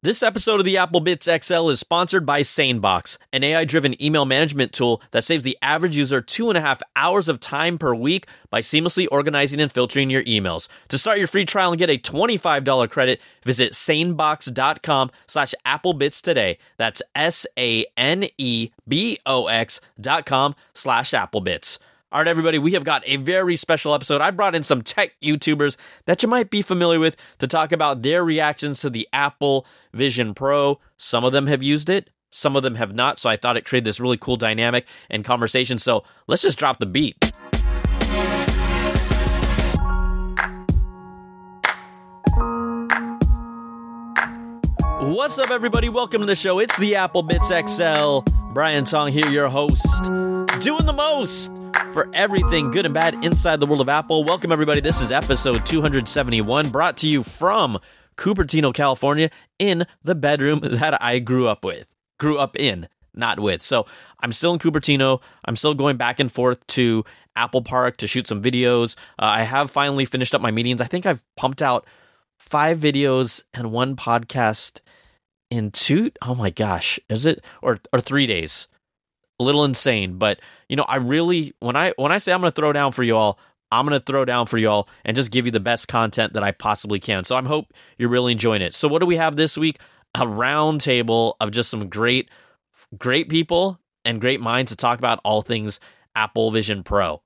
This 0.00 0.22
episode 0.22 0.60
of 0.60 0.64
the 0.64 0.76
Apple 0.76 1.00
Bitz 1.00 1.26
XL 1.42 1.70
is 1.70 1.80
sponsored 1.80 2.24
by 2.24 2.42
SaneBox, 2.42 3.18
an 3.32 3.42
AI 3.42 3.64
driven 3.64 4.00
email 4.00 4.24
management 4.24 4.70
tool 4.70 5.02
that 5.10 5.24
saves 5.24 5.42
the 5.42 5.58
average 5.60 5.96
user 5.96 6.20
two 6.20 6.50
and 6.50 6.56
a 6.56 6.60
half 6.60 6.80
hours 6.94 7.28
of 7.28 7.40
time 7.40 7.78
per 7.78 7.92
week 7.92 8.28
by 8.48 8.60
seamlessly 8.60 9.08
organizing 9.10 9.60
and 9.60 9.72
filtering 9.72 10.08
your 10.08 10.22
emails. 10.22 10.68
To 10.90 10.98
start 10.98 11.18
your 11.18 11.26
free 11.26 11.44
trial 11.44 11.72
and 11.72 11.80
get 11.80 11.90
a 11.90 11.98
$25 11.98 12.88
credit, 12.90 13.20
visit 13.42 13.72
sanebox.com 13.72 15.10
slash 15.26 15.52
applebitz 15.66 16.22
today. 16.22 16.58
That's 16.76 17.02
S 17.16 17.44
A 17.58 17.84
N 17.96 18.26
E 18.38 18.70
B 18.86 19.18
O 19.26 19.48
X 19.48 19.80
dot 20.00 20.24
com 20.24 20.54
slash 20.74 21.10
applebitz. 21.10 21.78
All 22.10 22.20
right, 22.20 22.26
everybody, 22.26 22.56
we 22.58 22.72
have 22.72 22.84
got 22.84 23.02
a 23.04 23.16
very 23.16 23.54
special 23.54 23.92
episode. 23.92 24.22
I 24.22 24.30
brought 24.30 24.54
in 24.54 24.62
some 24.62 24.80
tech 24.80 25.12
YouTubers 25.22 25.76
that 26.06 26.22
you 26.22 26.28
might 26.28 26.48
be 26.48 26.62
familiar 26.62 26.98
with 26.98 27.18
to 27.38 27.46
talk 27.46 27.70
about 27.70 28.00
their 28.00 28.24
reactions 28.24 28.80
to 28.80 28.88
the 28.88 29.06
Apple 29.12 29.66
Vision 29.92 30.32
Pro. 30.32 30.80
Some 30.96 31.22
of 31.22 31.32
them 31.32 31.48
have 31.48 31.62
used 31.62 31.90
it, 31.90 32.10
some 32.30 32.56
of 32.56 32.62
them 32.62 32.76
have 32.76 32.94
not. 32.94 33.18
So 33.18 33.28
I 33.28 33.36
thought 33.36 33.58
it 33.58 33.66
created 33.66 33.84
this 33.84 34.00
really 34.00 34.16
cool 34.16 34.38
dynamic 34.38 34.86
and 35.10 35.22
conversation. 35.22 35.76
So 35.76 36.02
let's 36.26 36.40
just 36.40 36.58
drop 36.58 36.78
the 36.78 36.86
beat. 36.86 37.30
What's 45.00 45.38
up, 45.38 45.50
everybody? 45.50 45.90
Welcome 45.90 46.22
to 46.22 46.26
the 46.26 46.34
show. 46.34 46.58
It's 46.58 46.78
the 46.78 46.96
Apple 46.96 47.22
Bitz 47.22 47.52
XL. 47.68 48.37
Brian 48.58 48.84
Tong 48.84 49.12
here, 49.12 49.28
your 49.28 49.48
host, 49.48 50.02
doing 50.60 50.84
the 50.84 50.92
most 50.92 51.52
for 51.92 52.10
everything 52.12 52.72
good 52.72 52.86
and 52.86 52.92
bad 52.92 53.24
inside 53.24 53.60
the 53.60 53.66
world 53.66 53.80
of 53.80 53.88
Apple. 53.88 54.24
Welcome, 54.24 54.50
everybody. 54.50 54.80
This 54.80 55.00
is 55.00 55.12
episode 55.12 55.64
271, 55.64 56.70
brought 56.70 56.96
to 56.96 57.08
you 57.08 57.22
from 57.22 57.78
Cupertino, 58.16 58.74
California, 58.74 59.30
in 59.60 59.86
the 60.02 60.16
bedroom 60.16 60.58
that 60.64 61.00
I 61.00 61.20
grew 61.20 61.46
up 61.46 61.64
with, 61.64 61.86
grew 62.18 62.36
up 62.36 62.56
in, 62.56 62.88
not 63.14 63.38
with. 63.38 63.62
So 63.62 63.86
I'm 64.18 64.32
still 64.32 64.54
in 64.54 64.58
Cupertino. 64.58 65.22
I'm 65.44 65.54
still 65.54 65.74
going 65.74 65.96
back 65.96 66.18
and 66.18 66.30
forth 66.30 66.66
to 66.66 67.04
Apple 67.36 67.62
Park 67.62 67.96
to 67.98 68.08
shoot 68.08 68.26
some 68.26 68.42
videos. 68.42 68.96
Uh, 69.20 69.26
I 69.26 69.42
have 69.44 69.70
finally 69.70 70.04
finished 70.04 70.34
up 70.34 70.40
my 70.40 70.50
meetings. 70.50 70.80
I 70.80 70.86
think 70.86 71.06
I've 71.06 71.22
pumped 71.36 71.62
out 71.62 71.86
five 72.40 72.80
videos 72.80 73.44
and 73.54 73.70
one 73.70 73.94
podcast 73.94 74.80
in 75.50 75.70
two 75.70 76.10
oh 76.22 76.34
my 76.34 76.50
gosh 76.50 76.98
is 77.08 77.26
it? 77.26 77.44
Or 77.62 77.78
or 77.92 78.00
three 78.00 78.26
days. 78.26 78.68
A 79.40 79.44
little 79.44 79.64
insane 79.64 80.18
but 80.18 80.40
you 80.68 80.76
know 80.76 80.84
i 80.84 80.96
really 80.96 81.54
when 81.60 81.76
i 81.76 81.92
when 81.96 82.10
i 82.10 82.18
say 82.18 82.32
i'm 82.32 82.40
gonna 82.40 82.50
throw 82.50 82.72
down 82.72 82.90
for 82.90 83.04
you 83.04 83.16
all 83.16 83.38
i'm 83.70 83.86
gonna 83.86 84.00
throw 84.00 84.24
down 84.24 84.46
for 84.46 84.58
you 84.58 84.68
all 84.68 84.88
and 85.04 85.16
just 85.16 85.30
give 85.30 85.46
you 85.46 85.52
the 85.52 85.60
best 85.60 85.86
content 85.86 86.32
that 86.32 86.42
i 86.42 86.50
possibly 86.50 86.98
can. 86.98 87.22
So 87.24 87.36
I'm 87.36 87.46
hope 87.46 87.72
you're 87.98 88.08
really 88.08 88.32
enjoying 88.32 88.62
it. 88.62 88.74
So 88.74 88.88
what 88.88 88.98
do 89.00 89.06
we 89.06 89.16
have 89.16 89.36
this 89.36 89.56
week? 89.56 89.78
A 90.18 90.26
round 90.26 90.80
table 90.80 91.36
of 91.40 91.52
just 91.52 91.70
some 91.70 91.88
great 91.88 92.30
great 92.96 93.28
people 93.28 93.78
and 94.04 94.20
great 94.20 94.40
minds 94.40 94.72
to 94.72 94.76
talk 94.76 94.98
about 94.98 95.20
all 95.24 95.42
things 95.42 95.78
apple 96.16 96.50
vision 96.50 96.82
pro. 96.82 97.22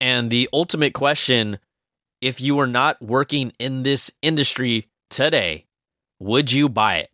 And 0.00 0.30
the 0.30 0.50
ultimate 0.52 0.92
question 0.92 1.58
if 2.20 2.40
you 2.40 2.56
were 2.56 2.66
not 2.66 3.00
working 3.00 3.52
in 3.58 3.82
this 3.84 4.10
industry 4.22 4.88
today 5.10 5.66
would 6.18 6.50
you 6.50 6.68
buy 6.68 6.96
it 6.96 7.10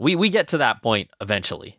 we 0.00 0.16
we 0.16 0.30
get 0.30 0.48
to 0.48 0.58
that 0.58 0.82
point 0.82 1.10
eventually. 1.20 1.78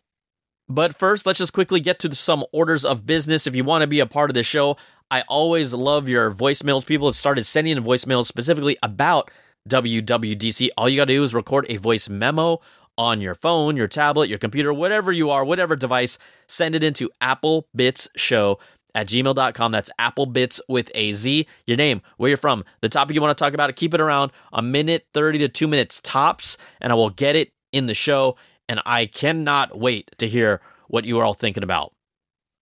But 0.68 0.94
first, 0.94 1.26
let's 1.26 1.40
just 1.40 1.52
quickly 1.52 1.80
get 1.80 1.98
to 1.98 2.14
some 2.14 2.44
orders 2.52 2.84
of 2.84 3.04
business. 3.04 3.46
If 3.46 3.54
you 3.54 3.64
want 3.64 3.82
to 3.82 3.86
be 3.86 4.00
a 4.00 4.06
part 4.06 4.30
of 4.30 4.34
the 4.34 4.42
show, 4.42 4.78
I 5.10 5.22
always 5.22 5.74
love 5.74 6.08
your 6.08 6.30
voicemails. 6.30 6.86
People 6.86 7.08
have 7.08 7.16
started 7.16 7.44
sending 7.44 7.76
in 7.76 7.84
voicemails 7.84 8.26
specifically 8.26 8.78
about 8.82 9.30
WWDC. 9.68 10.70
All 10.78 10.88
you 10.88 10.96
got 10.96 11.08
to 11.08 11.14
do 11.14 11.24
is 11.24 11.34
record 11.34 11.66
a 11.68 11.76
voice 11.76 12.08
memo 12.08 12.60
on 12.96 13.20
your 13.20 13.34
phone, 13.34 13.76
your 13.76 13.88
tablet, 13.88 14.28
your 14.28 14.38
computer, 14.38 14.72
whatever 14.72 15.12
you 15.12 15.30
are, 15.30 15.44
whatever 15.44 15.76
device. 15.76 16.16
Send 16.46 16.74
it 16.74 16.82
into 16.82 17.10
Apple 17.20 17.66
Bitz 17.76 18.08
Show 18.16 18.58
at 18.94 19.08
gmail.com. 19.08 19.72
That's 19.72 19.90
Apple 19.98 20.26
Bitz 20.26 20.60
with 20.68 20.90
a 20.94 21.12
Z. 21.12 21.46
Your 21.66 21.76
name, 21.76 22.02
where 22.16 22.28
you're 22.28 22.36
from, 22.36 22.64
the 22.80 22.88
topic 22.88 23.14
you 23.14 23.20
want 23.20 23.36
to 23.36 23.42
talk 23.42 23.54
about. 23.54 23.74
Keep 23.76 23.94
it 23.94 24.00
around 24.00 24.32
a 24.52 24.62
minute, 24.62 25.06
30 25.12 25.38
to 25.38 25.48
two 25.48 25.68
minutes 25.68 26.00
tops, 26.02 26.56
and 26.80 26.92
I 26.92 26.94
will 26.94 27.10
get 27.10 27.36
it 27.36 27.52
in 27.72 27.86
the 27.86 27.94
show, 27.94 28.36
and 28.68 28.80
I 28.86 29.06
cannot 29.06 29.78
wait 29.78 30.10
to 30.18 30.28
hear 30.28 30.60
what 30.88 31.04
you 31.04 31.18
are 31.18 31.24
all 31.24 31.34
thinking 31.34 31.62
about. 31.62 31.92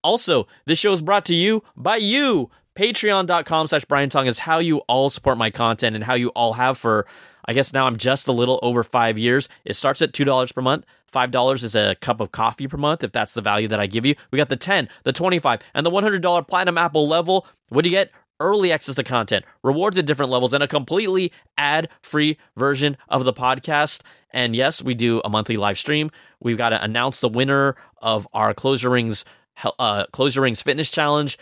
Also, 0.02 0.46
this 0.64 0.78
show 0.78 0.92
is 0.92 1.02
brought 1.02 1.26
to 1.26 1.34
you 1.34 1.62
by 1.76 1.96
you. 1.96 2.50
Patreon.com 2.76 3.66
slash 3.66 3.84
Brian 3.84 4.08
Tong 4.08 4.26
is 4.26 4.38
how 4.38 4.58
you 4.58 4.78
all 4.88 5.10
support 5.10 5.36
my 5.36 5.50
content 5.50 5.96
and 5.96 6.04
how 6.04 6.14
you 6.14 6.28
all 6.30 6.54
have 6.54 6.78
for, 6.78 7.04
I 7.44 7.52
guess 7.52 7.72
now 7.72 7.86
I'm 7.86 7.96
just 7.96 8.28
a 8.28 8.32
little 8.32 8.58
over 8.62 8.82
five 8.82 9.18
years. 9.18 9.48
It 9.64 9.74
starts 9.74 10.00
at 10.00 10.12
$2 10.12 10.54
per 10.54 10.62
month. 10.62 10.86
$5 11.12 11.64
is 11.64 11.74
a 11.74 11.96
cup 11.96 12.20
of 12.20 12.30
coffee 12.30 12.68
per 12.68 12.76
month 12.76 13.02
if 13.02 13.12
that's 13.12 13.34
the 13.34 13.42
value 13.42 13.68
that 13.68 13.80
I 13.80 13.86
give 13.86 14.06
you. 14.06 14.14
We 14.30 14.38
got 14.38 14.48
the 14.48 14.56
10, 14.56 14.88
the 15.02 15.12
25, 15.12 15.60
and 15.74 15.84
the 15.84 15.90
$100 15.90 16.46
Platinum 16.46 16.78
Apple 16.78 17.08
level. 17.08 17.46
What 17.68 17.82
do 17.82 17.90
you 17.90 17.96
get? 17.96 18.12
Early 18.40 18.72
access 18.72 18.94
to 18.94 19.02
content, 19.02 19.44
rewards 19.62 19.98
at 19.98 20.06
different 20.06 20.30
levels, 20.30 20.54
and 20.54 20.62
a 20.62 20.68
completely 20.68 21.30
ad 21.58 21.88
free 22.02 22.38
version 22.56 22.96
of 23.08 23.24
the 23.24 23.34
podcast. 23.34 24.00
And 24.30 24.56
yes, 24.56 24.82
we 24.82 24.94
do 24.94 25.20
a 25.24 25.28
monthly 25.28 25.56
live 25.56 25.78
stream. 25.78 26.10
We've 26.40 26.56
got 26.56 26.70
to 26.70 26.82
announce 26.82 27.20
the 27.20 27.28
winner 27.28 27.76
of 28.00 28.26
our 28.32 28.54
Closure 28.54 28.90
Rings, 28.90 29.24
uh, 29.78 30.06
Close 30.12 30.34
Your 30.34 30.44
Rings 30.44 30.62
Fitness 30.62 30.90
Challenge. 30.90 31.36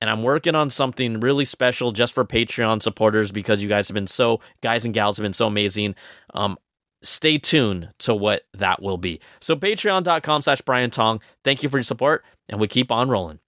And 0.00 0.10
I'm 0.10 0.24
working 0.24 0.56
on 0.56 0.68
something 0.68 1.20
really 1.20 1.44
special 1.44 1.92
just 1.92 2.12
for 2.12 2.24
Patreon 2.24 2.82
supporters 2.82 3.30
because 3.30 3.62
you 3.62 3.68
guys 3.68 3.86
have 3.86 3.94
been 3.94 4.08
so, 4.08 4.40
guys 4.60 4.84
and 4.84 4.92
gals 4.92 5.16
have 5.16 5.22
been 5.22 5.32
so 5.32 5.46
amazing. 5.46 5.94
Um, 6.34 6.58
stay 7.02 7.38
tuned 7.38 7.90
to 7.98 8.14
what 8.14 8.42
that 8.54 8.82
will 8.82 8.98
be. 8.98 9.20
So 9.40 9.54
patreon.com 9.54 10.42
slash 10.42 10.60
Brian 10.62 10.90
Tong. 10.90 11.20
Thank 11.44 11.62
you 11.62 11.68
for 11.68 11.78
your 11.78 11.84
support 11.84 12.24
and 12.48 12.60
we 12.60 12.66
keep 12.66 12.90
on 12.90 13.08
rolling. 13.08 13.38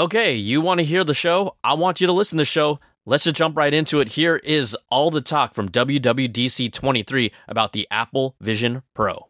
Okay, 0.00 0.32
you 0.32 0.62
want 0.62 0.78
to 0.78 0.84
hear 0.84 1.04
the 1.04 1.12
show? 1.12 1.56
I 1.62 1.74
want 1.74 2.00
you 2.00 2.06
to 2.06 2.12
listen 2.14 2.38
to 2.38 2.40
the 2.40 2.46
show. 2.46 2.80
Let's 3.04 3.24
just 3.24 3.36
jump 3.36 3.54
right 3.54 3.74
into 3.74 4.00
it. 4.00 4.08
Here 4.08 4.36
is 4.36 4.74
all 4.88 5.10
the 5.10 5.20
talk 5.20 5.52
from 5.52 5.68
WWDC 5.68 6.72
23 6.72 7.30
about 7.46 7.74
the 7.74 7.86
Apple 7.90 8.34
Vision 8.40 8.82
Pro. 8.94 9.28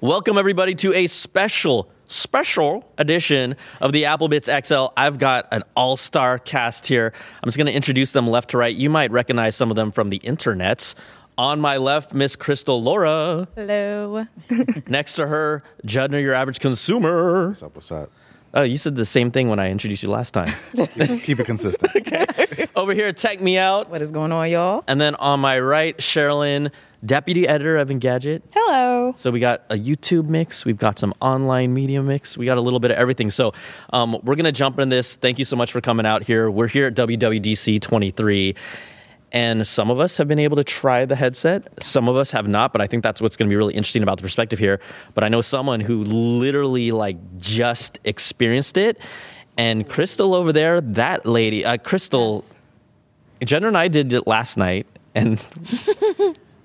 Welcome, 0.00 0.38
everybody, 0.38 0.76
to 0.76 0.94
a 0.94 1.08
special, 1.08 1.90
special 2.06 2.88
edition 2.98 3.56
of 3.80 3.90
the 3.90 4.04
Apple 4.04 4.28
Bitz 4.28 4.46
XL. 4.64 4.92
I've 4.96 5.18
got 5.18 5.48
an 5.50 5.64
all 5.74 5.96
star 5.96 6.38
cast 6.38 6.86
here. 6.86 7.12
I'm 7.42 7.48
just 7.48 7.58
going 7.58 7.66
to 7.66 7.74
introduce 7.74 8.12
them 8.12 8.28
left 8.28 8.50
to 8.50 8.58
right. 8.58 8.76
You 8.76 8.90
might 8.90 9.10
recognize 9.10 9.56
some 9.56 9.70
of 9.70 9.74
them 9.74 9.90
from 9.90 10.08
the 10.08 10.20
internets. 10.20 10.94
On 11.36 11.60
my 11.60 11.78
left, 11.78 12.14
Miss 12.14 12.36
Krystal 12.36 12.80
Lora. 12.80 13.48
Hello. 13.56 14.28
Next 14.86 15.14
to 15.14 15.26
her, 15.26 15.64
Judner, 15.84 16.22
your 16.22 16.34
average 16.34 16.60
consumer. 16.60 17.48
What's 17.48 17.64
up? 17.64 17.74
What's 17.74 17.90
up? 17.90 18.12
Oh, 18.56 18.62
you 18.62 18.78
said 18.78 18.94
the 18.94 19.04
same 19.04 19.32
thing 19.32 19.48
when 19.48 19.58
I 19.58 19.68
introduced 19.68 20.04
you 20.04 20.10
last 20.10 20.30
time. 20.32 20.48
Keep 21.22 21.40
it 21.40 21.46
consistent. 21.46 21.92
Okay. 22.04 22.66
Over 22.76 22.92
here, 22.92 23.12
Techmeout. 23.12 23.88
What 23.88 24.02
is 24.02 24.10
going 24.10 24.30
on, 24.30 24.50
y'all? 24.50 24.84
And 24.86 25.00
then 25.00 25.14
on 25.16 25.40
my 25.40 25.58
right, 25.58 25.96
Cherlynn, 25.96 26.70
deputy 27.04 27.48
editor 27.48 27.76
of 27.76 27.88
Engadget. 27.88 28.42
Hello. 28.52 29.14
So 29.16 29.30
we 29.30 29.40
got 29.40 29.62
a 29.70 29.74
YouTube 29.76 30.28
mix, 30.28 30.64
we've 30.64 30.76
got 30.76 30.98
some 30.98 31.14
online 31.20 31.72
media 31.74 32.02
mix, 32.02 32.36
we 32.36 32.46
got 32.46 32.58
a 32.58 32.60
little 32.60 32.80
bit 32.80 32.90
of 32.90 32.96
everything. 32.96 33.30
So 33.30 33.52
um, 33.92 34.18
we're 34.22 34.34
gonna 34.36 34.52
jump 34.52 34.78
in 34.78 34.88
this. 34.88 35.14
Thank 35.16 35.38
you 35.38 35.44
so 35.44 35.56
much 35.56 35.72
for 35.72 35.80
coming 35.80 36.06
out 36.06 36.22
here. 36.24 36.50
We're 36.50 36.68
here 36.68 36.86
at 36.86 36.94
WWDC 36.94 37.80
23. 37.80 38.54
And 39.34 39.66
some 39.66 39.90
of 39.90 39.98
us 39.98 40.16
have 40.16 40.28
been 40.28 40.38
able 40.38 40.56
to 40.56 40.62
try 40.62 41.04
the 41.04 41.16
headset. 41.16 41.66
Some 41.82 42.08
of 42.08 42.14
us 42.14 42.30
have 42.30 42.46
not, 42.46 42.70
but 42.72 42.80
I 42.80 42.86
think 42.86 43.02
that's 43.02 43.20
what's 43.20 43.36
going 43.36 43.48
to 43.48 43.52
be 43.52 43.56
really 43.56 43.74
interesting 43.74 44.04
about 44.04 44.16
the 44.16 44.22
perspective 44.22 44.60
here. 44.60 44.78
But 45.14 45.24
I 45.24 45.28
know 45.28 45.40
someone 45.40 45.80
who 45.80 46.04
literally 46.04 46.92
like 46.92 47.16
just 47.38 47.98
experienced 48.04 48.76
it. 48.76 48.96
And 49.58 49.88
Krystal 49.88 50.34
over 50.34 50.52
there, 50.52 50.80
that 50.80 51.26
lady, 51.26 51.64
uh, 51.64 51.78
Krystal, 51.78 52.44
yes. 53.40 53.50
Judner 53.50 53.66
and 53.66 53.76
I 53.76 53.88
did 53.88 54.12
it 54.12 54.26
last 54.26 54.56
night, 54.56 54.86
and 55.14 55.44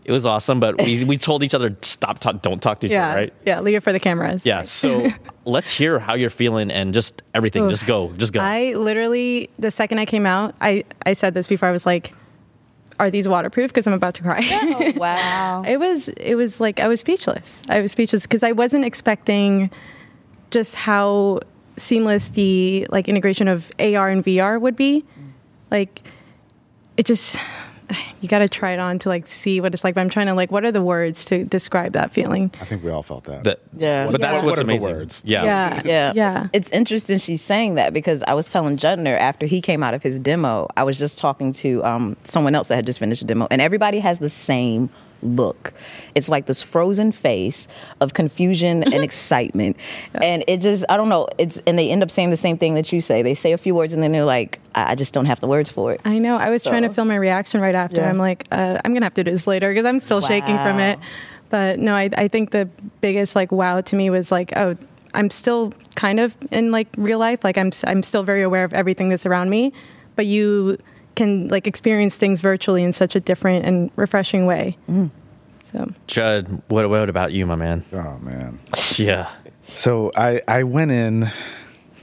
it 0.05 0.11
was 0.11 0.27
awesome. 0.27 0.59
But 0.59 0.79
we, 0.79 1.03
we 1.03 1.17
told 1.17 1.43
each 1.43 1.53
other 1.55 1.75
stop, 1.81 2.19
talk, 2.19 2.41
don't 2.43 2.61
talk 2.61 2.81
to 2.81 2.87
each 2.87 2.91
yeah, 2.91 3.09
other, 3.09 3.19
right? 3.19 3.33
Yeah, 3.45 3.61
leave 3.61 3.75
it 3.75 3.83
for 3.83 3.91
the 3.91 3.99
cameras. 3.99 4.45
Yeah. 4.45 4.63
So 4.63 5.07
let's 5.45 5.71
hear 5.71 5.99
how 5.99 6.13
you're 6.15 6.31
feeling 6.31 6.71
and 6.71 6.93
just 6.93 7.21
everything. 7.33 7.63
Oof. 7.63 7.71
Just 7.71 7.85
go, 7.87 8.11
just 8.13 8.33
go. 8.33 8.39
I 8.39 8.73
literally 8.73 9.49
the 9.57 9.71
second 9.71 9.99
I 9.99 10.05
came 10.05 10.25
out, 10.27 10.55
I 10.61 10.83
I 11.05 11.13
said 11.13 11.33
this 11.33 11.47
before. 11.47 11.69
I 11.69 11.71
was 11.71 11.85
like 11.85 12.13
are 12.99 13.09
these 13.09 13.27
waterproof? 13.27 13.71
Because 13.71 13.87
i'm 13.87 13.93
about 13.93 14.13
to 14.15 14.23
cry. 14.23 14.41
Oh, 14.51 14.93
wow. 14.97 15.63
It 15.65 15.77
was 15.77 16.09
it 16.09 16.35
was 16.35 16.59
like 16.59 16.79
i 16.79 16.87
was 16.87 16.99
speechless. 16.99 17.61
I 17.69 17.81
was 17.81 17.91
speechless 17.91 18.23
because 18.23 18.43
i 18.43 18.51
wasn't 18.51 18.85
expecting 18.85 19.71
just 20.51 20.75
how 20.75 21.39
seamless 21.77 22.29
the 22.29 22.85
like 22.91 23.07
integration 23.07 23.47
of 23.47 23.71
ar 23.79 24.09
and 24.09 24.23
vr 24.23 24.59
would 24.59 24.75
be. 24.75 25.05
Like 25.71 26.01
it 26.97 27.05
just 27.05 27.37
you 28.21 28.29
got 28.29 28.39
to 28.39 28.49
try 28.49 28.71
it 28.71 28.79
on 28.79 28.99
to 28.99 29.09
like 29.09 29.27
see 29.27 29.61
what 29.61 29.73
it's 29.73 29.83
like. 29.83 29.95
But 29.95 30.01
I'm 30.01 30.09
trying 30.09 30.27
to 30.27 30.33
like, 30.33 30.51
what 30.51 30.65
are 30.65 30.71
the 30.71 30.81
words 30.81 31.25
to 31.25 31.45
describe 31.45 31.93
that 31.93 32.11
feeling? 32.11 32.51
I 32.61 32.65
think 32.65 32.83
we 32.83 32.91
all 32.91 33.03
felt 33.03 33.25
that. 33.25 33.43
that 33.43 33.59
yeah, 33.77 34.09
but 34.09 34.19
yeah. 34.19 34.31
that's 34.31 34.43
what's 34.43 34.57
what 34.57 34.63
amazing. 34.63 34.89
words? 34.89 35.23
Yeah. 35.25 35.43
yeah, 35.43 35.81
yeah, 35.85 36.13
yeah. 36.15 36.47
It's 36.53 36.69
interesting 36.71 37.17
she's 37.17 37.41
saying 37.41 37.75
that 37.75 37.93
because 37.93 38.23
I 38.23 38.33
was 38.33 38.49
telling 38.49 38.77
Judner 38.77 39.17
after 39.17 39.45
he 39.45 39.61
came 39.61 39.83
out 39.83 39.93
of 39.93 40.03
his 40.03 40.19
demo, 40.19 40.67
I 40.75 40.83
was 40.83 40.99
just 40.99 41.17
talking 41.17 41.53
to 41.53 41.83
um, 41.83 42.17
someone 42.23 42.55
else 42.55 42.67
that 42.69 42.75
had 42.75 42.85
just 42.85 42.99
finished 42.99 43.21
a 43.21 43.25
demo, 43.25 43.47
and 43.49 43.61
everybody 43.61 43.99
has 43.99 44.19
the 44.19 44.29
same 44.29 44.89
look. 45.23 45.73
It's 46.15 46.27
like 46.27 46.45
this 46.45 46.61
frozen 46.61 47.11
face 47.11 47.67
of 48.01 48.13
confusion 48.13 48.83
and 48.83 49.03
excitement. 49.03 49.77
And 50.21 50.43
it 50.47 50.59
just, 50.59 50.85
I 50.89 50.97
don't 50.97 51.09
know, 51.09 51.27
it's, 51.37 51.57
and 51.65 51.79
they 51.79 51.89
end 51.89 52.03
up 52.03 52.11
saying 52.11 52.29
the 52.29 52.37
same 52.37 52.57
thing 52.57 52.73
that 52.75 52.91
you 52.91 52.99
say. 52.99 53.21
They 53.21 53.35
say 53.35 53.53
a 53.53 53.57
few 53.57 53.73
words 53.73 53.93
and 53.93 54.03
then 54.03 54.11
they're 54.11 54.25
like, 54.25 54.59
I 54.75 54.89
I 54.89 54.95
just 54.95 55.13
don't 55.13 55.25
have 55.25 55.39
the 55.39 55.47
words 55.47 55.69
for 55.69 55.93
it. 55.93 56.01
I 56.03 56.17
know. 56.17 56.35
I 56.35 56.49
was 56.49 56.63
trying 56.63 56.81
to 56.81 56.89
film 56.89 57.09
my 57.09 57.15
reaction 57.15 57.61
right 57.61 57.75
after. 57.75 57.97
Yeah. 57.97 58.09
I'm 58.09 58.17
like, 58.17 58.47
uh, 58.51 58.79
I'm 58.83 58.93
gonna 58.93 59.05
have 59.05 59.13
to 59.13 59.23
do 59.23 59.29
this 59.29 59.45
later 59.45 59.69
because 59.69 59.85
I'm 59.85 59.99
still 59.99 60.19
shaking 60.19 60.57
from 60.57 60.79
it. 60.79 60.97
But 61.51 61.77
no, 61.79 61.93
I, 61.93 62.09
I 62.15 62.27
think 62.27 62.51
the 62.51 62.69
biggest 63.01 63.35
like 63.35 63.51
wow 63.51 63.81
to 63.81 63.95
me 63.95 64.09
was 64.09 64.31
like, 64.31 64.55
oh, 64.57 64.75
I'm 65.13 65.29
still 65.29 65.73
kind 65.95 66.19
of 66.19 66.35
in 66.51 66.71
like 66.71 66.87
real 66.97 67.19
life. 67.19 67.43
Like 67.43 67.57
I'm 67.57 67.71
I'm 67.85 68.01
still 68.01 68.23
very 68.23 68.41
aware 68.41 68.63
of 68.63 68.73
everything 68.73 69.09
that's 69.09 69.27
around 69.27 69.51
me, 69.51 69.73
but 70.15 70.25
you 70.25 70.79
can 71.15 71.47
like 71.47 71.67
experience 71.67 72.17
things 72.17 72.41
virtually 72.41 72.83
in 72.83 72.93
such 72.93 73.15
a 73.15 73.19
different 73.19 73.65
and 73.65 73.91
refreshing 73.95 74.45
way. 74.45 74.77
Mm. 74.89 75.11
So 75.65 75.91
Judd, 76.07 76.61
what, 76.67 76.89
what 76.89 77.09
about 77.09 77.31
you, 77.31 77.45
my 77.45 77.55
man? 77.55 77.85
Oh 77.93 78.17
man. 78.19 78.59
Yeah. 78.95 79.29
So 79.73 80.11
I 80.15 80.41
I 80.47 80.63
went 80.63 80.91
in 80.91 81.29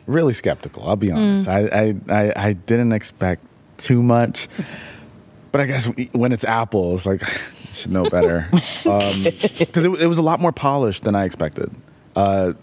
really 0.06 0.32
skeptical. 0.32 0.88
I'll 0.88 0.97
be 0.97 1.08
mm. 1.08 1.17
honest. 1.17 1.49
I, 1.49 1.67
I 1.67 1.94
I 2.08 2.32
I 2.49 2.53
didn't 2.53 2.93
expect 2.93 3.44
too 3.79 4.03
much, 4.03 4.49
but 5.52 5.61
I 5.61 5.67
guess 5.67 5.87
when 6.12 6.32
it's 6.32 6.44
Apple, 6.44 6.94
it's 6.94 7.06
like 7.06 7.20
you 7.23 7.75
should 7.75 7.93
know 7.93 8.09
better 8.09 8.49
um, 8.52 9.12
because 9.59 9.85
it, 9.85 10.00
it 10.00 10.06
was 10.06 10.19
a 10.19 10.23
lot 10.23 10.41
more 10.41 10.52
polished 10.52 11.02
than 11.02 11.14
I 11.14 11.25
expected. 11.25 11.70
Uh, 12.14 12.55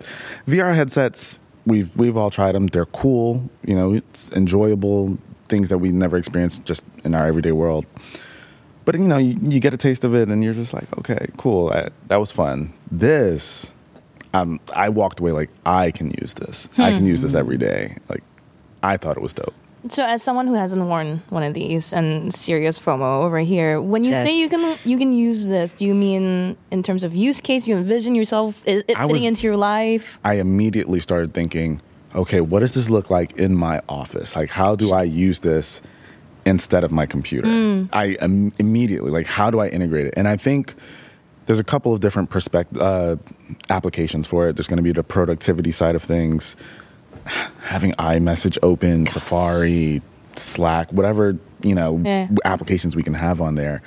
VR 0.48 0.74
headsets, 0.74 1.39
we've 1.66 1.96
we've 1.98 2.18
all 2.18 2.30
tried 2.30 2.54
them. 2.54 2.68
They're 2.68 2.86
cool. 2.86 3.50
You 3.66 3.75
know, 3.75 3.94
it's 3.94 4.31
enjoyable 4.31 5.18
things 5.50 5.69
that 5.69 5.78
we 5.80 5.92
never 5.92 6.18
experienced 6.18 6.66
just 6.66 6.84
in 7.04 7.13
our 7.16 7.28
everyday 7.28 7.51
world. 7.51 7.86
But 8.86 8.95
you 8.95 9.01
know, 9.07 9.18
you, 9.18 9.38
you 9.42 9.60
get 9.60 9.74
a 9.74 9.78
taste 9.78 10.04
of 10.04 10.13
it, 10.13 10.30
and 10.30 10.44
you're 10.44 10.54
just 10.54 10.74
like, 10.74 10.95
okay, 10.98 11.28
cool. 11.38 11.69
That, 11.69 11.94
that 12.07 12.18
was 12.18 12.31
fun. 12.31 12.74
This, 12.92 13.72
um, 14.34 14.60
I 14.75 14.90
walked 14.90 15.19
away 15.22 15.31
like 15.31 15.50
I 15.66 15.92
can 15.92 16.07
use 16.22 16.34
this. 16.34 16.68
I 16.78 16.92
can 16.92 17.06
use 17.06 17.22
this 17.22 17.34
every 17.34 17.57
day. 17.57 17.95
Like, 18.10 18.24
I 18.81 18.98
thought 18.98 19.16
it 19.16 19.24
was 19.24 19.34
dope. 19.34 19.54
So, 19.90 20.04
as 20.04 20.22
someone 20.24 20.48
who 20.48 20.54
hasn't 20.54 20.81
worn 20.84 21.22
one 21.30 21.44
of 21.44 21.54
these 21.54 21.94
and 21.94 22.34
serious 22.34 22.80
FOMO 22.80 23.24
over 23.24 23.39
here, 23.39 23.81
when 23.81 24.04
you 24.06 24.12
Yes. 24.12 24.25
say 24.25 24.38
you 24.39 24.48
can 24.50 24.78
you 24.86 24.98
can 24.98 25.12
use 25.12 25.48
this, 25.48 25.74
do 25.74 25.86
you 25.86 25.94
mean 25.94 26.56
in 26.72 26.84
terms 26.84 27.04
of 27.04 27.13
use 27.13 27.42
case? 27.42 27.68
You 27.68 27.75
envision 27.78 28.16
yourself 28.16 28.62
it, 28.66 28.86
it 28.88 28.96
fitting 28.98 29.12
was- 29.12 29.24
into 29.25 29.44
your 29.48 29.57
life? 29.57 30.19
I 30.24 30.36
immediately 30.36 31.01
started 31.01 31.34
thinking, 31.34 31.81
okay, 32.15 32.42
what 32.42 32.60
does 32.60 32.74
this 32.74 32.89
look 32.89 33.10
like 33.10 33.33
in 33.33 33.56
my 33.56 33.81
office? 33.89 34.36
Like, 34.36 34.50
how 34.51 34.75
do 34.75 34.92
I 34.94 35.04
use 35.04 35.39
this 35.39 35.81
instead 36.45 36.83
of 36.83 36.92
my 36.92 37.06
computer? 37.06 37.48
I 37.94 38.18
Im- 38.21 38.54
immediately, 38.60 39.12
like, 39.12 39.25
how 39.27 39.50
do 39.51 39.60
I 39.60 39.68
integrate 39.69 40.07
it? 40.07 40.13
And 40.18 40.27
I 40.27 40.38
think 40.38 40.75
there's 41.45 41.60
a 41.60 41.63
couple 41.63 41.94
of 41.94 42.00
different 42.00 42.30
perspect- 42.30 42.75
uh, 42.77 43.18
applications 43.69 44.27
for 44.27 44.48
it. 44.48 44.56
There's 44.56 44.68
going 44.68 44.77
to 44.77 44.83
be 44.83 44.92
the 44.92 45.04
productivity 45.04 45.71
side 45.71 45.95
of 45.95 46.04
things, 46.04 46.56
having 47.63 47.94
iMessage 47.94 48.57
open, 48.63 49.06
Safari, 49.06 50.01
Slack, 50.36 50.92
whatever, 50.92 51.38
you 51.63 51.75
know, 51.75 52.01
Yeah. 52.04 52.27
applications 52.45 52.95
we 52.95 53.04
can 53.04 53.13
have 53.13 53.39
on 53.42 53.56
there. 53.56 53.81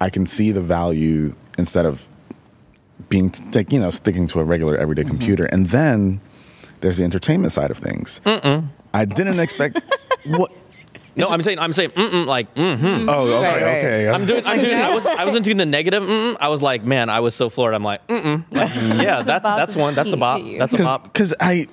I 0.00 0.10
can 0.10 0.26
see 0.26 0.52
the 0.52 0.60
value 0.62 1.34
instead 1.58 1.86
of 1.86 2.08
being 3.08 3.30
t- 3.30 3.42
like 3.52 3.72
you 3.72 3.78
know 3.80 3.90
sticking 3.90 4.26
to 4.28 4.40
a 4.40 4.44
regular 4.44 4.76
everyday 4.76 5.04
computer 5.04 5.44
and 5.46 5.66
then 5.66 6.20
there's 6.82 6.98
the 6.98 7.04
entertainment 7.04 7.52
side 7.52 7.70
of 7.70 7.78
things 7.78 8.20
i 8.94 9.04
didn't 9.06 9.40
expect 9.40 9.80
what 10.26 10.52
No, 11.14 11.26
I'm 11.28 11.42
saying, 11.42 11.58
I'm 11.58 11.74
saying, 11.74 11.90
mm-mm, 11.90 12.24
like, 12.26 12.54
mm-hmm. 12.54 13.06
oh 13.08 13.24
okay 13.26 13.42
Right, 13.42 13.62
right. 13.62 13.76
okay 13.78 14.08
I'm 14.08 14.24
doing, 14.26 14.46
I'm 14.46 14.60
doing, 14.60 14.78
I 14.78 14.94
was, 14.94 15.04
I 15.04 15.24
wasn't 15.26 15.44
doing 15.44 15.58
the 15.58 15.66
negative. 15.66 16.02
Mm-mm. 16.02 16.38
I 16.40 16.48
was 16.48 16.62
like, 16.62 16.84
man, 16.84 17.10
I 17.10 17.20
was 17.20 17.34
so 17.34 17.50
floored. 17.50 17.74
I'm 17.74 17.84
like, 17.84 18.00
mm-mm. 18.06 18.44
Like, 18.50 18.70
yeah, 19.04 19.20
that, 19.20 19.42
that's 19.42 19.76
one. 19.76 19.94
That's 19.94 20.08
a 20.08 20.16
hit 20.16 20.20
bop. 20.20 20.40
That's 20.58 20.72
a 20.72 20.78
bop. 20.78 21.02
because 21.04 21.34
i 21.38 21.66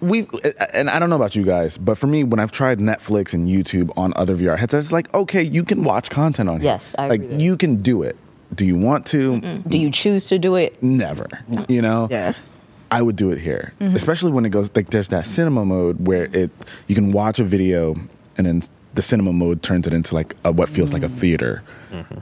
we 0.00 0.26
and 0.72 0.88
i 0.88 0.98
don't 0.98 1.10
know 1.10 1.16
about 1.16 1.34
you 1.36 1.42
guys 1.44 1.76
but 1.78 1.98
for 1.98 2.06
me 2.06 2.24
when 2.24 2.40
i've 2.40 2.52
tried 2.52 2.78
netflix 2.78 3.34
and 3.34 3.48
youtube 3.48 3.90
on 3.98 4.12
other 4.16 4.34
vr 4.36 4.56
headsets 4.58 4.84
it's 4.86 4.92
like 4.92 5.12
okay 5.12 5.42
you 5.42 5.62
can 5.62 5.84
watch 5.84 6.08
content 6.10 6.48
on 6.48 6.60
here 6.60 6.70
Yes, 6.72 6.94
I 6.98 7.08
like 7.08 7.20
agree 7.22 7.36
you 7.44 7.56
can 7.56 7.82
do 7.82 8.02
it 8.02 8.16
do 8.54 8.64
you 8.64 8.76
want 8.78 9.04
to 9.06 9.40
Do 9.68 9.78
you 9.78 9.90
choose 9.90 10.26
to 10.28 10.38
do 10.38 10.54
it? 10.54 10.80
never 10.82 11.28
you 11.68 11.82
know 11.82 12.08
Yeah. 12.10 12.32
I 12.90 13.02
would 13.02 13.16
do 13.16 13.30
it 13.30 13.38
here, 13.38 13.72
mm-hmm. 13.80 13.94
especially 13.96 14.32
when 14.32 14.44
it 14.44 14.50
goes 14.50 14.70
like 14.74 14.90
there's 14.90 15.08
that 15.08 15.26
cinema 15.26 15.64
mode 15.64 16.06
where 16.06 16.24
it 16.24 16.50
you 16.86 16.94
can 16.94 17.12
watch 17.12 17.38
a 17.38 17.44
video 17.44 17.94
and 18.36 18.46
then 18.46 18.62
the 18.94 19.02
cinema 19.02 19.32
mode 19.32 19.62
turns 19.62 19.86
it 19.86 19.92
into 19.92 20.14
like 20.14 20.34
a, 20.44 20.52
what 20.52 20.68
feels 20.68 20.92
like 20.92 21.02
a 21.02 21.06
mm-hmm. 21.06 21.16
theater. 21.16 21.62
Mm-hmm. 21.92 22.18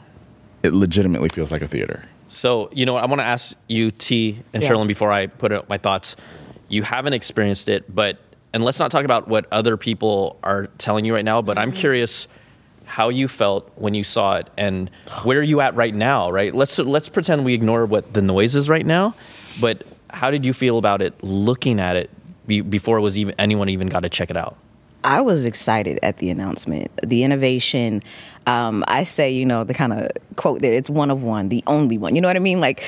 It 0.62 0.72
legitimately 0.72 1.28
feels 1.30 1.52
like 1.52 1.62
a 1.62 1.68
theater. 1.68 2.04
So, 2.28 2.68
you 2.72 2.84
know? 2.84 2.96
I 2.96 3.06
want 3.06 3.20
to 3.20 3.24
ask 3.24 3.56
you, 3.68 3.90
T 3.90 4.42
and 4.52 4.62
Yeah. 4.62 4.70
Cherlynn, 4.70 4.86
before 4.86 5.10
I 5.10 5.26
put 5.26 5.52
out 5.52 5.68
my 5.68 5.78
thoughts. 5.78 6.16
You 6.68 6.82
haven't 6.82 7.14
experienced 7.14 7.68
it, 7.68 7.94
but, 7.94 8.18
and 8.52 8.62
let's 8.62 8.78
not 8.78 8.90
talk 8.90 9.06
about 9.06 9.28
what 9.28 9.46
other 9.50 9.78
people 9.78 10.38
are 10.42 10.66
telling 10.76 11.06
you 11.06 11.14
right 11.14 11.24
now, 11.24 11.40
but 11.40 11.56
I'm 11.56 11.72
curious 11.72 12.28
how 12.84 13.08
you 13.08 13.28
felt 13.28 13.70
when 13.76 13.94
you 13.94 14.04
saw 14.04 14.36
it 14.36 14.50
and 14.58 14.90
where 15.22 15.38
are 15.38 15.42
you 15.42 15.62
at 15.62 15.74
right 15.76 15.94
now, 15.94 16.30
right? 16.30 16.54
Let's, 16.54 16.78
let's 16.78 17.08
pretend 17.08 17.46
we 17.46 17.54
ignore 17.54 17.86
what 17.86 18.12
the 18.12 18.20
noise 18.20 18.54
is 18.54 18.68
right 18.68 18.84
now, 18.84 19.14
but 19.60 19.84
how 20.10 20.31
did 20.31 20.44
you 20.44 20.52
feel 20.52 20.78
about 20.78 21.02
it 21.02 21.14
looking 21.22 21.81
at 21.81 21.96
it 21.96 22.10
be, 22.46 22.60
before 22.60 22.99
it 22.99 23.02
was 23.02 23.19
even, 23.19 23.34
anyone 23.38 23.69
even 23.69 23.88
got 23.88 24.00
to 24.00 24.08
check 24.08 24.31
it 24.31 24.37
out? 24.37 24.56
I 25.05 25.20
was 25.20 25.44
excited 25.44 25.99
at 26.02 26.19
the 26.19 26.31
announcement, 26.31 26.90
the 27.02 27.22
innovation. 27.22 28.02
Um, 28.46 28.84
I 28.88 29.05
say, 29.05 29.31
you 29.31 29.46
know, 29.46 29.64
the 29.64 29.75
kind 29.75 29.93
of 29.93 30.08
quote 30.37 30.60
there, 30.60 30.72
it's 30.72 30.90
one 30.90 31.10
of 31.10 31.22
one, 31.22 31.49
the 31.49 31.62
only 31.66 31.99
one. 31.99 32.14
You 32.14 32.20
know 32.20 32.28
what 32.28 32.37
I 32.37 32.40
mean? 32.40 32.60
Like, 32.60 32.82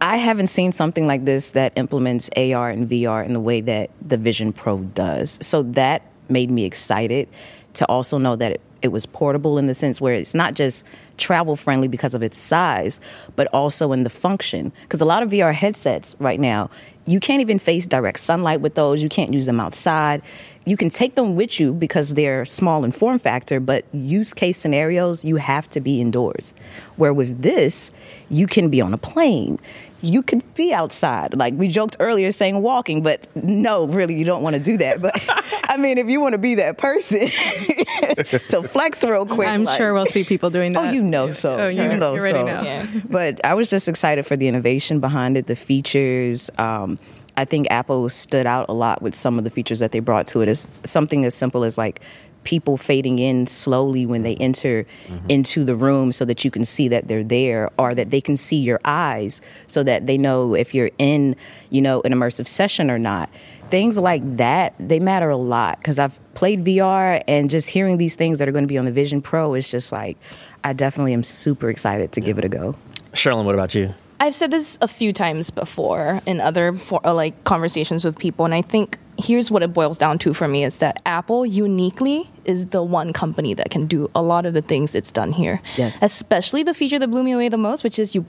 I 0.00 0.16
haven't 0.16 0.46
seen 0.46 0.72
something 0.72 1.06
like 1.06 1.26
this 1.26 1.50
that 1.50 1.74
implements 1.76 2.30
AR 2.36 2.70
and 2.70 2.88
VR 2.88 3.24
in 3.24 3.34
the 3.34 3.40
way 3.40 3.60
that 3.60 3.90
the 4.00 4.16
Vision 4.16 4.52
Pro 4.52 4.78
does. 4.78 5.38
So 5.42 5.62
that 5.62 6.02
made 6.30 6.50
me 6.50 6.64
excited 6.64 7.28
to 7.74 7.86
also 7.86 8.16
know 8.16 8.36
that 8.36 8.52
it, 8.52 8.60
it 8.82 8.88
was 8.88 9.06
portable 9.06 9.58
in 9.58 9.66
the 9.66 9.74
sense 9.74 10.00
where 10.00 10.14
it's 10.14 10.34
not 10.34 10.54
just 10.54 10.84
travel 11.16 11.56
friendly 11.56 11.88
because 11.88 12.14
of 12.14 12.22
its 12.22 12.38
size, 12.38 13.00
but 13.36 13.46
also 13.48 13.92
in 13.92 14.02
the 14.02 14.10
function. 14.10 14.72
Because 14.82 15.00
a 15.00 15.04
lot 15.04 15.22
of 15.22 15.30
VR 15.30 15.54
headsets 15.54 16.16
right 16.18 16.40
now, 16.40 16.70
you 17.06 17.20
can't 17.20 17.40
even 17.40 17.58
face 17.58 17.86
direct 17.86 18.20
sunlight 18.20 18.60
with 18.60 18.74
those. 18.74 19.02
You 19.02 19.08
can't 19.08 19.32
use 19.32 19.46
them 19.46 19.60
outside. 19.60 20.22
You 20.70 20.76
can 20.76 20.88
take 20.88 21.16
them 21.16 21.34
with 21.34 21.58
you 21.58 21.72
because 21.72 22.14
they're 22.14 22.44
small 22.44 22.84
in 22.84 22.92
form 22.92 23.18
factor, 23.18 23.58
but 23.58 23.84
use 23.92 24.32
case 24.32 24.56
scenarios, 24.56 25.24
you 25.24 25.34
have 25.34 25.68
to 25.70 25.80
be 25.80 26.00
indoors. 26.00 26.54
Where 26.94 27.12
with 27.12 27.42
this, 27.42 27.90
you 28.28 28.46
can 28.46 28.70
be 28.70 28.80
on 28.80 28.94
a 28.94 28.96
plane. 28.96 29.58
You 30.00 30.22
could 30.22 30.44
be 30.54 30.72
outside. 30.72 31.34
Like 31.34 31.54
we 31.54 31.66
joked 31.66 31.96
earlier 31.98 32.30
saying 32.30 32.62
walking, 32.62 33.02
but 33.02 33.26
no, 33.34 33.86
really, 33.88 34.14
you 34.14 34.24
don't 34.24 34.42
want 34.44 34.54
to 34.54 34.62
do 34.62 34.76
that. 34.76 35.02
But 35.02 35.12
I 35.68 35.76
mean, 35.76 35.98
if 35.98 36.06
you 36.06 36.20
want 36.20 36.34
to 36.34 36.38
be 36.38 36.54
that 36.54 36.78
person 36.78 37.18
to 38.50 38.62
flex 38.68 39.02
real 39.02 39.26
quick, 39.26 39.48
I'm 39.48 39.64
like- 39.64 39.76
sure 39.76 39.92
we'll 39.92 40.06
see 40.06 40.22
people 40.22 40.50
doing 40.50 40.72
that. 40.74 40.88
Oh, 40.88 40.92
you 40.92 41.02
know 41.02 41.32
so. 41.32 41.54
Oh, 41.64 41.68
you- 41.68 41.82
know 41.96 42.14
you 42.14 42.20
already 42.20 42.38
so. 42.38 42.46
know. 42.46 42.62
Yeah. 42.62 42.86
But 43.10 43.44
I 43.44 43.54
was 43.54 43.70
just 43.70 43.88
excited 43.88 44.24
for 44.24 44.36
the 44.36 44.46
innovation 44.46 45.00
behind 45.00 45.36
it, 45.36 45.48
the 45.48 45.56
features. 45.56 46.48
Um, 46.58 46.98
I 47.40 47.46
think 47.46 47.68
Apple 47.70 48.10
stood 48.10 48.46
out 48.46 48.66
a 48.68 48.74
lot 48.74 49.00
with 49.00 49.14
some 49.14 49.38
of 49.38 49.44
the 49.44 49.50
features 49.50 49.78
that 49.78 49.92
they 49.92 50.00
brought 50.00 50.26
to 50.28 50.42
it. 50.42 50.48
Is 50.48 50.68
something 50.84 51.24
as 51.24 51.34
simple 51.34 51.64
as 51.64 51.78
like 51.78 52.02
people 52.44 52.76
fading 52.76 53.18
in 53.18 53.46
slowly 53.46 54.04
when 54.04 54.24
they 54.24 54.36
enter 54.36 54.86
mm-hmm. 55.06 55.26
into 55.30 55.64
the 55.64 55.74
room 55.74 56.12
so 56.12 56.26
that 56.26 56.44
you 56.44 56.50
can 56.50 56.66
see 56.66 56.86
that 56.88 57.08
they're 57.08 57.24
there 57.24 57.70
or 57.78 57.94
that 57.94 58.10
they 58.10 58.20
can 58.20 58.36
see 58.36 58.56
your 58.56 58.78
eyes 58.84 59.40
so 59.66 59.82
that 59.82 60.06
they 60.06 60.18
know 60.18 60.54
if 60.54 60.74
you're 60.74 60.90
in, 60.98 61.34
you 61.70 61.80
know, 61.80 62.02
an 62.02 62.12
immersive 62.12 62.46
session 62.46 62.90
or 62.90 62.98
not. 62.98 63.30
Things 63.70 63.98
like 63.98 64.36
that, 64.36 64.74
they 64.78 65.00
matter 65.00 65.30
a 65.30 65.36
lot 65.38 65.78
because 65.78 65.98
I've 65.98 66.18
played 66.34 66.62
VR 66.62 67.22
and 67.26 67.48
just 67.48 67.70
hearing 67.70 67.96
these 67.96 68.16
things 68.16 68.38
that 68.38 68.48
are 68.50 68.52
going 68.52 68.64
to 68.64 68.68
be 68.68 68.76
on 68.76 68.84
the 68.84 68.92
Vision 68.92 69.22
Pro 69.22 69.54
is 69.54 69.70
just 69.70 69.92
like, 69.92 70.18
I 70.62 70.74
definitely 70.74 71.14
am 71.14 71.22
super 71.22 71.70
excited 71.70 72.12
to 72.12 72.20
give 72.20 72.38
it 72.38 72.44
a 72.44 72.50
go. 72.50 72.76
Cherlynn, 73.14 73.46
what 73.46 73.54
about 73.54 73.74
you? 73.74 73.94
I've 74.20 74.34
said 74.34 74.50
this 74.50 74.78
a 74.82 74.86
few 74.88 75.12
times 75.14 75.50
before 75.50 76.20
in 76.26 76.40
other 76.40 76.74
for, 76.74 77.00
uh, 77.04 77.14
like 77.14 77.42
conversations 77.44 78.04
with 78.04 78.18
people, 78.18 78.44
and 78.44 78.52
I 78.54 78.60
think 78.60 78.98
here's 79.18 79.50
what 79.50 79.62
it 79.62 79.72
boils 79.72 79.96
down 79.96 80.18
to 80.18 80.34
for 80.34 80.46
me: 80.46 80.62
is 80.62 80.76
that 80.78 81.00
Apple 81.06 81.46
uniquely 81.46 82.30
is 82.44 82.66
the 82.66 82.82
one 82.82 83.14
company 83.14 83.54
that 83.54 83.70
can 83.70 83.86
do 83.86 84.10
a 84.14 84.22
lot 84.22 84.44
of 84.44 84.52
the 84.52 84.60
things 84.62 84.94
it's 84.94 85.10
done 85.10 85.32
here. 85.32 85.62
Yes. 85.76 85.98
especially 86.02 86.62
the 86.62 86.74
feature 86.74 86.98
that 86.98 87.08
blew 87.08 87.24
me 87.24 87.32
away 87.32 87.48
the 87.48 87.56
most, 87.56 87.82
which 87.82 87.98
is 87.98 88.14
you 88.14 88.26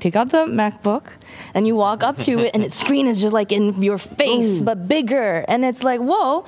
take 0.00 0.16
out 0.16 0.30
the 0.30 0.44
MacBook 0.46 1.04
and 1.54 1.66
you 1.66 1.74
walk 1.74 2.02
up 2.02 2.16
to 2.18 2.38
it, 2.40 2.50
and 2.52 2.64
its 2.64 2.74
screen 2.74 3.06
is 3.06 3.20
just 3.20 3.32
like 3.32 3.52
in 3.52 3.80
your 3.80 3.98
face 3.98 4.60
but 4.60 4.88
bigger, 4.88 5.44
and 5.46 5.64
it's 5.64 5.84
like 5.84 6.00
whoa. 6.00 6.44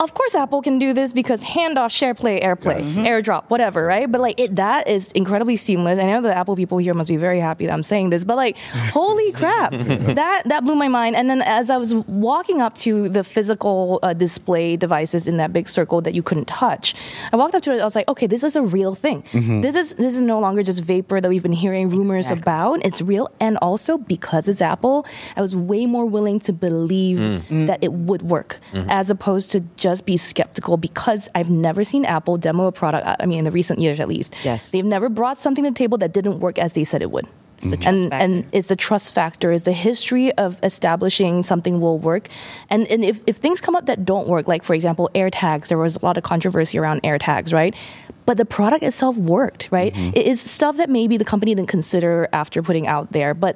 Of 0.00 0.14
course 0.14 0.34
Apple 0.34 0.62
can 0.62 0.78
do 0.78 0.92
this 0.92 1.12
because 1.12 1.42
handoff, 1.42 1.90
share 1.90 2.14
play, 2.14 2.40
AirPlay, 2.40 2.82
mm-hmm. 2.82 3.00
AirDrop, 3.00 3.44
whatever, 3.48 3.86
right? 3.86 4.10
But 4.10 4.20
like 4.20 4.38
it, 4.38 4.56
that 4.56 4.88
is 4.88 5.12
incredibly 5.12 5.56
seamless. 5.56 5.98
And 5.98 6.08
I 6.08 6.12
know 6.12 6.20
the 6.20 6.36
Apple 6.36 6.56
people 6.56 6.78
here 6.78 6.94
must 6.94 7.08
be 7.08 7.16
very 7.16 7.40
happy 7.40 7.66
that 7.66 7.72
I'm 7.72 7.82
saying 7.82 8.10
this, 8.10 8.24
but 8.24 8.36
like, 8.36 8.56
holy 8.92 9.32
crap, 9.32 9.72
that 9.72 10.42
that 10.46 10.64
blew 10.64 10.74
my 10.74 10.88
mind. 10.88 11.16
And 11.16 11.28
then 11.28 11.42
as 11.42 11.70
I 11.70 11.76
was 11.76 11.94
walking 11.94 12.60
up 12.60 12.74
to 12.76 13.08
the 13.08 13.24
physical 13.24 13.98
uh, 14.02 14.12
display 14.12 14.76
devices 14.76 15.26
in 15.26 15.36
that 15.38 15.52
big 15.52 15.68
circle 15.68 16.00
that 16.02 16.14
you 16.14 16.22
couldn't 16.22 16.46
touch, 16.46 16.94
I 17.32 17.36
walked 17.36 17.54
up 17.54 17.62
to 17.64 17.72
it. 17.72 17.80
I 17.80 17.84
was 17.84 17.96
like, 17.96 18.08
okay, 18.08 18.26
this 18.26 18.44
is 18.44 18.56
a 18.56 18.62
real 18.62 18.94
thing. 18.94 19.22
Mm-hmm. 19.32 19.60
This 19.60 19.76
is 19.76 19.94
this 19.94 20.14
is 20.14 20.20
no 20.20 20.40
longer 20.40 20.62
just 20.62 20.82
vapor 20.84 21.20
that 21.20 21.28
we've 21.28 21.42
been 21.42 21.52
hearing 21.52 21.88
rumors 21.88 22.26
Exactly. 22.26 22.40
about. 22.40 22.86
It's 22.86 23.00
real, 23.00 23.30
and 23.40 23.56
also 23.58 23.98
because 23.98 24.48
it's 24.48 24.62
Apple, 24.62 25.06
I 25.36 25.42
was 25.42 25.54
way 25.56 25.86
more 25.86 26.06
willing 26.06 26.40
to 26.40 26.52
believe 26.52 27.18
mm. 27.18 27.66
that 27.66 27.82
it 27.82 27.92
would 27.92 28.22
work 28.22 28.58
mm-hmm. 28.72 28.88
as 28.90 29.10
opposed 29.10 29.50
to 29.52 29.60
just 29.86 30.02
be 30.12 30.16
skeptical 30.16 30.74
because 30.88 31.22
I've 31.36 31.50
never 31.50 31.82
seen 31.84 32.04
Apple 32.16 32.36
demo 32.46 32.64
a 32.66 32.72
product. 32.72 33.04
I 33.22 33.26
mean, 33.26 33.38
in 33.42 33.44
the 33.44 33.50
recent 33.60 33.78
years 33.84 33.98
at 34.04 34.08
least, 34.08 34.30
Yes. 34.50 34.70
they've 34.72 34.90
never 34.96 35.08
brought 35.20 35.38
something 35.44 35.64
to 35.64 35.70
the 35.70 35.78
table 35.84 35.98
that 35.98 36.12
didn't 36.18 36.38
work 36.40 36.56
as 36.58 36.72
they 36.72 36.84
said 36.84 37.00
it 37.02 37.10
would. 37.14 37.26
It's 37.58 37.70
the 37.70 37.76
trust 37.76 37.88
And 37.88 38.10
factor. 38.10 38.24
and 38.24 38.32
it's 38.56 38.68
the 38.68 38.76
trust 38.86 39.08
factor, 39.14 39.48
is 39.56 39.62
the 39.62 39.72
history 39.88 40.26
of 40.44 40.48
establishing 40.62 41.42
something 41.50 41.74
will 41.84 41.98
work. 41.98 42.24
And 42.72 42.80
and 42.92 43.00
if, 43.04 43.16
if 43.26 43.36
things 43.44 43.60
come 43.66 43.74
up 43.78 43.86
that 43.90 44.04
don't 44.12 44.26
work, 44.34 44.48
like 44.52 44.62
for 44.68 44.74
example, 44.74 45.04
AirTags, 45.14 45.68
there 45.68 45.78
was 45.78 45.94
a 45.96 46.04
lot 46.08 46.16
of 46.18 46.24
controversy 46.24 46.76
around 46.78 47.02
AirTags, 47.08 47.52
right? 47.60 47.74
But 48.26 48.36
the 48.42 48.44
product 48.58 48.82
itself 48.90 49.16
worked, 49.16 49.68
right? 49.78 49.92
Mm-hmm. 49.94 50.16
It 50.18 50.26
is 50.32 50.38
stuff 50.58 50.74
that 50.80 50.88
maybe 50.98 51.16
the 51.22 51.24
company 51.32 51.54
didn't 51.54 51.68
consider 51.78 52.28
after 52.32 52.62
putting 52.68 52.86
out 52.94 53.06
there, 53.12 53.32
but 53.34 53.54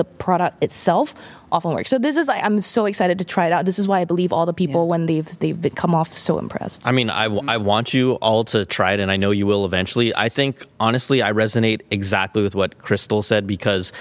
the 0.00 0.04
product 0.04 0.64
itself 0.64 1.14
often 1.52 1.72
works. 1.74 1.90
So 1.90 1.98
this 1.98 2.16
is 2.16 2.26
like 2.26 2.42
I'm 2.42 2.58
so 2.62 2.86
excited 2.86 3.18
to 3.18 3.24
try 3.26 3.46
it 3.46 3.52
out. 3.52 3.66
This 3.66 3.78
is 3.78 3.86
why 3.86 4.00
I 4.00 4.06
believe 4.06 4.32
all 4.32 4.46
the 4.46 4.54
people 4.54 4.82
Yeah. 4.84 4.90
when 4.92 5.04
they've 5.04 5.38
they've 5.38 5.74
come 5.74 5.94
off 5.94 6.10
so 6.10 6.38
impressed. 6.38 6.80
I 6.86 6.92
mean, 6.92 7.10
I, 7.10 7.24
w- 7.24 7.42
I 7.46 7.58
want 7.58 7.92
you 7.92 8.14
all 8.14 8.44
to 8.44 8.64
try 8.64 8.92
it, 8.92 9.00
and 9.00 9.10
I 9.10 9.18
know 9.18 9.30
you 9.30 9.46
will 9.46 9.66
eventually. 9.66 10.14
I 10.14 10.30
think, 10.30 10.64
honestly, 10.78 11.22
I 11.22 11.32
resonate 11.32 11.82
exactly 11.90 12.42
with 12.42 12.54
what 12.54 12.78
Krystal 12.78 13.22
said 13.22 13.46
because 13.46 13.92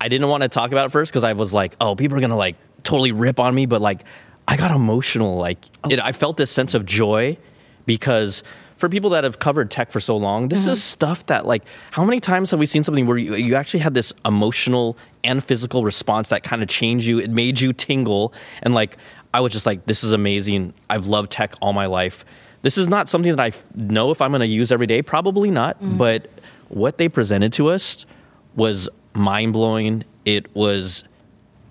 I 0.00 0.08
didn't 0.08 0.28
want 0.28 0.42
to 0.42 0.48
talk 0.48 0.72
about 0.72 0.86
it 0.86 0.90
first 0.90 1.12
because 1.12 1.22
I 1.24 1.34
was 1.34 1.52
like, 1.54 1.76
oh, 1.80 1.94
people 1.94 2.16
are 2.18 2.20
going 2.20 2.30
to 2.30 2.36
like 2.36 2.56
totally 2.82 3.12
rip 3.12 3.38
on 3.38 3.54
me. 3.54 3.66
But 3.66 3.80
like, 3.80 4.02
I 4.48 4.56
got 4.56 4.72
emotional. 4.72 5.36
Like, 5.36 5.58
oh. 5.84 5.90
it, 5.90 6.00
I 6.00 6.10
felt 6.10 6.36
this 6.36 6.50
sense 6.50 6.74
of 6.74 6.84
joy 6.84 7.38
because 7.86 8.42
for 8.76 8.88
people 8.88 9.10
that 9.10 9.24
have 9.24 9.38
covered 9.38 9.70
tech 9.70 9.90
for 9.90 10.00
so 10.00 10.16
long, 10.16 10.48
this 10.48 10.60
is 10.60 10.66
mm-hmm. 10.66 10.74
stuff 10.74 11.26
that 11.26 11.46
like 11.46 11.62
how 11.92 12.04
many 12.04 12.20
times 12.20 12.50
have 12.50 12.60
we 12.60 12.66
seen 12.66 12.84
something 12.84 13.06
where 13.06 13.16
you, 13.16 13.34
you 13.34 13.54
actually 13.54 13.80
had 13.80 13.94
this 13.94 14.12
emotional 14.24 14.96
and 15.22 15.42
physical 15.42 15.84
response 15.84 16.28
that 16.30 16.42
kind 16.42 16.62
of 16.62 16.68
changed 16.68 17.06
you? 17.06 17.18
It 17.18 17.30
made 17.30 17.60
you 17.60 17.72
tingle 17.72 18.32
and 18.62 18.74
like 18.74 18.96
I 19.34 19.40
was 19.40 19.52
just 19.52 19.66
like, 19.66 19.86
this 19.86 20.04
is 20.04 20.12
amazing. 20.12 20.74
I've 20.88 21.08
loved 21.08 21.32
tech 21.32 21.54
all 21.60 21.72
my 21.72 21.86
life. 21.86 22.24
This 22.62 22.78
is 22.78 22.88
not 22.88 23.08
something 23.08 23.34
that 23.34 23.42
I 23.42 23.48
f- 23.48 23.66
know 23.74 24.12
if 24.12 24.22
I'm 24.22 24.30
going 24.30 24.40
to 24.40 24.46
use 24.46 24.70
every 24.70 24.86
day. 24.86 25.02
Probably 25.02 25.50
not. 25.50 25.76
Mm-hmm. 25.76 25.98
But 25.98 26.30
what 26.68 26.98
they 26.98 27.08
presented 27.08 27.52
to 27.54 27.68
us 27.68 28.06
was 28.54 28.88
mind 29.12 29.52
blowing. 29.52 30.04
It 30.24 30.54
was 30.54 31.02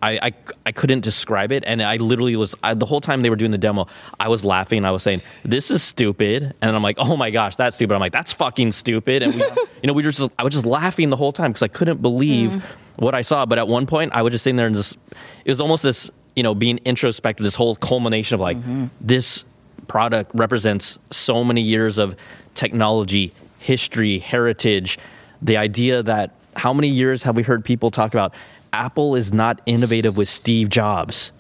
I, 0.03 0.19
I, 0.22 0.33
I 0.65 0.72
couldn't 0.74 1.00
describe 1.00 1.53
it, 1.53 1.63
and 1.65 1.81
I 1.81 1.95
literally 1.95 2.36
was 2.36 2.53
I, 2.62 2.74
the 2.74 2.86
whole 2.86 3.00
time 3.00 3.22
they 3.22 3.29
were 3.29 3.38
doing 3.38 3.51
the 3.51 3.57
demo. 3.57 3.88
I 4.19 4.27
was 4.27 4.43
laughing. 4.43 4.83
I 4.83 4.91
was 4.91 5.01
saying, 5.01 5.22
"This 5.45 5.72
is 5.72 5.81
stupid," 5.81 6.53
and 6.62 6.75
I'm 6.75 6.83
like, 6.83 6.98
"Oh 7.00 7.15
my 7.15 7.31
gosh, 7.31 7.55
that's 7.55 7.77
stupid." 7.77 7.93
I'm 7.93 8.01
like, 8.01 8.12
"That's 8.12 8.33
fucking 8.33 8.74
stupid," 8.74 9.24
and 9.24 9.33
we, 9.33 9.39
you 9.81 9.88
know, 9.88 9.93
we 9.93 10.03
were 10.03 10.12
just 10.12 10.29
I 10.38 10.43
was 10.43 10.53
just 10.53 10.65
laughing 10.65 11.10
the 11.10 11.15
whole 11.15 11.31
time 11.31 11.51
because 11.51 11.62
I 11.62 11.69
couldn't 11.69 12.01
believe 12.01 12.51
mm. 12.51 12.62
what 12.98 13.15
I 13.15 13.22
saw. 13.22 13.45
But 13.45 13.60
at 13.60 13.69
one 13.69 13.86
point, 13.88 14.12
I 14.13 14.24
was 14.24 14.31
just 14.31 14.43
sitting 14.43 14.57
there 14.57 14.67
and 14.67 14.75
just 14.75 14.98
it 15.45 15.51
was 15.51 15.62
almost 15.62 15.83
this 15.83 16.12
you 16.36 16.43
know 16.43 16.53
being 16.53 16.79
introspective, 16.83 17.45
this 17.45 17.55
whole 17.55 17.77
culmination 17.77 18.36
of 18.36 18.41
like 18.41 18.57
mm-hmm. 18.57 18.88
this 19.00 19.45
product 19.88 20.31
represents 20.33 21.00
so 21.12 21.45
many 21.45 21.62
years 21.62 21.98
of 21.98 22.17
technology, 22.55 23.31
history, 23.60 24.19
heritage. 24.19 25.00
The 25.41 25.55
idea 25.55 26.03
that 26.03 26.31
how 26.55 26.74
many 26.74 26.88
years 26.88 27.24
have 27.24 27.36
we 27.36 27.43
heard 27.43 27.63
people 27.65 27.91
talk 27.91 28.13
about 28.13 28.33
Apple 28.73 29.15
is 29.15 29.31
not 29.31 29.61
innovative 29.65 30.17
with 30.17 30.27
Steve 30.27 30.67
Jobs? 30.69 31.31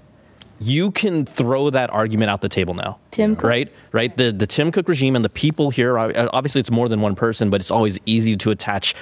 You 0.59 0.91
can 0.91 1.25
throw 1.25 1.69
that 1.71 1.89
argument 1.89 2.29
out 2.29 2.41
the 2.41 2.47
table 2.47 2.73
now. 2.73 2.97
Tim 3.11 3.35
Cook? 3.35 3.49
right? 3.49 3.71
Right. 3.91 4.15
The 4.15 4.31
the 4.31 4.47
Tim 4.47 4.71
Cook 4.71 4.87
regime 4.87 5.15
and 5.15 5.25
the 5.25 5.29
people 5.29 5.71
here. 5.71 5.97
uh, 5.97 6.29
Obviously, 6.31 6.59
it's 6.59 6.71
more 6.71 6.87
than 6.87 7.01
one 7.01 7.15
person, 7.15 7.49
but 7.49 7.59
it's 7.59 7.71
always 7.71 7.99
easy 8.05 8.37
to 8.37 8.51
attach. 8.51 8.95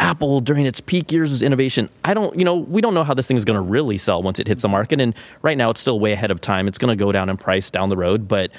Apple 0.00 0.40
during 0.40 0.64
its 0.64 0.80
peak 0.80 1.10
years 1.10 1.30
was 1.32 1.42
innovation. 1.42 1.88
I 2.04 2.14
don't, 2.14 2.38
you 2.38 2.44
know, 2.44 2.54
we 2.56 2.80
don't 2.80 2.94
know 2.94 3.02
how 3.02 3.14
this 3.14 3.26
thing 3.26 3.36
is 3.36 3.44
going 3.44 3.56
to 3.56 3.60
really 3.60 3.98
sell 3.98 4.22
once 4.22 4.38
it 4.38 4.46
hits 4.46 4.62
the 4.62 4.68
market, 4.68 5.00
and 5.00 5.12
right 5.42 5.58
now 5.58 5.70
it's 5.70 5.80
still 5.80 5.98
way 5.98 6.12
ahead 6.12 6.30
of 6.30 6.40
time. 6.40 6.68
It's 6.68 6.78
going 6.78 6.96
to 6.96 7.04
go 7.04 7.10
down 7.10 7.28
in 7.28 7.36
price 7.36 7.68
down 7.68 7.88
the 7.88 7.96
road, 7.96 8.28
but 8.28 8.52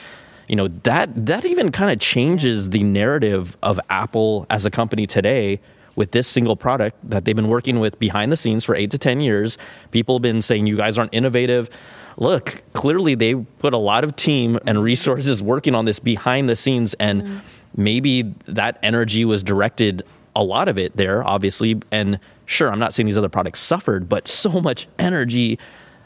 you 0.50 0.56
know 0.56 0.68
that 0.84 1.10
that 1.26 1.46
even 1.46 1.72
kind 1.72 1.92
of 1.92 2.00
changes 2.00 2.70
the 2.72 2.84
narrative 2.84 3.58
of 3.64 3.80
Apple 3.90 4.46
as 4.50 4.66
a 4.66 4.70
company 4.72 5.08
today 5.08 5.62
with 5.96 6.12
this 6.12 6.28
single 6.28 6.56
product 6.56 6.98
that 7.10 7.26
they've 7.26 7.36
been 7.36 7.48
working 7.48 7.80
with 7.80 8.00
behind 8.00 8.32
the 8.32 8.38
scenes 8.38 8.64
for 8.64 8.76
eight 8.76 8.92
to 8.92 8.98
ten 8.98 9.22
years. 9.22 9.58
People 9.92 10.16
have 10.16 10.22
been 10.22 10.42
saying 10.42 10.68
you 10.68 10.78
guys 10.78 10.98
aren't 10.98 11.14
innovative. 11.14 11.70
Look, 12.18 12.64
clearly 12.74 13.16
they 13.16 13.36
put 13.36 13.74
a 13.74 13.78
lot 13.78 14.04
of 14.04 14.16
team 14.16 14.60
and 14.66 14.84
resources 14.84 15.42
working 15.42 15.74
on 15.74 15.86
this 15.86 16.00
behind 16.00 16.50
the 16.50 16.56
scenes, 16.56 16.94
and 16.96 17.24
mm-hmm. 17.24 17.38
maybe 17.76 18.34
that 18.46 18.78
energy 18.84 19.24
was 19.26 19.42
directed 19.44 20.04
a 20.36 20.44
lot 20.44 20.68
of 20.68 20.78
it 20.78 20.96
there, 20.96 21.26
obviously. 21.26 21.80
And 21.92 22.20
sure, 22.46 22.72
I'm 22.72 22.80
not 22.80 22.94
saying 22.94 23.08
these 23.08 23.18
other 23.18 23.30
products 23.30 23.60
suffered, 23.60 24.10
but 24.10 24.28
so 24.28 24.62
much 24.62 24.88
energy. 24.98 25.60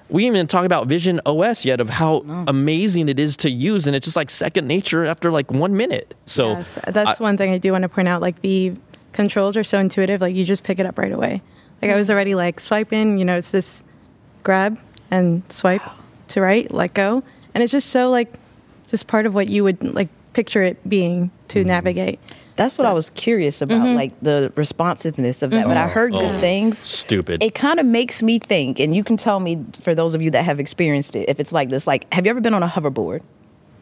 We 0.10 0.28
even 0.28 0.46
talk 0.48 0.66
about 0.66 0.88
Vision 0.88 1.20
OS 1.26 1.66
yet 1.66 1.80
of 1.82 1.90
how 1.90 2.18
amazing 2.48 3.10
it 3.10 3.18
is 3.18 3.36
to 3.38 3.50
use, 3.50 3.88
and 3.88 3.96
it's 3.96 4.06
just 4.06 4.16
like 4.16 4.30
second 4.30 4.68
nature 4.68 5.06
after 5.06 5.32
like 5.32 5.52
one 5.52 5.76
minute. 5.76 6.14
So 6.28 6.52
yes, 6.52 6.78
that's 6.88 7.20
one 7.20 7.38
thing 7.38 7.52
I 7.52 7.58
do 7.58 7.72
want 7.72 7.84
to 7.84 7.90
point 7.90 8.08
out. 8.08 8.22
Like 8.22 8.42
the 8.42 8.74
controls 9.14 9.56
are 9.56 9.64
so 9.64 9.80
intuitive. 9.80 10.22
Like 10.22 10.36
you 10.36 10.44
just 10.44 10.64
pick 10.64 10.80
it 10.80 10.86
up 10.86 10.98
right 10.98 11.12
away. 11.12 11.42
Like 11.82 11.92
I 11.92 11.96
was 11.96 12.08
mm-hmm. 12.08 12.14
already 12.14 12.36
like 12.36 12.60
swiping. 12.60 13.18
You 13.18 13.26
know, 13.26 13.38
it's 13.38 13.52
this 13.52 13.84
grab 14.44 14.80
and 15.12 15.44
swipe 15.50 15.84
to 16.30 16.42
right, 16.42 16.70
let 16.72 16.94
go, 16.94 17.24
and 17.54 17.64
it's 17.64 17.72
just 17.72 17.90
so 17.90 18.10
like 18.10 18.34
just 18.88 19.08
part 19.08 19.26
of 19.26 19.34
what 19.34 19.48
you 19.50 19.64
would 19.64 19.84
like 19.84 20.10
picture 20.34 20.64
it 20.64 20.88
being 20.88 21.32
to 21.50 21.60
mm-hmm. 21.60 21.68
navigate. 21.68 22.20
That's 22.56 22.78
what 22.78 22.86
I 22.86 22.94
was 22.94 23.10
curious 23.10 23.64
about, 23.64 23.82
Mm-hmm. 23.82 23.96
like 23.96 24.20
the 24.22 24.54
responsiveness 24.56 25.42
of 25.42 25.50
that. 25.52 25.66
But 25.66 25.76
I 25.76 25.86
mm-hmm. 25.86 25.94
heard 25.94 26.12
good 26.12 26.24
Oh. 26.24 26.40
things. 26.40 26.78
stupid. 26.78 27.42
It 27.42 27.56
kind 27.56 27.80
of 27.80 27.86
makes 27.86 28.22
me 28.22 28.38
think, 28.38 28.80
and 28.80 28.96
you 28.96 29.04
can 29.04 29.18
tell 29.18 29.40
me 29.40 29.66
for 29.82 29.96
those 29.96 30.14
of 30.14 30.22
you 30.22 30.30
that 30.32 30.44
have 30.46 30.60
experienced 30.60 31.16
it, 31.16 31.30
if 31.30 31.40
it's 31.40 31.52
like 31.52 31.70
this. 31.70 31.88
Like, 31.88 32.12
have 32.14 32.26
you 32.26 32.30
ever 32.30 32.42
been 32.42 32.54
on 32.54 32.62
a 32.62 32.68
hoverboard? 32.68 33.22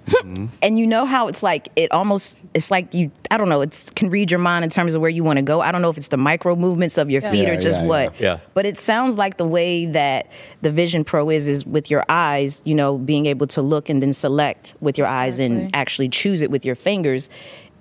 and 0.62 0.80
you 0.80 0.88
know 0.88 1.06
how 1.06 1.28
it's 1.28 1.44
like 1.44 1.70
it 1.76 1.92
almost 1.92 2.38
it's 2.54 2.72
like 2.72 2.94
you 2.94 3.12
I 3.30 3.38
don't 3.38 3.50
know 3.50 3.62
it 3.62 3.92
can 3.96 4.10
read 4.10 4.32
your 4.32 4.40
mind 4.40 4.64
in 4.64 4.70
terms 4.70 4.96
of 4.96 5.02
where 5.02 5.10
you 5.10 5.24
want 5.24 5.38
to 5.38 5.44
go. 5.44 5.62
I 5.62 5.72
don't 5.72 5.82
know 5.82 5.90
if 5.90 5.98
it's 5.98 6.10
the 6.10 6.18
micro 6.18 6.56
movements 6.56 6.98
of 6.98 7.10
your 7.10 7.22
feet 7.22 7.44
Yeah, 7.44 7.52
or 7.52 7.62
just 7.62 7.80
yeah, 7.80 7.86
what. 7.86 8.20
yeah. 8.20 8.32
Yeah. 8.34 8.40
But 8.54 8.66
it 8.66 8.78
sounds 8.78 9.18
like 9.18 9.38
the 9.38 9.46
way 9.48 9.86
that 9.86 10.28
the 10.62 10.72
Vision 10.72 11.04
Pro 11.04 11.30
is 11.30 11.48
is 11.48 11.66
with 11.66 11.90
your 11.90 12.04
eyes, 12.10 12.62
you 12.66 12.76
know, 12.76 12.98
being 12.98 13.26
able 13.26 13.48
to 13.48 13.62
look 13.62 13.90
and 13.90 14.02
then 14.02 14.14
select 14.14 14.76
with 14.82 14.98
your 14.98 15.08
eyes 15.08 15.40
and 15.40 15.74
actually 15.76 16.10
choose 16.10 16.42
it 16.42 16.52
with 16.52 16.66
your 16.66 16.76
fingers. 16.76 17.30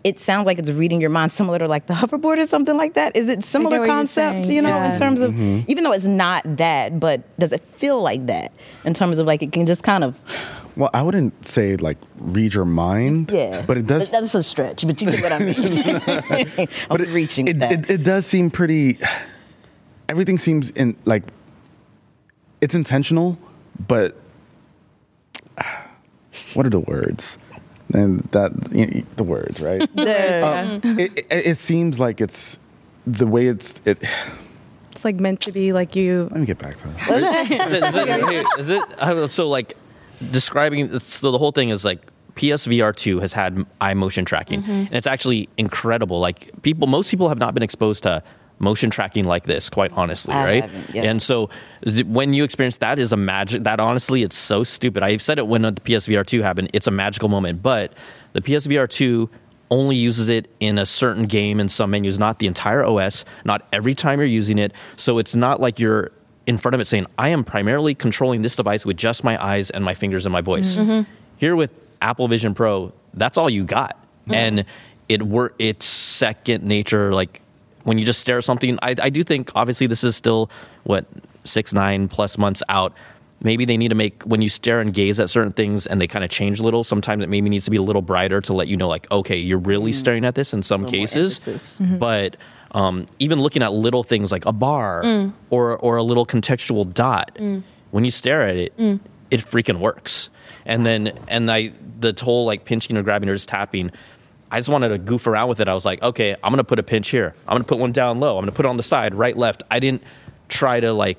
It 0.03 0.19
sounds 0.19 0.47
like 0.47 0.59
it's 0.59 0.71
reading 0.71 1.01
your 1.01 1.11
mind 1.11 1.31
similar 1.31 1.59
to 1.59 1.69
like 1.69 1.87
the 1.87 1.93
hoverboard 1.95 2.39
or 2.39 2.47
something 2.47 2.77
like 2.77 2.95
that. 2.95 3.15
Is 3.17 3.29
it 3.29 3.45
similar 3.45 3.85
concept, 3.87 4.47
you 4.47 4.63
know, 4.63 4.69
yeah. 4.71 4.93
in 4.93 4.99
terms 4.99 5.21
of 5.21 5.33
Mm-hmm. 5.33 5.71
even 5.71 5.85
though 5.85 5.93
it's 5.93 6.07
not 6.07 6.43
that, 6.57 6.99
but 6.99 7.23
does 7.39 7.53
it 7.53 7.61
feel 7.77 8.01
like 8.01 8.25
that 8.27 8.53
in 8.85 8.95
terms 8.95 9.19
of 9.19 9.27
like 9.27 9.43
it 9.43 9.53
can 9.53 9.67
just 9.67 9.83
kind 9.83 10.03
of 10.03 10.19
Well, 10.77 10.89
I 10.95 11.03
wouldn't 11.03 11.45
say 11.45 11.77
like 11.77 11.99
read 12.19 12.55
your 12.55 12.65
mind. 12.65 13.31
yeah. 13.31 13.63
But 13.67 13.77
it 13.77 13.87
does. 13.87 14.11
That's 14.11 14.35
a 14.35 14.43
stretch, 14.43 14.87
but 14.87 15.01
you 15.03 15.11
get 15.11 15.23
what 15.23 15.33
I 15.33 15.39
mean. 15.41 15.57
I'm 16.69 16.89
but 16.89 17.01
it, 17.03 17.09
reaching 17.11 17.49
it, 17.49 17.59
that. 17.61 17.73
it, 17.73 17.91
it 17.91 18.03
does 18.03 18.25
seem 18.25 18.51
pretty. 18.51 18.99
Everything 20.09 20.39
seems 20.39 20.71
in 20.71 20.97
like. 21.05 21.25
It's 22.63 22.75
intentional, 22.75 23.37
but 23.87 24.17
what 26.55 26.65
are 26.67 26.71
the 26.71 26.81
words? 26.81 27.39
And 27.93 28.21
that 28.33 28.53
you 28.73 28.87
know, 28.87 29.03
the 29.17 29.25
words, 29.25 29.61
right? 29.61 29.89
The- 29.95 30.81
um, 30.85 30.99
it, 30.99 31.19
it, 31.19 31.27
it 31.31 31.59
seems 31.59 31.99
like 31.99 32.21
it's 32.21 32.59
the 33.07 33.27
way 33.27 33.47
it's. 33.49 33.81
It, 33.85 34.03
It's 34.93 35.05
like 35.05 35.17
meant 35.17 35.41
to 35.43 35.53
be 35.53 35.73
like 35.73 35.97
you. 35.97 36.29
let 36.31 36.41
me 36.41 36.47
get 36.47 36.59
back 36.59 36.77
to 36.77 36.89
it. 36.89 36.95
is 37.51 37.73
it, 37.73 37.83
is 37.83 37.95
it, 37.97 38.61
is 38.61 38.69
it 38.69 38.83
I 39.01 39.09
don't 39.09 39.17
know, 39.17 39.27
so 39.29 39.49
like 39.49 39.77
describing 40.31 40.99
so 41.01 41.31
the 41.31 41.39
whole 41.39 41.53
thing 41.53 41.71
is 41.71 41.85
like 41.85 42.13
PSVR 42.35 42.95
2 42.95 43.21
has 43.21 43.33
had 43.33 43.65
eye 43.81 43.95
motion 43.95 44.25
tracking 44.25 44.63
mm-hmm. 44.63 44.71
and 44.71 44.93
it's 44.93 45.07
actually 45.07 45.49
incredible 45.57 46.21
like 46.21 46.51
people 46.63 46.87
most 46.87 47.11
people 47.11 47.29
have 47.29 47.39
not 47.39 47.55
been 47.55 47.63
exposed 47.63 48.03
to 48.03 48.23
motion 48.61 48.91
tracking 48.91 49.25
like 49.25 49.45
this 49.45 49.69
quite 49.69 49.91
honestly 49.93 50.35
I 50.35 50.45
right? 50.45 50.71
yeah. 50.93 51.05
and 51.05 51.21
so 51.21 51.51
th- 51.83 52.07
when 52.07 52.35
you 52.35 52.45
experience 52.45 52.77
that 52.77 52.99
is 52.99 53.11
a 53.11 53.17
magic 53.17 53.65
that 53.65 53.81
honestly 53.81 54.23
it's 54.23 54.37
so 54.37 54.63
stupid. 54.63 55.03
I've 55.03 55.23
said 55.23 55.39
it 55.39 55.47
when 55.47 55.65
uh, 55.65 55.71
the 55.73 55.81
psvr 55.81 56.25
2 56.25 56.43
happened. 56.43 56.71
It's 56.73 56.87
a 56.87 56.91
magical 56.93 57.29
moment 57.29 57.63
but 57.63 57.95
the 58.35 58.43
psvr 58.43 58.89
2 58.89 59.29
only 59.71 59.97
uses 59.97 60.29
it 60.29 60.51
in 60.61 60.79
a 60.79 60.87
certain 60.87 61.25
game 61.25 61.59
in 61.59 61.69
some 61.69 61.91
menus 61.91 62.19
not 62.19 62.39
the 62.39 62.47
entire 62.47 62.85
os 62.85 63.25
not 63.45 63.67
every 63.73 63.95
time 63.95 64.21
you're 64.21 64.29
using 64.29 64.59
it. 64.59 64.73
So 64.97 65.19
it's 65.19 65.35
not 65.35 65.61
like 65.61 65.79
you're 65.79 66.13
in 66.47 66.59
front 66.59 66.75
of 66.75 66.81
it 66.81 66.87
saying 66.87 67.07
i 67.17 67.29
am 67.29 67.45
primarily 67.45 67.95
controlling 67.95 68.43
this 68.43 68.57
device 68.57 68.85
with 68.85 68.97
just 68.97 69.23
my 69.23 69.43
eyes 69.43 69.71
and 69.71 69.85
my 69.85 69.95
fingers 69.95 70.27
and 70.27 70.33
my 70.33 70.41
voice. 70.41 70.77
Mm-hmm. 70.77 71.11
Here 71.37 71.57
with 71.57 71.81
Apple 72.03 72.29
Vision 72.29 72.55
Pro, 72.55 72.93
that's 73.15 73.39
all 73.39 73.49
you 73.49 73.65
got, 73.65 73.97
and 74.29 74.65
it 75.09 75.27
were 75.27 75.55
it's 75.59 75.87
second 75.87 76.65
nature. 76.65 77.13
Like 77.13 77.41
when 77.85 77.99
you 77.99 78.05
just 78.05 78.21
stare 78.21 78.39
at 78.39 78.45
something, 78.45 78.79
I, 78.83 78.95
I 79.01 79.11
do 79.11 79.25
think 79.25 79.53
obviously 79.55 79.87
this 79.87 80.05
is 80.05 80.17
still 80.17 80.51
what 80.85 81.07
six 81.45 81.73
nine 81.73 82.09
plus 82.09 82.39
months 82.39 82.63
out. 82.69 82.93
Maybe 83.43 83.65
they 83.65 83.79
need 83.79 83.89
to 83.89 83.95
make 83.95 84.23
when 84.25 84.43
you 84.43 84.51
stare 84.51 84.81
and 84.81 84.93
gaze 84.93 85.19
at 85.19 85.31
certain 85.31 85.53
things 85.53 85.87
and 85.87 85.99
they 85.99 86.07
kind 86.07 86.25
of 86.25 86.31
change 86.31 86.61
a 86.61 86.63
little. 86.63 86.85
Sometimes 86.85 87.23
it 87.23 87.31
maybe 87.31 87.49
needs 87.49 87.65
to 87.65 87.71
be 87.71 87.79
a 87.79 87.83
little 87.83 88.03
brighter 88.03 88.43
to 88.43 88.53
let 88.53 88.69
you 88.69 88.77
know, 88.77 88.89
like, 88.89 89.11
okay, 89.11 89.37
you're 89.37 89.59
really 89.59 89.93
mm-hmm. 89.93 89.99
staring 89.99 90.25
at 90.27 90.35
this 90.35 90.53
in 90.53 90.63
some 90.63 90.83
little 90.83 90.93
more 90.93 91.07
cases. 91.07 91.39
Mm-hmm. 91.39 91.99
But 91.99 92.37
um, 92.73 93.07
even 93.19 93.41
looking 93.41 93.63
at 93.63 93.73
little 93.73 94.03
things 94.03 94.31
like 94.31 94.45
a 94.45 94.53
bar 94.53 95.03
mm. 95.03 95.33
or 95.49 95.79
or 95.79 95.97
a 95.97 96.03
little 96.03 96.27
contextual 96.27 96.93
dot, 96.93 97.35
mm. 97.37 97.63
when 97.93 98.05
you 98.05 98.11
stare 98.11 98.43
at 98.43 98.57
it, 98.57 98.77
mm. 98.77 99.01
it 99.31 99.41
freaking 99.41 99.79
works. 99.79 100.29
And 100.67 100.85
then 100.85 101.19
and 101.27 101.51
I 101.51 101.73
the 101.99 102.15
whole 102.23 102.45
like 102.45 102.65
pinching 102.67 102.97
or 102.97 103.03
grabbing 103.03 103.29
or 103.29 103.35
just 103.35 103.49
tapping. 103.49 103.91
I 104.51 104.59
just 104.59 104.69
wanted 104.69 104.89
to 104.89 104.99
goof 104.99 105.27
around 105.27 105.49
with 105.49 105.61
it. 105.61 105.69
I 105.69 105.75
was 105.75 105.85
like, 105.85 106.03
okay, 106.03 106.35
I'm 106.43 106.51
gonna 106.51 106.65
put 106.65 106.79
a 106.79 106.83
pinch 106.83 107.09
here. 107.09 107.35
I'm 107.47 107.55
gonna 107.55 107.65
put 107.65 107.79
one 107.79 107.93
down 107.93 108.21
low. 108.21 108.37
I'm 108.37 108.43
gonna 108.43 108.53
put 108.53 108.67
it 108.67 108.69
on 108.69 108.77
the 108.77 108.83
side, 108.83 109.15
right, 109.15 109.37
left. 109.37 109.63
I 109.71 109.79
didn't 109.81 110.03
try 110.49 110.81
to 110.81 110.93
like. 110.93 111.19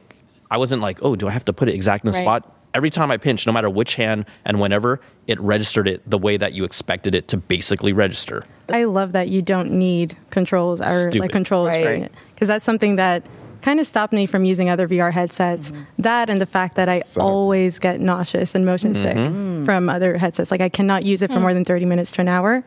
I 0.50 0.58
wasn't 0.58 0.82
like, 0.82 1.00
oh, 1.02 1.16
do 1.16 1.28
I 1.28 1.32
have 1.32 1.46
to 1.46 1.54
put 1.54 1.70
it 1.70 1.76
exact 1.76 2.04
in 2.04 2.12
the 2.12 2.18
Right. 2.18 2.24
spot? 2.24 2.56
Every 2.74 2.90
time 2.90 3.10
I 3.12 3.18
pinched, 3.18 3.48
no 3.48 3.54
matter 3.54 3.70
which 3.70 3.96
hand 3.96 4.26
and 4.46 4.60
whenever, 4.60 5.00
it 5.28 5.40
registered 5.40 5.88
it 5.88 6.02
the 6.10 6.18
way 6.18 6.36
that 6.38 6.54
you 6.54 6.64
expected 6.66 7.16
it 7.16 7.28
to 7.30 7.38
basically 7.38 7.94
register. 7.94 8.44
I 8.70 8.84
love 8.86 9.14
that 9.14 9.30
you 9.30 9.42
don't 9.42 9.72
need 9.72 10.18
controls 10.30 10.82
or 10.82 11.04
Stupid. 11.04 11.20
like 11.20 11.32
controls 11.32 11.74
for 11.74 11.82
it 11.82 12.12
because 12.34 12.48
that's 12.48 12.66
something 12.66 12.96
that 12.98 13.26
kind 13.62 13.80
of 13.80 13.88
stopped 13.88 14.12
me 14.14 14.26
from 14.26 14.44
using 14.44 14.70
other 14.70 14.88
VR 14.88 15.12
headsets. 15.12 15.72
Mm-hmm. 15.72 15.84
That 16.00 16.30
and 16.30 16.42
the 16.42 16.46
fact 16.46 16.76
that 16.76 16.90
I 16.90 17.02
So- 17.02 17.22
always 17.22 17.80
get 17.80 18.02
nauseous 18.02 18.56
and 18.56 18.66
motion 18.66 18.94
sick 18.94 19.16
mm-hmm. 19.16 19.66
from 19.66 19.90
other 19.90 20.18
headsets. 20.18 20.52
Like 20.52 20.62
I 20.62 20.70
cannot 20.70 21.04
use 21.04 21.22
it 21.22 21.30
for 21.30 21.38
mm. 21.38 21.42
more 21.42 21.54
than 21.54 21.64
30 21.64 21.86
minutes 21.86 22.12
to 22.14 22.22
an 22.22 22.28
hour. 22.28 22.64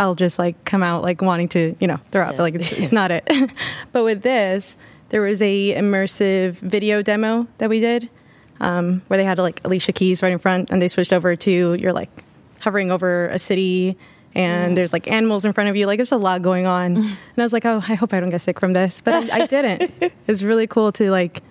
I'll 0.00 0.14
just 0.14 0.38
like 0.38 0.64
come 0.64 0.82
out 0.82 1.02
like 1.02 1.20
wanting 1.20 1.48
to, 1.50 1.76
you 1.78 1.86
know, 1.86 1.98
throw 2.10 2.24
up. 2.24 2.38
Like 2.38 2.54
it's, 2.54 2.72
it's 2.72 2.92
not 3.00 3.10
it. 3.10 3.28
but 3.92 4.02
with 4.02 4.22
this, 4.22 4.78
there 5.10 5.20
was 5.20 5.42
a 5.42 5.74
immersive 5.74 6.54
video 6.54 7.02
demo 7.02 7.46
that 7.58 7.68
we 7.68 7.80
did 7.80 8.08
um, 8.60 9.02
where 9.08 9.18
they 9.18 9.24
had 9.24 9.38
like 9.38 9.60
Alicia 9.64 9.92
Keys 9.92 10.22
right 10.22 10.32
in 10.32 10.38
front, 10.38 10.70
and 10.70 10.80
they 10.80 10.88
switched 10.88 11.12
over 11.12 11.36
to 11.36 11.74
you're 11.74 11.92
like 11.92 12.24
hovering 12.60 12.90
over 12.90 13.26
a 13.28 13.38
city, 13.38 13.96
and 14.34 14.74
there's 14.74 14.92
like 14.92 15.06
animals 15.06 15.44
in 15.44 15.52
front 15.52 15.68
of 15.68 15.76
you. 15.76 15.86
Like 15.86 15.98
there's 15.98 16.12
a 16.12 16.16
lot 16.16 16.40
going 16.40 16.66
on, 16.66 16.96
and 16.96 17.18
I 17.36 17.42
was 17.42 17.52
like, 17.52 17.66
oh, 17.66 17.82
I 17.86 17.94
hope 17.94 18.14
I 18.14 18.20
don't 18.20 18.30
get 18.30 18.40
sick 18.40 18.58
from 18.58 18.72
this, 18.72 19.02
but 19.02 19.14
I, 19.30 19.42
I 19.42 19.46
didn't. 19.46 19.92
It 20.00 20.12
was 20.26 20.42
really 20.42 20.66
cool 20.66 20.92
to 20.92 21.10
like, 21.10 21.42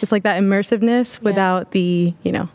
it's 0.00 0.12
like 0.12 0.22
that 0.22 0.40
immersiveness 0.40 1.20
without 1.20 1.72
the 1.72 2.14
you 2.22 2.32
know. 2.32 2.48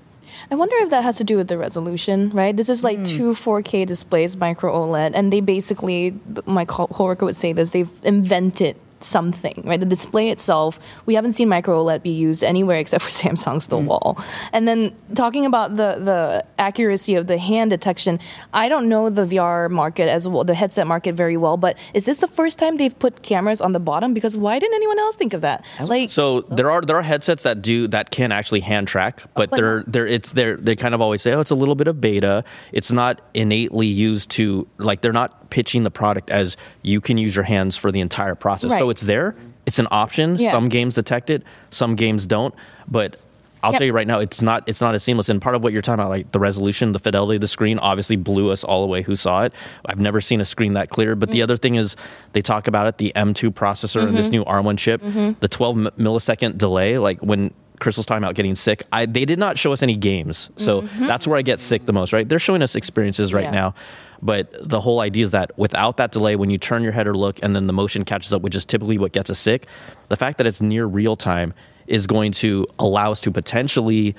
I 0.50 0.55
wonder 0.55 0.75
if 0.79 0.89
that 0.89 1.03
has 1.03 1.17
to 1.17 1.24
do 1.24 1.38
with 1.38 1.48
the 1.48 1.57
resolution, 1.57 2.29
right? 2.31 2.55
This 2.55 2.69
is 2.69 2.83
like 2.83 2.98
hmm. 2.98 3.05
two 3.05 3.33
4K 3.33 3.86
displays, 3.86 4.36
micro 4.38 4.74
OLED, 4.74 5.12
and 5.13 5.31
they 5.31 5.41
basically, 5.41 6.19
my 6.45 6.65
co- 6.65 6.88
coworker 6.88 7.25
would 7.25 7.36
say 7.36 7.53
this, 7.53 7.71
they've 7.71 7.89
invented 8.03 8.77
something, 9.03 9.62
right? 9.65 9.79
The 9.79 9.86
display 9.86 10.29
itself, 10.29 10.79
we 11.05 11.15
haven't 11.15 11.34
seen 11.34 11.50
micro 11.50 11.84
OLED 11.84 12.03
be 12.03 12.10
used 12.10 12.43
anywhere 12.43 12.77
except 12.77 13.03
for 13.03 13.10
Samsung's 13.22 13.67
The 13.67 13.77
mm. 13.77 13.86
Wall. 13.86 14.17
And 14.51 14.67
then 14.67 14.96
talking 15.15 15.46
about 15.46 15.77
the 15.77 16.00
the 16.01 16.46
accuracy 16.58 17.15
of 17.15 17.27
the 17.27 17.38
hand 17.38 17.70
detection, 17.70 18.20
I 18.53 18.70
don't 18.70 18.89
know 18.89 19.10
the 19.10 19.25
VR 19.25 19.70
market 19.70 20.10
as 20.10 20.27
well, 20.27 20.43
the 20.43 20.55
headset 20.55 20.88
market 20.88 21.13
very 21.15 21.38
well, 21.38 21.58
but 21.58 21.77
is 21.93 22.05
this 22.05 22.17
the 22.17 22.27
first 22.27 22.58
time 22.58 22.77
they've 22.77 22.98
put 22.98 23.22
cameras 23.22 23.62
on 23.62 23.74
the 23.74 23.79
bottom? 23.79 24.13
Because 24.13 24.38
why 24.38 24.58
didn't 24.60 24.75
anyone 24.75 25.00
else 25.00 25.15
think 25.15 25.34
of 25.34 25.41
that? 25.41 25.63
Like, 25.79 26.10
So 26.10 26.41
there 26.41 26.72
are 26.72 26.81
there 26.81 26.98
are 26.98 27.03
headsets 27.03 27.43
that 27.43 27.62
do 27.62 27.88
that 27.89 28.12
can 28.12 28.31
actually 28.31 28.62
hand 28.62 28.88
track, 28.88 29.22
oh, 29.25 29.29
but 29.36 29.51
but 29.51 29.58
they're 29.58 29.84
they're 29.88 30.08
it's 30.08 30.31
they're 30.31 30.58
they 30.58 30.75
kind 30.75 30.96
of 30.96 31.01
always 31.01 31.22
say, 31.22 31.34
oh, 31.34 31.41
it's 31.41 31.51
a 31.51 31.55
little 31.55 31.75
bit 31.75 31.88
of 31.88 32.01
beta. 32.01 32.43
It's 32.72 32.91
not 32.91 33.22
innately 33.34 33.88
used 33.88 34.31
to 34.31 34.67
like 34.77 35.01
they're 35.01 35.13
not 35.13 35.40
pitching 35.51 35.84
the 35.84 35.91
product 35.91 36.31
as 36.31 36.58
you 36.81 37.00
can 37.00 37.20
use 37.20 37.36
your 37.36 37.46
hands 37.46 37.77
for 37.77 37.91
the 37.91 38.00
entire 38.00 38.34
process. 38.34 38.72
So 38.72 38.89
it's 38.89 39.03
there. 39.03 39.36
It's 39.67 39.77
an 39.77 39.88
option. 39.91 40.38
Yeah. 40.38 40.50
Some 40.51 40.70
games 40.70 40.96
detect 40.96 41.29
it, 41.29 41.43
some 41.70 41.96
games 41.96 42.25
don't. 42.25 42.55
But 42.88 43.17
I'll 43.63 43.74
Yep. 43.74 43.77
tell 43.79 43.86
you 43.86 43.93
right 43.93 44.08
now, 44.08 44.17
it's 44.20 44.41
not 44.41 44.63
it's 44.67 44.81
not 44.81 44.96
as 44.96 45.03
seamless. 45.03 45.29
And 45.29 45.39
part 45.39 45.53
of 45.53 45.62
what 45.63 45.72
you're 45.72 45.84
talking 45.84 46.00
about, 46.01 46.10
like 46.10 46.31
the 46.31 46.39
resolution, 46.39 46.93
the 46.93 47.00
fidelity 47.00 47.36
of 47.36 47.41
the 47.41 47.48
screen, 47.48 47.77
obviously 47.77 48.15
blew 48.15 48.50
us 48.50 48.63
all 48.63 48.84
away 48.84 49.03
who 49.03 49.15
saw 49.15 49.43
it. 49.43 49.53
I've 49.86 50.00
never 50.00 50.20
seen 50.20 50.41
a 50.41 50.46
screen 50.46 50.74
that 50.74 50.89
clear. 50.89 51.15
But 51.15 51.29
Mm. 51.29 51.34
the 51.34 51.41
other 51.43 51.58
thing 51.58 51.75
is, 51.75 51.96
they 52.34 52.41
talk 52.41 52.67
about 52.67 52.88
it, 52.88 52.98
the 52.98 53.12
M2 53.15 53.51
processor 53.51 54.01
and 54.01 54.17
this 54.17 54.29
Mm-hmm. 54.29 54.36
new 54.38 54.43
R1 54.46 54.77
chip, 54.77 55.00
the 55.41 55.48
12 55.48 55.75
millisecond 56.00 56.58
delay, 56.58 56.98
like 56.98 57.20
when. 57.22 57.53
Krystal's 57.79 58.05
talking 58.05 58.22
about 58.24 58.36
getting 58.36 58.53
sick. 58.53 58.84
I, 58.93 59.08
they 59.08 59.26
did 59.26 59.39
not 59.39 59.58
show 59.58 59.73
us 59.73 59.82
any 59.82 59.95
games, 59.95 60.52
so 60.56 60.82
that's 60.99 61.26
where 61.26 61.39
I 61.39 61.41
get 61.41 61.60
sick 61.60 61.88
the 61.88 61.93
most. 61.93 62.13
Right? 62.13 62.30
They're 62.30 62.38
showing 62.38 62.62
us 62.62 62.76
experiences 62.76 63.34
right 63.34 63.45
Mm-hmm. 63.45 63.54
Yeah. 63.56 63.60
now, 63.60 63.73
but 64.21 64.53
the 64.67 64.79
whole 64.79 64.99
idea 64.99 65.23
is 65.23 65.31
that 65.31 65.57
without 65.57 65.97
that 65.97 66.12
delay, 66.12 66.36
when 66.36 66.49
you 66.49 66.57
turn 66.57 66.84
your 66.84 66.91
head 66.91 67.07
or 67.07 67.15
look, 67.15 67.39
and 67.41 67.55
then 67.55 67.67
the 67.67 67.73
motion 67.73 68.05
catches 68.05 68.31
up, 68.34 68.41
which 68.41 68.55
is 68.55 68.65
typically 68.65 68.97
what 68.97 69.12
gets 69.12 69.29
us 69.29 69.39
sick, 69.39 69.67
the 70.10 70.15
fact 70.15 70.38
that 70.38 70.47
it's 70.47 70.62
near 70.62 70.86
real 70.86 71.15
time 71.15 71.53
is 71.88 72.07
going 72.07 72.31
to 72.31 72.67
allow 72.79 73.12
us 73.12 73.21
to 73.21 73.31
potentially 73.31 74.15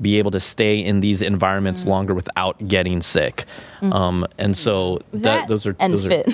be 0.00 0.18
able 0.18 0.30
to 0.32 0.40
stay 0.40 0.78
in 0.78 1.00
these 1.00 1.22
environments 1.22 1.84
Mm. 1.84 1.88
longer 1.88 2.14
without 2.14 2.66
getting 2.66 3.00
sick. 3.02 3.44
Um, 3.82 4.26
and 4.38 4.56
so 4.56 5.00
that, 5.12 5.22
that 5.22 5.48
those 5.48 5.66
are 5.66 5.76
and 5.78 5.92
those 5.92 6.06
fit. 6.06 6.26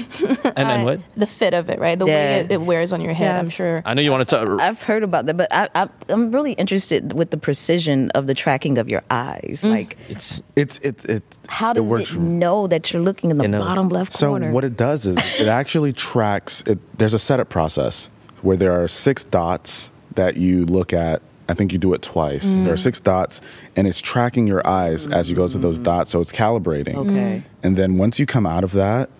Are, 0.44 0.52
and, 0.56 0.70
and 0.70 0.84
what? 0.84 1.00
the 1.16 1.26
fit 1.26 1.52
of 1.52 1.68
it, 1.68 1.80
right? 1.80 1.98
The 1.98 2.06
Yeah. 2.06 2.14
way 2.14 2.34
it, 2.40 2.52
it 2.52 2.60
wears 2.60 2.92
on 2.92 3.00
your 3.00 3.12
head, 3.12 3.36
I'm 3.36 3.50
sure. 3.50 3.82
I 3.84 3.94
know 3.94 4.02
you 4.02 4.10
want 4.12 4.28
to 4.28 4.36
talk. 4.36 4.60
I've 4.60 4.80
heard 4.82 5.02
about 5.02 5.26
that, 5.26 5.36
but 5.36 5.52
I, 5.52 5.68
I, 5.74 5.88
I'm 6.08 6.30
really 6.30 6.52
interested 6.52 7.12
with 7.12 7.30
the 7.32 7.36
precision 7.36 8.10
of 8.10 8.28
the 8.28 8.34
tracking 8.34 8.78
of 8.78 8.88
your 8.88 9.02
eyes. 9.10 9.62
Like, 9.64 9.96
It's 10.08 10.40
It's 10.54 10.78
it's 10.82 11.04
it's 11.06 11.38
how 11.48 11.72
does 11.72 11.84
it, 11.84 11.88
works 11.88 12.14
know 12.14 12.66
that 12.68 12.92
you're 12.92 13.02
looking 13.02 13.30
in 13.30 13.38
the 13.38 13.44
You 13.44 13.48
know. 13.48 13.58
bottom 13.58 13.88
left 13.88 14.12
So 14.12 14.28
corner? 14.30 14.52
what 14.52 14.64
it 14.64 14.76
does 14.76 15.06
is 15.06 15.18
it 15.40 15.48
actually 15.60 15.92
tracks. 15.92 16.62
It, 16.66 16.78
there's 16.98 17.14
a 17.14 17.18
setup 17.18 17.48
process 17.48 18.10
where 18.42 18.56
there 18.56 18.80
are 18.80 18.86
six 18.88 19.24
dots 19.24 19.90
that 20.14 20.36
you 20.36 20.66
look 20.66 20.92
at. 20.92 21.20
I 21.50 21.54
think 21.54 21.72
you 21.72 21.78
do 21.78 21.92
it 21.94 22.02
twice. 22.02 22.44
Mm. 22.44 22.64
There 22.64 22.72
are 22.72 22.78
six 22.78 23.00
dots, 23.00 23.40
and 23.76 23.86
it's 23.86 24.00
tracking 24.00 24.46
your 24.46 24.66
eyes 24.66 25.06
as 25.08 25.28
you 25.28 25.36
go 25.36 25.48
to 25.48 25.58
those 25.58 25.80
mm. 25.80 25.84
dots. 25.84 26.10
So 26.10 26.20
it's 26.20 26.32
calibrating. 26.32 26.94
Okay. 26.96 27.10
Mm. 27.10 27.44
And 27.62 27.76
then 27.76 27.96
once 27.98 28.18
you 28.18 28.26
come 28.26 28.46
out 28.46 28.64
of 28.64 28.72
that, 28.72 29.10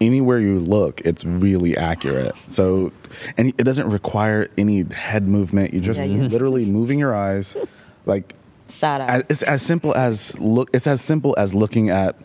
anywhere 0.00 0.38
you 0.38 0.58
look, 0.58 1.00
it's 1.02 1.24
really 1.24 1.76
accurate. 1.76 2.34
So, 2.48 2.92
and 3.36 3.48
it 3.48 3.64
doesn't 3.64 3.90
require 3.90 4.48
any 4.58 4.82
head 4.84 5.28
movement. 5.28 5.72
You're 5.72 5.82
just 5.82 6.00
Yeah, 6.00 6.06
you- 6.06 6.28
literally 6.28 6.64
moving 6.64 6.98
your 6.98 7.14
eyes, 7.14 7.56
like 8.04 8.34
Side 8.68 9.00
eye. 9.00 9.22
it's 9.28 9.42
as 9.42 9.62
simple 9.62 9.94
as 9.94 10.38
look. 10.38 10.70
It's 10.74 10.86
as 10.86 11.00
simple 11.00 11.34
as 11.38 11.54
looking 11.54 11.88
at, 11.90 12.16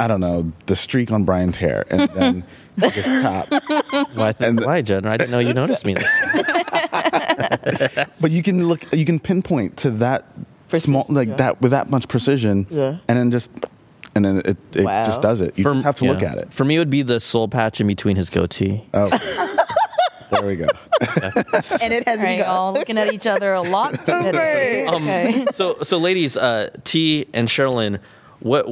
I 0.00 0.08
don't 0.08 0.20
know, 0.20 0.52
the 0.66 0.74
streak 0.76 1.10
on 1.12 1.24
Brian's 1.24 1.56
hair, 1.58 1.86
and 1.90 2.08
then 2.10 2.44
just 2.78 3.06
tap. 3.06 3.48
why, 4.14 4.34
and- 4.40 4.60
why, 4.64 4.82
Jen? 4.82 5.06
I 5.06 5.16
didn't 5.16 5.30
know 5.30 5.38
you 5.38 5.54
noticed 5.54 5.84
me. 5.86 5.94
But 8.20 8.30
you 8.30 8.42
can 8.42 8.68
look. 8.68 8.92
You 8.92 9.04
can 9.04 9.18
pinpoint 9.20 9.76
to 9.78 9.90
that 9.92 10.24
small, 10.78 11.06
like 11.08 11.36
that 11.36 11.60
with 11.60 11.70
that 11.72 11.90
much 11.90 12.08
precision. 12.08 12.66
Yeah. 12.70 12.98
And 13.08 13.18
then 13.18 13.30
just, 13.30 13.50
and 14.14 14.24
then 14.24 14.38
it, 14.44 14.56
it 14.74 14.84
Wow. 14.84 15.04
just 15.04 15.22
does 15.22 15.40
it. 15.40 15.56
You 15.58 15.64
just 15.64 15.84
have 15.84 15.96
to 15.96 16.04
look 16.06 16.22
at 16.22 16.38
it. 16.38 16.52
For 16.52 16.64
me, 16.64 16.76
it 16.76 16.78
would 16.78 16.90
be 16.90 17.02
the 17.02 17.20
soul 17.20 17.48
patch 17.48 17.80
in 17.80 17.86
between 17.86 18.16
his 18.16 18.30
goatee. 18.30 18.84
Oh. 18.94 19.08
there 20.30 20.44
we 20.44 20.56
go. 20.56 20.66
and 21.00 21.92
it 21.92 22.06
has 22.08 22.20
Right, 22.20 22.38
begun. 22.38 22.48
all 22.48 22.72
looking 22.72 22.98
at 22.98 23.12
each 23.12 23.26
other 23.26 23.52
a 23.52 23.62
lot. 23.62 24.08
okay. 24.08 24.86
okay. 24.88 25.46
so 25.52 25.76
so 25.82 25.98
ladies 25.98 26.36
uh 26.36 26.70
t 26.84 27.26
and 27.32 27.46
Cherlynn 27.48 28.00
what 28.40 28.66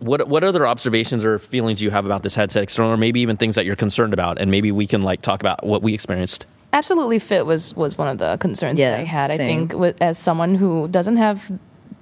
what 0.00 0.26
what 0.26 0.42
other 0.42 0.66
observations 0.66 1.24
or 1.24 1.38
feelings 1.38 1.80
you 1.80 1.90
have 1.90 2.04
about 2.04 2.24
this 2.24 2.34
headset 2.34 2.64
external 2.64 2.90
or 2.90 2.96
maybe 2.96 3.20
even 3.20 3.36
things 3.36 3.54
that 3.54 3.64
you're 3.64 3.76
concerned 3.76 4.12
about 4.12 4.40
and 4.40 4.50
maybe 4.50 4.72
we 4.72 4.86
can 4.88 5.02
like 5.02 5.22
talk 5.22 5.40
about 5.40 5.64
what 5.64 5.82
we 5.82 5.94
experienced 5.94 6.46
Absolutely, 6.72 7.18
fit 7.18 7.44
was 7.44 7.74
was 7.76 7.98
one 7.98 8.08
of 8.08 8.18
the 8.18 8.36
concerns 8.38 8.78
Yeah, 8.78 8.92
that 8.92 9.00
I 9.00 9.04
had. 9.04 9.30
I 9.30 9.36
think 9.36 9.74
with, 9.74 10.00
as 10.00 10.18
someone 10.18 10.54
who 10.54 10.88
doesn't 10.88 11.16
have 11.16 11.52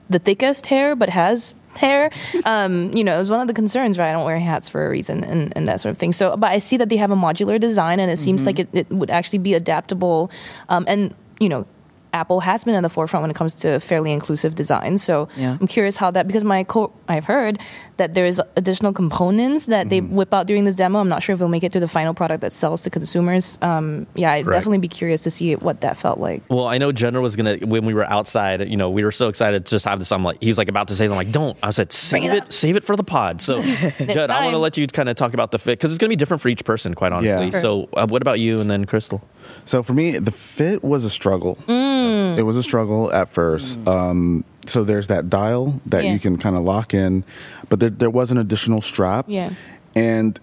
the 0.08 0.18
thickest 0.18 0.66
hair 0.66 0.94
but 0.94 1.08
has 1.08 1.54
hair, 1.74 2.10
um, 2.44 2.92
you 2.92 3.02
know, 3.02 3.14
it 3.14 3.18
was 3.18 3.30
one 3.30 3.40
of 3.40 3.48
the 3.48 3.54
concerns. 3.54 3.98
Right, 3.98 4.10
I 4.10 4.12
don't 4.12 4.24
wear 4.24 4.38
hats 4.38 4.68
for 4.68 4.86
a 4.86 4.90
reason 4.90 5.24
and, 5.24 5.52
and 5.56 5.66
that 5.66 5.80
sort 5.80 5.90
of 5.90 5.98
thing. 5.98 6.12
So, 6.12 6.36
but 6.36 6.52
I 6.52 6.58
see 6.60 6.76
that 6.76 6.88
they 6.88 6.96
have 6.98 7.10
a 7.10 7.16
modular 7.16 7.58
design, 7.58 7.98
and 7.98 8.10
it 8.10 8.18
seems 8.18 8.46
like 8.46 8.58
it, 8.58 8.68
it 8.72 8.88
would 8.90 9.10
actually 9.10 9.40
be 9.40 9.54
adaptable, 9.54 10.30
um, 10.68 10.84
and 10.86 11.14
you 11.40 11.48
know. 11.48 11.66
Apple 12.12 12.40
has 12.40 12.64
been 12.64 12.74
in 12.74 12.82
the 12.82 12.88
forefront 12.88 13.22
when 13.22 13.30
it 13.30 13.36
comes 13.36 13.54
to 13.56 13.78
fairly 13.80 14.12
inclusive 14.12 14.54
design. 14.54 14.98
So 14.98 15.28
Yeah. 15.36 15.56
I'm 15.60 15.66
curious 15.66 15.96
how 15.96 16.10
that 16.10 16.26
because 16.26 16.44
my 16.44 16.64
co- 16.64 16.92
I've 17.08 17.24
heard 17.24 17.58
that 17.98 18.14
there's 18.14 18.40
additional 18.56 18.92
components 18.92 19.66
that 19.66 19.88
they 19.90 20.00
whip 20.00 20.32
out 20.34 20.46
during 20.46 20.64
this 20.64 20.76
demo. 20.76 20.98
I'm 21.00 21.08
not 21.08 21.22
sure 21.22 21.34
if 21.34 21.40
it'll 21.40 21.48
make 21.48 21.64
it 21.64 21.72
to 21.72 21.80
the 21.80 21.88
final 21.88 22.14
product 22.14 22.40
that 22.40 22.52
sells 22.52 22.80
to 22.82 22.90
consumers. 22.90 23.58
Um, 23.62 24.06
yeah, 24.14 24.32
I'd 24.32 24.46
Right. 24.46 24.54
definitely 24.54 24.78
be 24.78 24.88
curious 24.88 25.22
to 25.22 25.30
see 25.30 25.54
what 25.56 25.80
that 25.82 25.96
felt 25.96 26.18
like. 26.18 26.42
well 26.48 26.66
i 26.66 26.78
know 26.78 26.90
Judner 26.92 27.20
was 27.20 27.36
gonna 27.36 27.56
when 27.58 27.84
we 27.84 27.94
were 27.94 28.04
outside 28.04 28.68
you 28.68 28.76
know 28.76 28.90
we 28.90 29.04
were 29.04 29.12
so 29.12 29.28
excited 29.28 29.64
to 29.66 29.70
just 29.70 29.84
have 29.84 29.98
this 29.98 30.10
i'm 30.12 30.24
like 30.24 30.38
he 30.40 30.48
was 30.48 30.58
like 30.58 30.68
about 30.68 30.88
to 30.88 30.94
say 30.94 31.06
something 31.06 31.18
I'm 31.20 31.26
like 31.26 31.32
don't 31.32 31.56
i 31.62 31.70
said 31.70 31.92
save 31.92 32.24
it 32.24 32.34
it, 32.34 32.42
up. 32.44 32.52
save 32.52 32.76
it 32.76 32.84
for 32.84 32.96
the 32.96 33.04
pod 33.04 33.40
so 33.42 33.60
judd 34.08 34.30
i 34.30 34.42
want 34.44 34.54
to 34.54 34.58
let 34.58 34.76
you 34.76 34.86
kind 34.86 35.08
of 35.08 35.16
talk 35.16 35.34
about 35.34 35.50
the 35.50 35.58
fit 35.58 35.78
because 35.78 35.90
it's 35.90 35.98
gonna 35.98 36.08
be 36.08 36.16
different 36.16 36.40
for 36.40 36.48
each 36.48 36.64
person 36.64 36.94
quite 36.94 37.12
honestly 37.12 37.50
Sure. 37.50 37.60
so 37.60 37.88
uh, 37.94 38.06
what 38.06 38.22
about 38.22 38.40
you 38.40 38.60
and 38.60 38.70
then 38.70 38.84
Krystal 38.86 39.20
So 39.64 39.82
for 39.82 39.92
me, 39.94 40.18
the 40.18 40.30
fit 40.30 40.82
was 40.82 41.04
a 41.04 41.10
struggle. 41.10 41.58
It 41.68 42.42
was 42.44 42.56
a 42.56 42.62
struggle 42.62 43.12
at 43.12 43.28
first. 43.28 43.78
Um, 43.86 44.44
so 44.66 44.84
there's 44.84 45.08
that 45.08 45.28
dial 45.30 45.80
that 45.86 46.04
Yeah. 46.04 46.12
you 46.12 46.18
can 46.18 46.36
kind 46.36 46.56
of 46.56 46.62
lock 46.62 46.94
in, 46.94 47.24
but 47.68 47.80
there 47.80 47.90
there 47.90 48.10
was 48.10 48.30
an 48.30 48.38
additional 48.38 48.80
strap. 48.80 49.26
Yeah. 49.28 49.50
and 49.94 50.38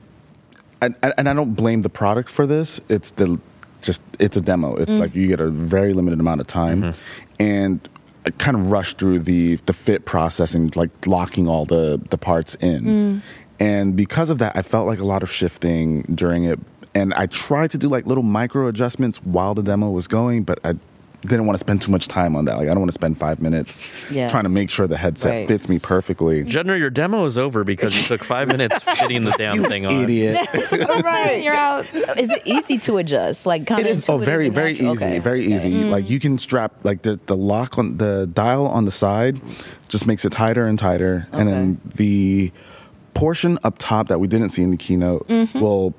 and, 0.81 0.95
and 1.01 1.27
I 1.27 1.33
don't 1.33 1.55
blame 1.55 1.81
the 1.81 1.89
product 1.89 2.29
for 2.29 2.45
this. 2.45 2.79
It's 2.89 3.11
the 3.11 3.39
just 3.81 4.01
it's 4.19 4.37
a 4.37 4.41
demo. 4.41 4.75
It's 4.75 4.91
Mm. 4.91 4.99
like 4.99 5.15
you 5.15 5.27
get 5.27 5.39
a 5.39 5.47
very 5.49 5.93
limited 5.93 6.19
amount 6.19 6.41
of 6.41 6.47
time, 6.47 6.93
and 7.39 7.79
I 8.25 8.29
kind 8.31 8.57
of 8.57 8.69
rushed 8.71 8.97
through 8.99 9.19
the 9.19 9.55
the 9.65 9.73
fit 9.73 10.05
processing, 10.05 10.71
like 10.75 10.89
locking 11.07 11.47
all 11.47 11.65
the 11.65 11.99
the 12.09 12.17
parts 12.17 12.55
in, 12.55 12.83
Mm. 12.85 13.21
and 13.59 13.95
because 13.95 14.29
of 14.29 14.37
that, 14.39 14.55
I 14.57 14.61
felt 14.61 14.87
like 14.87 14.99
a 14.99 15.05
lot 15.05 15.23
of 15.23 15.31
shifting 15.31 16.01
during 16.13 16.43
it. 16.43 16.59
And 16.93 17.13
I 17.13 17.27
tried 17.27 17.71
to 17.71 17.77
do 17.77 17.89
like 17.89 18.05
little 18.05 18.23
micro 18.23 18.67
adjustments 18.67 19.17
while 19.23 19.53
the 19.53 19.63
demo 19.63 19.89
was 19.91 20.07
going, 20.07 20.43
but 20.43 20.59
I 20.63 20.75
didn't 21.21 21.45
want 21.45 21.55
to 21.55 21.59
spend 21.59 21.81
too 21.81 21.91
much 21.91 22.07
time 22.07 22.35
on 22.35 22.45
that. 22.45 22.57
Like 22.57 22.67
I 22.67 22.71
don't 22.71 22.79
want 22.79 22.89
to 22.89 22.95
spend 22.95 23.17
five 23.17 23.41
minutes 23.41 23.81
Yeah. 24.09 24.27
trying 24.27 24.43
to 24.43 24.49
make 24.49 24.69
sure 24.69 24.87
the 24.87 24.97
headset 24.97 25.31
Right. 25.31 25.47
fits 25.47 25.67
me 25.67 25.79
perfectly. 25.79 26.43
Judner, 26.43 26.77
your 26.77 26.89
demo 26.89 27.25
is 27.25 27.37
over 27.37 27.63
because 27.63 27.97
you 27.97 28.03
took 28.03 28.23
five 28.23 28.47
minutes 28.47 28.77
fitting 28.99 29.23
the 29.23 29.31
damn 29.31 29.63
thing 29.63 29.85
on. 29.85 29.93
Idiot. 30.03 30.37
right. 30.71 31.41
You're 31.43 31.55
out. 31.55 31.85
Is 32.17 32.29
it 32.29 32.43
easy 32.45 32.77
to 32.79 32.97
adjust? 32.97 33.45
Like 33.45 33.65
kind 33.65 33.81
It 33.81 33.91
of 33.91 33.97
is 33.97 34.09
oh 34.09 34.17
very 34.17 34.49
very 34.49 34.73
easy 34.73 35.19
very 35.19 35.43
easy 35.45 35.71
mm. 35.73 35.89
like 35.89 36.09
you 36.09 36.19
can 36.19 36.37
strap 36.37 36.71
like 36.83 37.01
the 37.01 37.19
the 37.25 37.35
lock 37.35 37.77
on 37.77 37.97
the 37.97 38.27
dial 38.31 38.67
on 38.67 38.85
the 38.85 38.91
side 38.91 39.41
just 39.89 40.05
makes 40.07 40.23
it 40.23 40.31
tighter 40.31 40.67
and 40.67 40.77
tighter 40.77 41.27
and 41.31 41.47
then 41.49 41.81
the 41.95 42.51
portion 43.13 43.57
up 43.63 43.75
top 43.79 44.07
that 44.09 44.19
we 44.19 44.27
didn't 44.27 44.49
see 44.49 44.61
in 44.61 44.71
the 44.71 44.77
keynote 44.77 45.27
mm-hmm. 45.27 45.59
will 45.59 45.93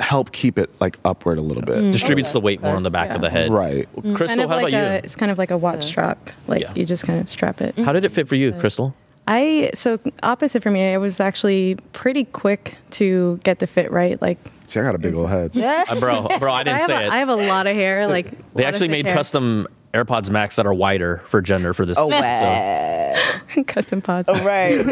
help 0.00 0.32
keep 0.32 0.58
it 0.58 0.70
like 0.80 0.98
upward 1.04 1.38
a 1.38 1.42
little 1.42 1.62
bit 1.62 1.76
mm. 1.76 1.92
Distributes 1.92 2.32
the 2.32 2.40
weight 2.40 2.60
more 2.62 2.74
on 2.74 2.82
the 2.82 2.90
back 2.90 3.08
Yeah. 3.08 3.14
of 3.16 3.20
the 3.20 3.30
head. 3.30 3.50
right 3.50 3.88
mm. 3.94 4.14
Krystal, 4.14 4.26
kind 4.26 4.40
of 4.40 4.50
how 4.50 4.56
like 4.56 4.72
about 4.72 4.90
a, 4.90 4.94
you? 4.94 5.00
it's 5.04 5.16
kind 5.16 5.30
of 5.30 5.38
like 5.38 5.50
a 5.50 5.56
watch 5.56 5.84
strap. 5.84 6.30
Like 6.46 6.62
Yeah. 6.62 6.72
you 6.74 6.84
just 6.84 7.06
kind 7.06 7.20
of 7.20 7.28
strap 7.28 7.60
it. 7.60 7.78
How 7.78 7.92
did 7.92 8.04
it 8.04 8.10
fit 8.10 8.28
for 8.28 8.34
you, 8.34 8.52
mm. 8.52 8.60
Krystal? 8.60 8.94
I 9.28 9.70
so 9.74 10.00
opposite 10.22 10.62
for 10.62 10.70
me. 10.70 10.92
I 10.92 10.98
was 10.98 11.20
actually 11.20 11.76
pretty 11.92 12.24
quick 12.24 12.76
to 12.92 13.38
get 13.44 13.60
the 13.60 13.66
fit 13.66 13.92
right. 13.92 14.20
Like 14.20 14.38
see 14.66 14.80
I 14.80 14.82
got 14.82 14.94
a 14.94 14.98
big 14.98 15.14
old 15.14 15.28
head 15.28 15.56
Uh, 15.56 16.00
bro, 16.00 16.26
bro, 16.38 16.52
I 16.52 16.60
I 16.60 16.62
didn't 16.64 16.80
have, 16.80 16.86
say 16.88 17.04
a, 17.04 17.06
it. 17.06 17.10
I 17.10 17.18
have 17.18 17.28
a 17.28 17.36
lot 17.36 17.66
of 17.66 17.76
hair. 17.76 18.08
Like 18.08 18.52
they 18.54 18.64
actually 18.64 18.88
made 18.88 19.06
hair. 19.06 19.14
custom 19.14 19.68
AirPods 19.94 20.30
Max 20.30 20.56
that 20.56 20.66
are 20.66 20.74
wider 20.74 21.22
for 21.26 21.42
Judner 21.42 21.74
for 21.74 21.86
this. 21.86 21.98
Oh 21.98 22.08
so- 23.54 23.62
custom 23.66 24.00
pods. 24.00 24.28
Oh, 24.30 24.42
right. 24.44 24.84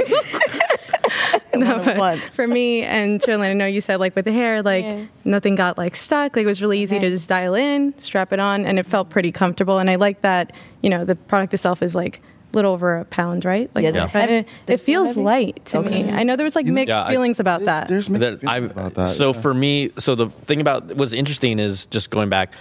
No, 1.54 1.78
but 1.84 2.18
for 2.32 2.46
me 2.46 2.82
and 2.82 3.20
Cherlynn, 3.20 3.50
I 3.50 3.52
know 3.52 3.66
you 3.66 3.80
said 3.80 4.00
like 4.00 4.16
with 4.16 4.24
the 4.24 4.32
hair, 4.32 4.62
like 4.62 4.84
Yeah. 4.84 5.04
nothing 5.24 5.56
got 5.56 5.76
like 5.76 5.94
stuck. 5.96 6.36
Like 6.36 6.44
it 6.44 6.46
was 6.46 6.62
really 6.62 6.80
easy 6.80 6.98
to 6.98 7.10
just 7.10 7.28
dial 7.28 7.54
in, 7.54 7.92
strap 7.98 8.32
it 8.32 8.40
on, 8.40 8.64
and 8.64 8.78
it 8.78 8.86
felt 8.86 9.10
pretty 9.10 9.30
comfortable. 9.32 9.78
And 9.78 9.90
I 9.90 9.96
like 9.96 10.22
that. 10.22 10.52
You 10.82 10.88
know, 10.90 11.04
the 11.04 11.16
product 11.16 11.52
itself 11.52 11.82
is 11.82 11.94
like 11.94 12.22
a 12.52 12.56
little 12.56 12.72
over 12.72 12.98
a 12.98 13.04
pound, 13.04 13.44
right? 13.44 13.70
Like 13.74 13.82
Yes, 13.82 13.94
Yeah. 13.96 14.06
kinda- 14.08 14.18
heavy? 14.32 14.42
Does 14.42 14.50
it 14.68 14.72
it 14.74 14.80
feels 14.80 15.16
light 15.16 15.64
to 15.66 15.82
me. 15.82 16.10
I 16.10 16.22
know 16.22 16.36
there 16.36 16.44
was 16.44 16.56
like 16.56 16.66
mixed 16.66 16.88
Yeah, 16.88 17.04
I- 17.04 17.10
feelings 17.10 17.40
about 17.40 17.64
that. 17.66 17.88
there's 17.88 18.08
mixed 18.08 18.40
that 18.40 18.48
I 18.48 18.54
feelings 18.54 18.70
about 18.70 18.94
that 18.94 19.08
so 19.08 19.32
yeah. 19.34 19.40
for 19.40 19.52
me, 19.52 19.90
so 19.98 20.14
the 20.14 20.28
thing 20.30 20.60
about 20.60 20.94
what's 20.96 21.12
interesting 21.12 21.58
is 21.58 21.86
just 21.86 22.10
going 22.10 22.28
back. 22.28 22.52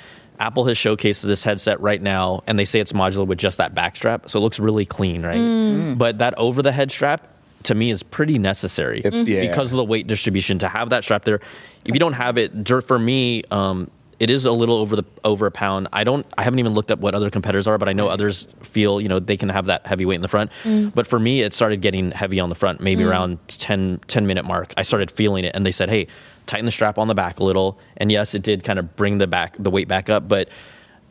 Apple 0.41 0.63
has 0.65 0.77
showcased 0.77 1.21
this 1.21 1.43
headset 1.43 1.81
right 1.81 2.01
now, 2.01 2.43
and 2.47 2.57
they 2.57 2.63
say 2.65 2.79
it's 2.79 2.93
modular 2.93 3.27
with 3.27 3.37
just 3.39 3.57
that 3.57 3.75
back 3.75 3.95
strap, 3.97 4.29
so 4.29 4.39
it 4.39 4.41
looks 4.41 4.57
really 4.59 4.85
clean, 4.85 5.21
right? 5.25 5.35
Mm. 5.37 5.97
But 5.97 6.19
that 6.19 6.33
over 6.37 6.61
the 6.61 6.71
head 6.71 6.91
strap 6.91 7.27
to 7.63 7.75
me 7.75 7.91
is 7.91 8.03
pretty 8.03 8.39
necessary 8.39 8.99
It's- 8.99 9.13
mm-hmm. 9.13 9.27
yeah. 9.27 9.47
because 9.47 9.71
of 9.71 9.77
the 9.77 9.83
weight 9.83 10.07
distribution 10.07 10.59
to 10.59 10.67
have 10.67 10.89
that 10.89 11.03
strap 11.03 11.25
there. 11.25 11.39
If 11.85 11.93
you 11.93 11.99
don't 11.99 12.13
have 12.13 12.37
it, 12.37 12.67
for 12.85 12.99
me, 12.99 13.43
um, 13.51 13.89
it 14.19 14.29
is 14.29 14.45
a 14.45 14.51
little 14.51 14.75
over 14.75 14.97
the 14.97 15.05
over 15.23 15.45
a 15.45 15.51
pound. 15.51 15.87
I 15.93 16.03
don't. 16.03 16.25
I 16.37 16.43
haven't 16.43 16.59
even 16.59 16.73
looked 16.73 16.91
up 16.91 16.99
what 16.99 17.15
other 17.15 17.29
competitors 17.29 17.67
are, 17.67 17.77
but 17.77 17.87
I 17.87 17.93
know 17.93 18.09
others 18.09 18.47
feel 18.61 18.99
you 18.99 19.07
know 19.07 19.19
they 19.19 19.37
can 19.37 19.47
have 19.49 19.67
that 19.67 19.87
heavy 19.87 20.05
weight 20.05 20.15
in 20.15 20.21
the 20.21 20.27
front. 20.27 20.51
Mm. 20.63 20.93
But 20.93 21.07
for 21.07 21.19
me, 21.19 21.41
it 21.41 21.53
started 21.53 21.81
getting 21.81 22.11
heavy 22.11 22.39
on 22.39 22.49
the 22.49 22.55
front, 22.55 22.81
maybe 22.81 23.03
mm. 23.03 23.09
around 23.09 23.39
10, 23.47 24.01
10 24.07 24.27
minute 24.27 24.43
mark. 24.43 24.73
I 24.75 24.83
started 24.83 25.09
feeling 25.09 25.45
it, 25.45 25.55
and 25.55 25.65
they 25.65 25.71
said, 25.71 25.89
"Hey, 25.89 26.07
tighten 26.47 26.65
the 26.65 26.71
strap 26.71 26.97
on 26.97 27.07
the 27.07 27.15
back 27.15 27.39
a 27.39 27.43
little." 27.45 27.79
And 27.95 28.11
yes, 28.11 28.35
it 28.35 28.43
did 28.43 28.65
kind 28.65 28.77
of 28.77 28.95
bring 28.97 29.19
the 29.19 29.27
back 29.27 29.55
the 29.57 29.71
weight 29.71 29.87
back 29.87 30.09
up, 30.09 30.27
but 30.27 30.49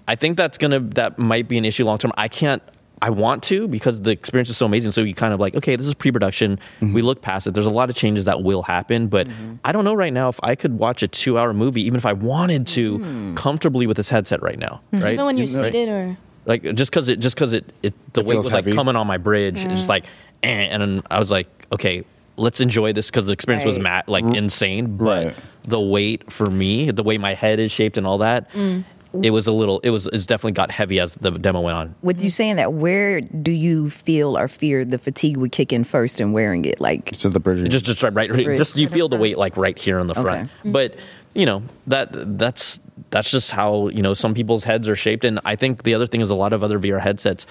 I 0.07 0.15
think 0.15 0.37
that's 0.37 0.59
gonna 0.59 0.81
that 0.81 1.19
might 1.19 1.49
be 1.49 1.57
an 1.57 1.65
issue 1.65 1.85
long 1.85 1.99
term. 1.99 2.13
I 2.17 2.29
can't. 2.29 2.63
I 3.01 3.11
want 3.11 3.43
to 3.45 3.69
because 3.69 4.03
the 4.03 4.11
experience 4.11 4.49
is 4.49 4.57
so 4.57 4.67
amazing. 4.67 4.93
So 4.93 5.03
you 5.03 5.15
kind 5.15 5.33
of 5.33 5.41
like, 5.41 5.55
okay, 5.55 5.77
this 5.77 5.87
is 5.87 5.95
pre-production. 5.95 6.59
Mm-hmm. 6.81 6.95
We 6.95 7.03
look 7.03 7.23
past 7.23 7.47
it. 7.47 7.55
There's 7.55 7.67
a 7.67 7.71
lot 7.71 7.91
of 7.91 7.97
changes 7.97 8.25
that 8.25 8.43
will 8.43 8.63
happen, 8.63 9.09
but 9.09 9.29
mm-hmm. 9.29 9.55
I 9.65 9.73
don't 9.73 9.85
know 9.85 9.95
right 9.95 10.13
now 10.13 10.29
if 10.29 10.41
I 10.43 10.55
could 10.55 10.79
watch 10.79 11.03
a 11.03 11.09
two-hour 11.09 11.53
movie, 11.55 11.83
even 11.83 11.97
if 11.97 12.07
I 12.07 12.13
wanted 12.13 12.67
to, 12.69 12.99
mm. 12.99 13.37
comfortably 13.37 13.87
with 13.87 13.97
this 13.97 14.09
headset 14.09 14.43
right 14.43 14.59
now. 14.59 14.81
Mm-hmm. 14.93 15.05
Right? 15.05 15.15
Even 15.15 15.27
when 15.27 15.37
you're 15.37 15.47
You 15.47 15.57
know, 15.57 15.63
seated 15.63 15.89
or 15.89 16.17
like 16.47 16.63
just 16.75 16.91
because 16.91 17.09
it 17.09 17.21
just 17.21 17.37
because 17.37 17.53
it, 17.53 17.73
it 17.83 17.95
the 18.15 18.21
It 18.21 18.27
weight 18.27 18.35
feels 18.35 18.47
was 18.47 18.55
like 18.55 18.75
coming 18.75 18.97
on 18.97 19.07
my 19.07 19.19
bridge, 19.19 19.65
it's 19.65 19.75
just 19.75 19.89
like, 19.89 20.07
eh, 20.43 20.49
and 20.49 21.03
I 21.11 21.19
was 21.19 21.31
like, 21.31 21.47
okay, 21.71 22.05
let's 22.37 22.61
enjoy 22.61 22.93
this 22.93 23.07
because 23.07 23.27
the 23.27 23.33
experience 23.33 23.65
was 23.65 23.77
Right. 23.77 23.83
mat 23.83 24.09
like 24.09 24.25
insane, 24.25 24.97
but 24.97 25.27
Right. 25.27 25.37
the 25.65 25.81
weight 25.81 26.33
for 26.33 26.47
me, 26.47 26.91
the 26.91 27.03
way 27.03 27.19
my 27.19 27.35
head 27.35 27.61
is 27.61 27.71
shaped 27.71 27.99
and 27.99 28.07
all 28.07 28.19
that. 28.19 28.51
Mm. 28.53 28.85
It 29.23 29.31
was 29.31 29.47
a 29.47 29.53
little. 29.53 29.81
It 29.81 29.91
was. 29.91 30.07
It's 30.07 30.27
definitely 30.27 30.53
got 30.53 30.71
heavy 30.71 31.01
as 31.01 31.15
the 31.15 31.31
demo 31.31 31.63
went 31.63 31.77
on. 31.77 31.95
With 32.03 32.23
you 32.23 32.29
saying 32.29 32.57
that, 32.57 32.75
where 32.75 33.21
do 33.21 33.51
you 33.51 33.89
feel 33.89 34.37
or 34.37 34.49
fear 34.49 34.85
the 34.85 34.99
fatigue 34.99 35.39
would 35.39 35.53
kick 35.53 35.73
in 35.73 35.85
first 35.85 36.21
in 36.21 36.33
wearing 36.33 36.65
it? 36.67 36.81
Like, 36.81 37.17
to 37.19 37.31
the 37.31 37.41
bridge 37.41 37.71
Just, 37.71 37.87
just 37.87 38.03
right, 38.03 38.13
right, 38.15 38.31
the 38.31 38.45
bridge. 38.45 38.59
just 38.59 38.77
you 38.77 38.87
feel 38.87 39.09
the 39.09 39.17
weight 39.17 39.39
like 39.39 39.57
right 39.57 39.79
here 39.79 39.99
on 39.99 40.09
the 40.09 40.15
front. 40.15 40.51
Okay. 40.61 40.71
But 40.71 40.97
you 41.35 41.47
know 41.47 41.63
that 41.87 42.39
that's 42.39 42.81
that's 43.11 43.31
just 43.31 43.51
how 43.51 43.89
you 43.89 44.03
know 44.03 44.13
some 44.13 44.35
people's 44.35 44.65
heads 44.65 44.89
are 44.89 44.97
shaped. 44.97 45.25
And 45.25 45.41
I 45.45 45.57
think 45.57 45.85
the 45.85 45.95
other 45.95 46.07
thing 46.07 46.21
is 46.21 46.31
a 46.31 46.35
lot 46.35 46.53
of 46.53 46.63
other 46.63 46.79
VR 46.79 47.01
headsets. 47.01 47.47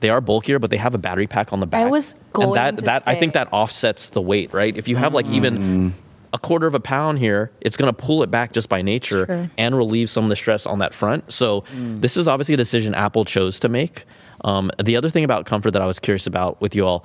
They 0.00 0.08
are 0.08 0.20
bulkier, 0.20 0.58
but 0.58 0.70
they 0.70 0.78
have 0.78 0.94
a 0.94 0.98
battery 0.98 1.26
pack 1.26 1.52
on 1.52 1.60
the 1.60 1.66
back. 1.66 1.86
I 1.86 1.90
was 1.90 2.12
and 2.12 2.32
going 2.32 2.54
that 2.54 2.78
to 2.78 2.84
that 2.86 3.02
I 3.06 3.14
think 3.14 3.34
that 3.34 3.48
offsets 3.52 4.08
the 4.08 4.22
weight, 4.22 4.52
right? 4.52 4.76
If 4.76 4.88
you 4.88 4.96
have 4.96 5.14
like 5.14 5.28
even 5.28 5.58
mm. 5.58 5.92
A 6.32 6.38
quarter 6.38 6.66
of 6.66 6.74
a 6.74 6.80
pound 6.80 7.18
here, 7.18 7.50
it's 7.60 7.76
going 7.76 7.92
to 7.92 7.92
pull 7.92 8.22
it 8.22 8.30
back 8.30 8.52
just 8.52 8.68
by 8.68 8.82
nature 8.82 9.26
Sure. 9.26 9.50
and 9.58 9.76
relieve 9.76 10.08
some 10.10 10.24
of 10.24 10.30
the 10.30 10.36
stress 10.36 10.64
on 10.66 10.78
that 10.78 10.94
front. 10.94 11.32
So 11.32 11.64
this 11.74 12.16
is 12.16 12.28
obviously 12.28 12.54
a 12.54 12.56
decision 12.58 12.94
Apple 12.94 13.24
chose 13.24 13.58
to 13.60 13.68
make. 13.68 14.04
Um, 14.44 14.70
the 14.82 14.96
other 14.96 15.10
thing 15.10 15.24
about 15.24 15.44
comfort 15.46 15.72
that 15.72 15.82
I 15.82 15.86
was 15.86 15.98
curious 15.98 16.26
about 16.26 16.60
with 16.60 16.74
you 16.74 16.86
all, 16.86 17.04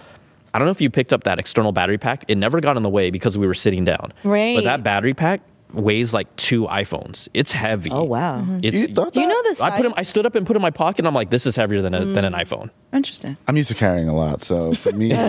I 0.53 0.59
don't 0.59 0.67
know 0.67 0.71
if 0.71 0.79
you 0.79 0.89
picked 0.89 1.11
up 1.11 1.23
that 1.23 1.37
external 1.39 1.71
battery 1.71 1.97
pack. 1.97 2.23
It 2.27 2.37
never 2.37 2.61
got 2.61 2.77
in 2.77 2.83
the 2.83 2.89
way 2.89 3.09
because 3.09 3.37
we 3.37 3.45
were 3.45 3.53
sitting 3.53 3.83
down. 3.83 4.13
Right. 4.23 4.55
But 4.55 4.63
that 4.63 4.83
battery 4.83 5.13
pack 5.13 5.41
weighs 5.73 6.13
like 6.13 6.33
two 6.35 6.63
iPhones. 6.67 7.27
It's 7.33 7.51
heavy. 7.51 7.89
oh 7.91 8.03
wow, 8.03 8.39
mm-hmm. 8.39 8.59
It's, 8.63 8.77
You 8.77 8.87
thought 8.87 9.13
do 9.13 9.21
you 9.21 9.27
know 9.27 9.41
this? 9.43 9.61
I 9.61 9.71
put 9.75 9.85
him. 9.85 9.93
I 9.97 10.03
stood 10.03 10.25
up 10.25 10.35
and 10.35 10.45
put 10.45 10.55
it 10.55 10.57
in 10.57 10.61
my 10.61 10.71
pocket. 10.71 10.99
and 10.99 11.07
I'm 11.07 11.13
like, 11.13 11.29
this 11.29 11.45
is 11.45 11.55
heavier 11.55 11.81
than 11.81 11.93
a, 11.93 12.05
than 12.05 12.25
an 12.25 12.33
mm. 12.33 12.41
iPhone. 12.41 12.69
interesting. 12.93 13.37
I'm 13.47 13.57
used 13.57 13.69
to 13.69 13.75
carrying 13.75 14.07
a 14.07 14.15
lot, 14.15 14.41
so 14.41 14.73
for 14.73 14.91
me, 14.91 15.13
I, 15.15 15.27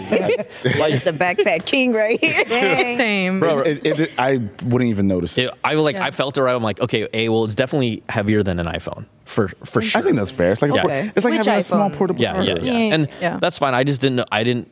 Like, 0.79 1.05
The 1.05 1.13
backpack 1.19 1.67
king 1.67 1.93
right 1.93 2.19
here. 2.23 2.45
Dang. 2.45 2.97
Same. 2.99 3.43
it, 3.43 3.87
it, 3.87 4.01
it- 4.01 4.21
I 4.21 4.39
wouldn't 4.65 4.91
even 4.91 5.09
notice 5.09 5.37
it. 5.39 5.47
it, 5.47 5.55
I 5.65 5.75
like. 5.75 5.97
Yeah. 5.97 6.05
I 6.05 6.11
felt 6.11 6.37
it. 6.37 6.43
Right. 6.43 6.55
I'm 6.55 6.63
like, 6.63 6.81
okay, 6.81 7.09
a 7.13 7.29
well, 7.29 7.45
it's 7.45 7.55
definitely 7.55 8.03
heavier 8.09 8.43
than 8.43 8.59
an 8.59 8.67
iPhone 8.67 9.07
for 9.25 9.49
for 9.65 9.83
sure. 9.83 10.01
I 10.01 10.03
think 10.05 10.17
that's 10.17 10.31
fair. 10.31 10.53
It's 10.53 10.63
like 10.63 10.71
a, 10.71 10.75
Yeah. 10.75 10.83
por- 10.83 10.91
Okay. 10.91 11.13
it's 11.15 11.25
like 11.25 11.33
Which 11.39 11.47
having 11.47 11.61
a 11.61 11.63
small 11.63 11.91
portable 11.91 12.21
Yeah, 12.23 12.41
yeah, 12.43 12.55
yeah, 12.57 12.73
Yeah. 12.73 12.95
and 12.95 13.09
Yeah. 13.21 13.39
that's 13.39 13.59
fine. 13.59 13.75
I 13.75 13.85
just 13.85 14.01
didn't. 14.01 14.27
I 14.31 14.45
didn't. 14.45 14.71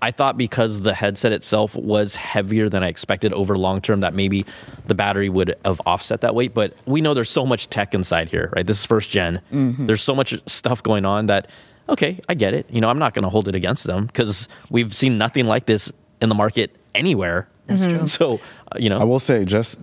I 0.00 0.10
thought 0.10 0.36
because 0.36 0.82
the 0.82 0.94
headset 0.94 1.32
itself 1.32 1.74
was 1.74 2.14
heavier 2.14 2.68
than 2.68 2.82
I 2.84 2.88
expected 2.88 3.32
over 3.32 3.58
long 3.58 3.80
term, 3.80 4.00
that 4.00 4.14
maybe 4.14 4.46
the 4.86 4.94
battery 4.94 5.28
would 5.28 5.56
have 5.64 5.80
offset 5.86 6.20
that 6.20 6.34
weight. 6.34 6.54
But 6.54 6.74
we 6.86 7.00
know 7.00 7.14
there's 7.14 7.30
so 7.30 7.44
much 7.44 7.68
tech 7.68 7.94
inside 7.94 8.28
here, 8.28 8.52
right? 8.54 8.66
This 8.66 8.80
is 8.80 8.86
first 8.86 9.10
general 9.10 9.42
There's 9.50 10.02
so 10.02 10.14
much 10.14 10.40
stuff 10.46 10.82
going 10.82 11.04
on 11.04 11.26
that, 11.26 11.48
okay, 11.88 12.20
I 12.28 12.34
get 12.34 12.54
it. 12.54 12.70
You 12.70 12.80
know, 12.80 12.88
I'm 12.88 12.98
not 12.98 13.14
going 13.14 13.24
to 13.24 13.28
hold 13.28 13.48
it 13.48 13.54
against 13.54 13.84
them 13.84 14.06
because 14.06 14.48
we've 14.70 14.94
seen 14.94 15.18
nothing 15.18 15.46
like 15.46 15.66
this 15.66 15.92
in 16.20 16.28
the 16.28 16.34
market 16.34 16.74
anywhere. 16.94 17.48
That's 17.66 17.82
true. 17.82 18.06
So, 18.06 18.40
uh, 18.72 18.78
you 18.78 18.88
know, 18.88 18.98
I 18.98 19.04
will 19.04 19.20
say, 19.20 19.44
just 19.44 19.78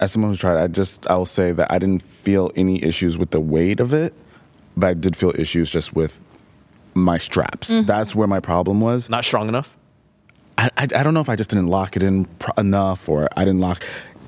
as 0.00 0.12
someone 0.12 0.32
who's 0.32 0.40
tried, 0.40 0.60
it, 0.60 0.64
I 0.64 0.66
just 0.66 1.06
I 1.08 1.16
will 1.16 1.26
say 1.26 1.52
that 1.52 1.70
I 1.70 1.78
didn't 1.78 2.02
feel 2.02 2.50
any 2.54 2.82
issues 2.82 3.16
with 3.16 3.30
the 3.30 3.40
weight 3.40 3.80
of 3.80 3.92
it, 3.92 4.12
but 4.76 4.86
I 4.88 4.94
did 4.94 5.16
feel 5.16 5.32
issues 5.36 5.70
just 5.70 5.94
with 5.94 6.22
my 6.94 7.18
straps. 7.18 7.68
That's 7.68 8.14
where 8.14 8.26
my 8.28 8.40
problem 8.40 8.80
was. 8.80 9.08
not 9.10 9.24
strong 9.24 9.48
enough. 9.48 9.76
I, 10.56 10.70
I, 10.76 10.82
I 10.82 11.02
don't 11.02 11.14
know 11.14 11.20
if 11.20 11.28
I 11.28 11.36
just 11.36 11.50
didn't 11.50 11.66
lock 11.68 11.96
it 11.96 12.02
in 12.02 12.26
pro- 12.26 12.54
enough 12.60 13.08
or 13.08 13.28
I 13.36 13.44
didn't 13.44 13.60
lock. 13.60 13.82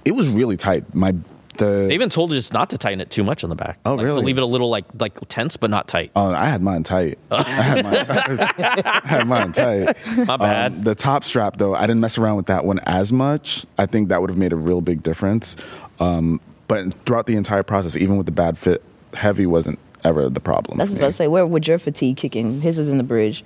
It 0.04 0.12
was 0.12 0.28
really 0.28 0.56
tight. 0.56 0.92
My 0.94 1.14
the 1.58 1.86
They 1.88 1.94
even 1.94 2.10
told 2.10 2.32
us 2.34 2.52
not 2.52 2.68
to 2.70 2.78
tighten 2.78 3.00
it 3.00 3.08
too 3.10 3.24
much 3.24 3.42
on 3.42 3.48
the 3.48 3.56
back. 3.56 3.78
Oh, 3.86 3.92
Like, 3.92 4.00
to 4.00 4.04
really? 4.04 4.24
leave 4.24 4.36
it 4.36 4.42
a 4.42 4.46
little 4.46 4.68
like 4.68 4.84
like 4.98 5.16
tense, 5.28 5.56
but 5.56 5.70
not 5.70 5.88
tight. 5.88 6.10
Oh, 6.16 6.32
I 6.32 6.46
had 6.46 6.62
mine 6.62 6.82
tight. 6.82 7.18
I 7.30 7.42
had 7.44 7.84
mine 7.84 8.04
tight. 8.04 8.58
I 8.58 9.00
had 9.08 9.26
mine 9.26 9.52
tight. 9.52 9.96
My 10.26 10.36
bad. 10.36 10.72
Um, 10.72 10.82
the 10.82 10.94
top 10.94 11.24
strap, 11.24 11.56
though, 11.56 11.74
I 11.74 11.82
didn't 11.82 12.00
mess 12.00 12.18
around 12.18 12.36
with 12.36 12.46
that 12.46 12.64
one 12.66 12.78
as 12.80 13.10
much. 13.12 13.64
I 13.78 13.86
think 13.86 14.08
that 14.10 14.20
would 14.20 14.28
have 14.30 14.38
made 14.38 14.52
a 14.52 14.56
real 14.56 14.80
big 14.82 15.02
difference. 15.02 15.56
Um, 15.98 16.40
but 16.68 16.92
throughout 17.06 17.26
the 17.26 17.36
entire 17.36 17.62
process, 17.62 17.96
even 17.96 18.16
with 18.18 18.26
the 18.26 18.32
bad 18.32 18.58
fit, 18.58 18.82
heavy 19.14 19.46
wasn't 19.46 19.78
ever 20.06 20.28
the 20.28 20.40
problem. 20.40 20.78
That's 20.78 20.90
what 20.90 21.02
I 21.02 21.06
was 21.06 21.06
about 21.06 21.06
to 21.06 21.12
say. 21.12 21.28
Where 21.28 21.46
would 21.46 21.66
your 21.66 21.78
fatigue 21.78 22.16
kick 22.16 22.36
in? 22.36 22.60
His 22.60 22.78
was 22.78 22.88
in 22.88 22.98
the 22.98 23.04
bridge. 23.04 23.44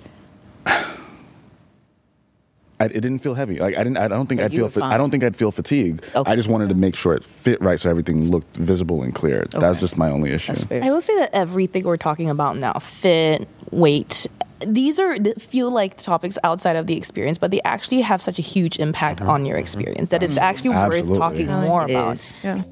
I, 2.81 2.85
it 2.85 3.01
didn't 3.01 3.19
feel 3.19 3.35
heavy. 3.35 3.59
Like 3.59 3.75
I 3.75 3.83
didn't. 3.83 3.97
I 3.97 4.07
don't 4.07 4.25
think 4.25 4.41
So 4.41 4.45
I'd 4.45 4.51
feel. 4.51 4.69
Fa- 4.69 4.83
I 4.83 4.97
don't 4.97 5.11
think 5.11 5.23
I'd 5.23 5.35
feel 5.35 5.51
fatigue. 5.51 6.03
Okay. 6.15 6.31
I 6.31 6.35
just 6.35 6.49
wanted 6.49 6.69
to 6.69 6.75
make 6.75 6.95
sure 6.95 7.13
it 7.13 7.23
fit 7.23 7.61
right, 7.61 7.79
so 7.79 7.91
everything 7.91 8.31
looked 8.31 8.57
visible 8.57 9.03
and 9.03 9.13
clear. 9.13 9.45
That 9.51 9.69
was 9.69 9.79
just 9.79 9.97
my 9.97 10.09
only 10.09 10.31
issue. 10.31 10.53
That's 10.53 10.63
fair. 10.63 10.83
I 10.83 10.89
will 10.89 11.01
say 11.01 11.15
that 11.17 11.29
everything 11.31 11.83
we're 11.83 11.97
talking 11.97 12.29
about 12.29 12.57
now 12.57 12.73
fit, 12.73 13.47
weight, 13.69 14.25
these 14.65 14.99
are 14.99 15.15
feel 15.37 15.69
like 15.69 15.97
topics 15.97 16.39
outside 16.43 16.75
of 16.75 16.87
the 16.87 16.97
experience, 16.97 17.37
but 17.37 17.51
they 17.51 17.61
actually 17.61 18.01
have 18.01 18.21
such 18.21 18.39
a 18.39 18.41
huge 18.41 18.79
impact 18.79 19.19
mm-hmm. 19.19 19.29
on 19.29 19.45
your 19.45 19.57
experience 19.57 20.09
that 20.09 20.23
it's 20.23 20.35
mm-hmm. 20.35 20.43
actually 20.43 20.69
worth 20.71 21.17
talking 21.17 21.49
I 21.49 21.59
like 21.59 21.67
more 21.67 21.83
It 21.83 21.91
about. 21.91 22.11
is. 22.13 22.33
Yeah. 22.43 22.63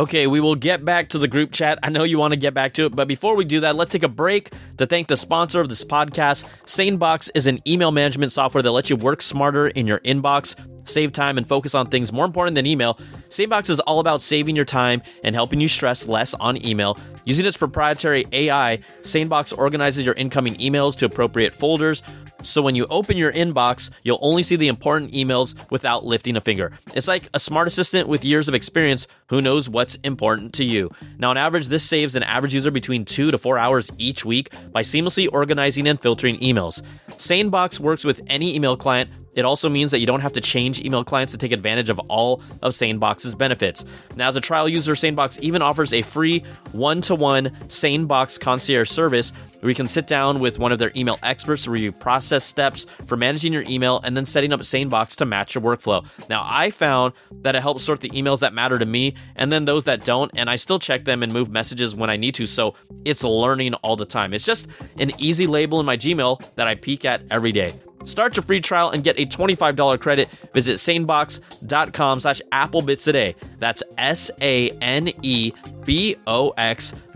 Okay, 0.00 0.26
we 0.26 0.40
will 0.40 0.54
get 0.54 0.82
back 0.82 1.08
to 1.08 1.18
the 1.18 1.28
group 1.28 1.52
chat. 1.52 1.78
I 1.82 1.90
know 1.90 2.04
you 2.04 2.16
want 2.16 2.32
to 2.32 2.38
get 2.38 2.54
back 2.54 2.72
to 2.72 2.86
it, 2.86 2.96
but 2.96 3.06
before 3.06 3.36
we 3.36 3.44
do 3.44 3.60
that, 3.60 3.76
let's 3.76 3.92
take 3.92 4.02
a 4.02 4.08
break 4.08 4.50
to 4.78 4.86
thank 4.86 5.08
the 5.08 5.16
sponsor 5.18 5.60
of 5.60 5.68
this 5.68 5.84
podcast. 5.84 6.48
SaneBox 6.64 7.28
is 7.34 7.46
an 7.46 7.60
email 7.68 7.90
management 7.92 8.32
software 8.32 8.62
that 8.62 8.72
lets 8.72 8.88
you 8.88 8.96
work 8.96 9.20
smarter 9.20 9.68
in 9.68 9.86
your 9.86 9.98
inbox, 9.98 10.54
save 10.84 11.12
time, 11.12 11.38
and 11.38 11.46
focus 11.46 11.74
on 11.74 11.88
things 11.88 12.12
more 12.12 12.24
important 12.24 12.54
than 12.54 12.66
email. 12.66 12.98
SaneBox 13.28 13.70
is 13.70 13.80
all 13.80 14.00
about 14.00 14.22
saving 14.22 14.56
your 14.56 14.64
time 14.64 15.02
and 15.24 15.34
helping 15.34 15.60
you 15.60 15.68
stress 15.68 16.06
less 16.06 16.34
on 16.34 16.64
email. 16.64 16.98
Using 17.24 17.46
its 17.46 17.56
proprietary 17.56 18.26
AI, 18.32 18.80
SaneBox 19.02 19.56
organizes 19.56 20.04
your 20.04 20.14
incoming 20.14 20.54
emails 20.56 20.96
to 20.98 21.06
appropriate 21.06 21.54
folders. 21.54 22.02
So 22.42 22.62
when 22.62 22.74
you 22.74 22.86
open 22.88 23.18
your 23.18 23.32
inbox, 23.32 23.90
you'll 24.02 24.18
only 24.22 24.42
see 24.42 24.56
the 24.56 24.68
important 24.68 25.12
emails 25.12 25.54
without 25.70 26.04
lifting 26.04 26.36
a 26.36 26.40
finger. 26.40 26.72
It's 26.94 27.06
like 27.06 27.28
a 27.34 27.38
smart 27.38 27.66
assistant 27.66 28.08
with 28.08 28.24
years 28.24 28.48
of 28.48 28.54
experience 28.54 29.06
who 29.28 29.42
knows 29.42 29.68
what's 29.68 29.96
important 29.96 30.54
to 30.54 30.64
you. 30.64 30.90
Now, 31.18 31.30
on 31.30 31.36
average, 31.36 31.68
this 31.68 31.84
saves 31.84 32.16
an 32.16 32.22
average 32.22 32.54
user 32.54 32.70
between 32.70 33.04
two 33.04 33.30
to 33.30 33.38
four 33.38 33.58
hours 33.58 33.90
each 33.98 34.24
week 34.24 34.50
by 34.72 34.82
seamlessly 34.82 35.28
organizing 35.30 35.86
and 35.86 36.00
filtering 36.00 36.38
emails. 36.38 36.82
SaneBox 37.10 37.78
works 37.78 38.04
with 38.04 38.22
any 38.26 38.54
email 38.54 38.76
client. 38.76 39.10
It 39.34 39.44
also 39.44 39.68
means 39.68 39.90
that 39.92 40.00
you 40.00 40.06
don't 40.06 40.20
have 40.20 40.32
to 40.32 40.40
change 40.40 40.80
email 40.80 41.04
clients 41.04 41.32
to 41.32 41.38
take 41.38 41.52
advantage 41.52 41.88
of 41.88 41.98
all 42.08 42.42
of 42.62 42.72
SaneBox's 42.72 43.34
benefits. 43.34 43.84
Now, 44.16 44.28
as 44.28 44.36
a 44.36 44.40
trial 44.40 44.68
user, 44.68 44.92
SaneBox 44.92 45.40
even 45.40 45.62
offers 45.62 45.92
a 45.92 46.02
free 46.02 46.40
one-to-one 46.72 47.50
SaneBox 47.68 48.40
concierge 48.40 48.90
service 48.90 49.32
where 49.60 49.70
you 49.70 49.74
can 49.74 49.88
sit 49.88 50.06
down 50.06 50.40
with 50.40 50.58
one 50.58 50.72
of 50.72 50.78
their 50.78 50.90
email 50.96 51.18
experts 51.22 51.64
to 51.64 51.70
review 51.70 51.92
process 51.92 52.44
steps 52.44 52.86
for 53.06 53.16
managing 53.16 53.52
your 53.52 53.62
email 53.68 54.00
and 54.02 54.16
then 54.16 54.26
setting 54.26 54.52
up 54.52 54.60
SaneBox 54.60 55.16
to 55.16 55.26
match 55.26 55.54
your 55.54 55.62
workflow. 55.62 56.04
Now, 56.28 56.42
I 56.46 56.70
found 56.70 57.12
that 57.42 57.54
it 57.54 57.60
helps 57.60 57.84
sort 57.84 58.00
the 58.00 58.10
emails 58.10 58.40
that 58.40 58.54
matter 58.54 58.78
to 58.78 58.86
me 58.86 59.14
and 59.36 59.52
then 59.52 59.64
those 59.64 59.84
that 59.84 60.04
don't, 60.04 60.30
and 60.34 60.50
I 60.50 60.56
still 60.56 60.78
check 60.78 61.04
them 61.04 61.22
and 61.22 61.32
move 61.32 61.50
messages 61.50 61.94
when 61.94 62.10
I 62.10 62.16
need 62.16 62.34
to, 62.36 62.46
so 62.46 62.74
it's 63.04 63.22
learning 63.22 63.74
all 63.74 63.96
the 63.96 64.06
time. 64.06 64.32
It's 64.32 64.44
just 64.44 64.66
an 64.98 65.12
easy 65.18 65.46
label 65.46 65.78
in 65.78 65.86
my 65.86 65.96
Gmail 65.96 66.42
that 66.54 66.66
I 66.66 66.74
peek 66.74 67.04
at 67.04 67.22
every 67.30 67.52
day. 67.52 67.74
Start 68.04 68.36
your 68.36 68.44
free 68.44 68.60
trial 68.60 68.90
and 68.90 69.02
get 69.04 69.18
a 69.18 69.26
$25 69.26 70.00
credit. 70.00 70.28
Visit 70.52 70.74
sanebox.com 70.76 72.20
slash 72.20 72.42
applebitz 72.52 73.04
today. 73.04 73.34
That's 73.58 73.82
S-A-N-E-B-O-X 73.98 74.44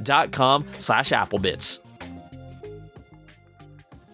dot 0.02 0.32
com 0.32 0.66
slash 0.78 1.10
applebitz. 1.10 1.83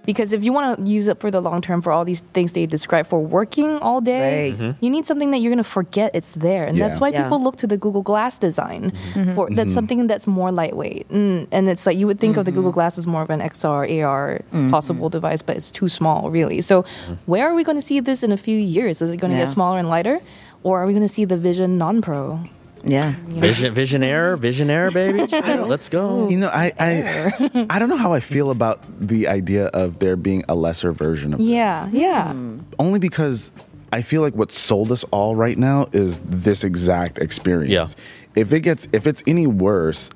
Because 0.06 0.32
if 0.32 0.42
you 0.42 0.52
want 0.52 0.78
to 0.78 0.90
use 0.90 1.08
it 1.08 1.20
for 1.20 1.30
the 1.30 1.40
long 1.40 1.60
term 1.60 1.82
for 1.82 1.92
all 1.92 2.04
these 2.04 2.20
things 2.32 2.52
they 2.52 2.66
describe 2.66 3.06
for 3.06 3.20
working 3.20 3.78
all 3.78 4.00
day, 4.00 4.50
Right. 4.50 4.58
Mm-hmm. 4.58 4.84
you 4.84 4.90
need 4.90 5.06
something 5.06 5.30
that 5.30 5.38
you're 5.38 5.50
going 5.50 5.62
to 5.62 5.64
forget 5.80 6.10
it's 6.14 6.32
there. 6.34 6.64
And 6.64 6.80
that's 6.80 7.00
why 7.00 7.08
Yeah. 7.10 7.22
people 7.24 7.42
look 7.42 7.56
to 7.56 7.66
the 7.66 7.76
Google 7.76 8.02
Glass 8.02 8.38
design 8.38 8.92
mm-hmm. 9.12 9.34
for 9.34 9.48
that's 9.50 9.68
mm-hmm. 9.68 9.74
something 9.74 10.06
that's 10.06 10.26
more 10.26 10.50
lightweight. 10.50 11.08
Mm, 11.10 11.46
and 11.52 11.68
it's 11.68 11.84
like 11.86 11.98
you 11.98 12.06
would 12.06 12.18
think 12.18 12.36
of 12.38 12.44
the 12.46 12.52
Google 12.52 12.72
Glass 12.72 12.96
as 12.98 13.06
more 13.06 13.22
of 13.22 13.30
an 13.30 13.40
XR, 13.40 13.84
AR 14.02 14.40
possible 14.70 15.08
device, 15.10 15.42
but 15.42 15.56
it's 15.56 15.70
too 15.70 15.88
small, 15.88 16.30
really. 16.30 16.60
So, 16.60 16.84
where 17.26 17.48
are 17.48 17.54
we 17.54 17.62
going 17.64 17.76
to 17.78 17.82
see 17.82 18.00
this 18.00 18.22
in 18.22 18.32
a 18.32 18.36
few 18.36 18.56
years? 18.58 19.02
Is 19.02 19.10
it 19.10 19.18
going 19.18 19.30
to 19.32 19.36
Yeah. 19.36 19.44
get 19.44 19.48
smaller 19.50 19.78
and 19.78 19.88
lighter? 19.88 20.20
Or 20.62 20.82
are 20.82 20.86
we 20.86 20.92
going 20.92 21.06
to 21.06 21.12
see 21.12 21.24
the 21.24 21.36
Vision 21.38 21.78
Non 21.78 22.00
Pro? 22.02 22.40
Yeah. 22.84 23.14
Vision, 23.28 23.74
Visionaire, 23.74 24.36
Visionaire, 24.38 24.92
baby. 24.92 25.26
Let's 25.64 25.88
go. 25.88 26.28
You 26.28 26.38
know, 26.38 26.48
I 26.48 26.72
I, 26.78 27.66
I 27.70 27.78
don't 27.78 27.88
know 27.88 27.96
how 27.96 28.12
I 28.12 28.20
feel 28.20 28.50
about 28.50 28.80
the 29.00 29.28
idea 29.28 29.66
of 29.66 29.98
there 29.98 30.16
being 30.16 30.44
a 30.48 30.54
lesser 30.54 30.92
version 30.92 31.34
of 31.34 31.40
Yeah, 31.40 31.88
yeah. 31.92 32.32
only 32.78 32.98
because 32.98 33.52
I 33.92 34.02
feel 34.02 34.22
like 34.22 34.34
what 34.34 34.52
sold 34.52 34.92
us 34.92 35.04
all 35.10 35.34
right 35.36 35.58
now 35.58 35.88
is 35.92 36.20
this 36.20 36.64
exact 36.64 37.18
experience. 37.18 37.96
Yeah. 37.96 38.40
If 38.42 38.52
it 38.52 38.60
gets 38.60 38.88
if 38.92 39.06
it's 39.06 39.22
any 39.26 39.46
worse 39.46 40.10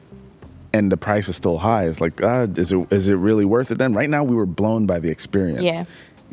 and 0.72 0.90
the 0.90 0.96
price 0.96 1.29
is 1.29 1.37
still 1.37 1.59
high, 1.59 1.85
it's 1.87 2.00
like, 2.00 2.22
uh, 2.22 2.46
is 2.57 2.72
it 2.72 2.92
is 2.92 3.09
it 3.09 3.14
really 3.14 3.44
worth 3.44 3.70
it 3.70 3.79
then? 3.79 3.92
Right 3.94 4.09
now 4.09 4.24
we 4.24 4.37
were 4.37 4.46
blown 4.46 4.87
by 4.87 5.00
the 5.00 5.11
experience. 5.11 5.62
Yeah. 5.62 5.85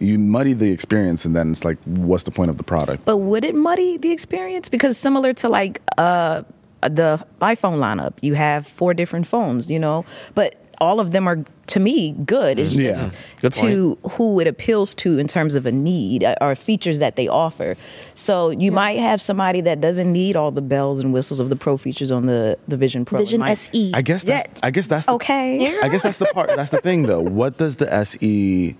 You 0.01 0.17
muddy 0.19 0.53
the 0.53 0.71
experience 0.71 1.25
and 1.25 1.35
then 1.35 1.51
it's 1.51 1.63
like, 1.63 1.77
what's 1.85 2.23
the 2.23 2.31
point 2.31 2.49
of 2.49 2.57
the 2.57 2.63
product? 2.63 3.05
But 3.05 3.17
would 3.17 3.45
it 3.45 3.55
muddy 3.55 3.97
the 3.97 4.11
experience? 4.11 4.67
Because 4.67 4.97
similar 4.97 5.31
to 5.33 5.47
like 5.47 5.81
uh, 5.97 6.41
the 6.81 7.25
iPhone 7.41 7.77
lineup, 7.79 8.13
you 8.21 8.33
have 8.33 8.65
four 8.67 8.93
different 8.93 9.27
phones, 9.27 9.69
you 9.69 9.79
know, 9.79 10.03
but 10.35 10.55
all 10.79 10.99
of 10.99 11.11
them 11.11 11.27
are 11.27 11.45
to 11.67 11.79
me 11.79 12.13
good. 12.25 12.57
It's 12.57 12.73
Yeah. 12.73 12.93
just 12.93 13.13
Good 13.41 13.53
to 13.53 13.97
who 14.13 14.39
it 14.39 14.47
appeals 14.47 14.95
to 14.95 15.19
in 15.19 15.27
terms 15.27 15.55
of 15.55 15.67
a 15.67 15.71
need 15.71 16.23
uh, 16.23 16.33
or 16.41 16.55
features 16.55 16.97
that 16.97 17.15
they 17.15 17.27
offer. 17.27 17.77
So 18.15 18.49
you 18.49 18.71
might 18.71 18.97
have 18.97 19.21
somebody 19.21 19.61
that 19.61 19.79
doesn't 19.79 20.11
need 20.11 20.35
all 20.35 20.49
the 20.49 20.61
bells 20.63 20.99
and 20.99 21.13
whistles 21.13 21.39
of 21.39 21.49
the 21.49 21.55
pro 21.55 21.77
features 21.77 22.09
on 22.09 22.25
the 22.25 22.57
the 22.67 22.77
Vision 22.77 23.05
Pro. 23.05 23.19
Vision 23.19 23.41
might- 23.41 23.51
SE. 23.51 23.91
I 23.93 24.01
guess 24.01 24.23
that's, 24.23 24.49
Yeah. 24.59 24.59
I 24.67 24.71
guess 24.71 24.87
that's 24.87 25.05
the, 25.05 25.11
Okay. 25.13 25.77
I 25.83 25.87
guess 25.89 26.01
that's 26.01 26.17
the 26.17 26.25
part. 26.33 26.49
That's 26.55 26.71
the 26.71 26.81
thing, 26.81 27.03
though. 27.03 27.21
What 27.21 27.59
does 27.59 27.75
the 27.75 27.93
SE 27.93 28.75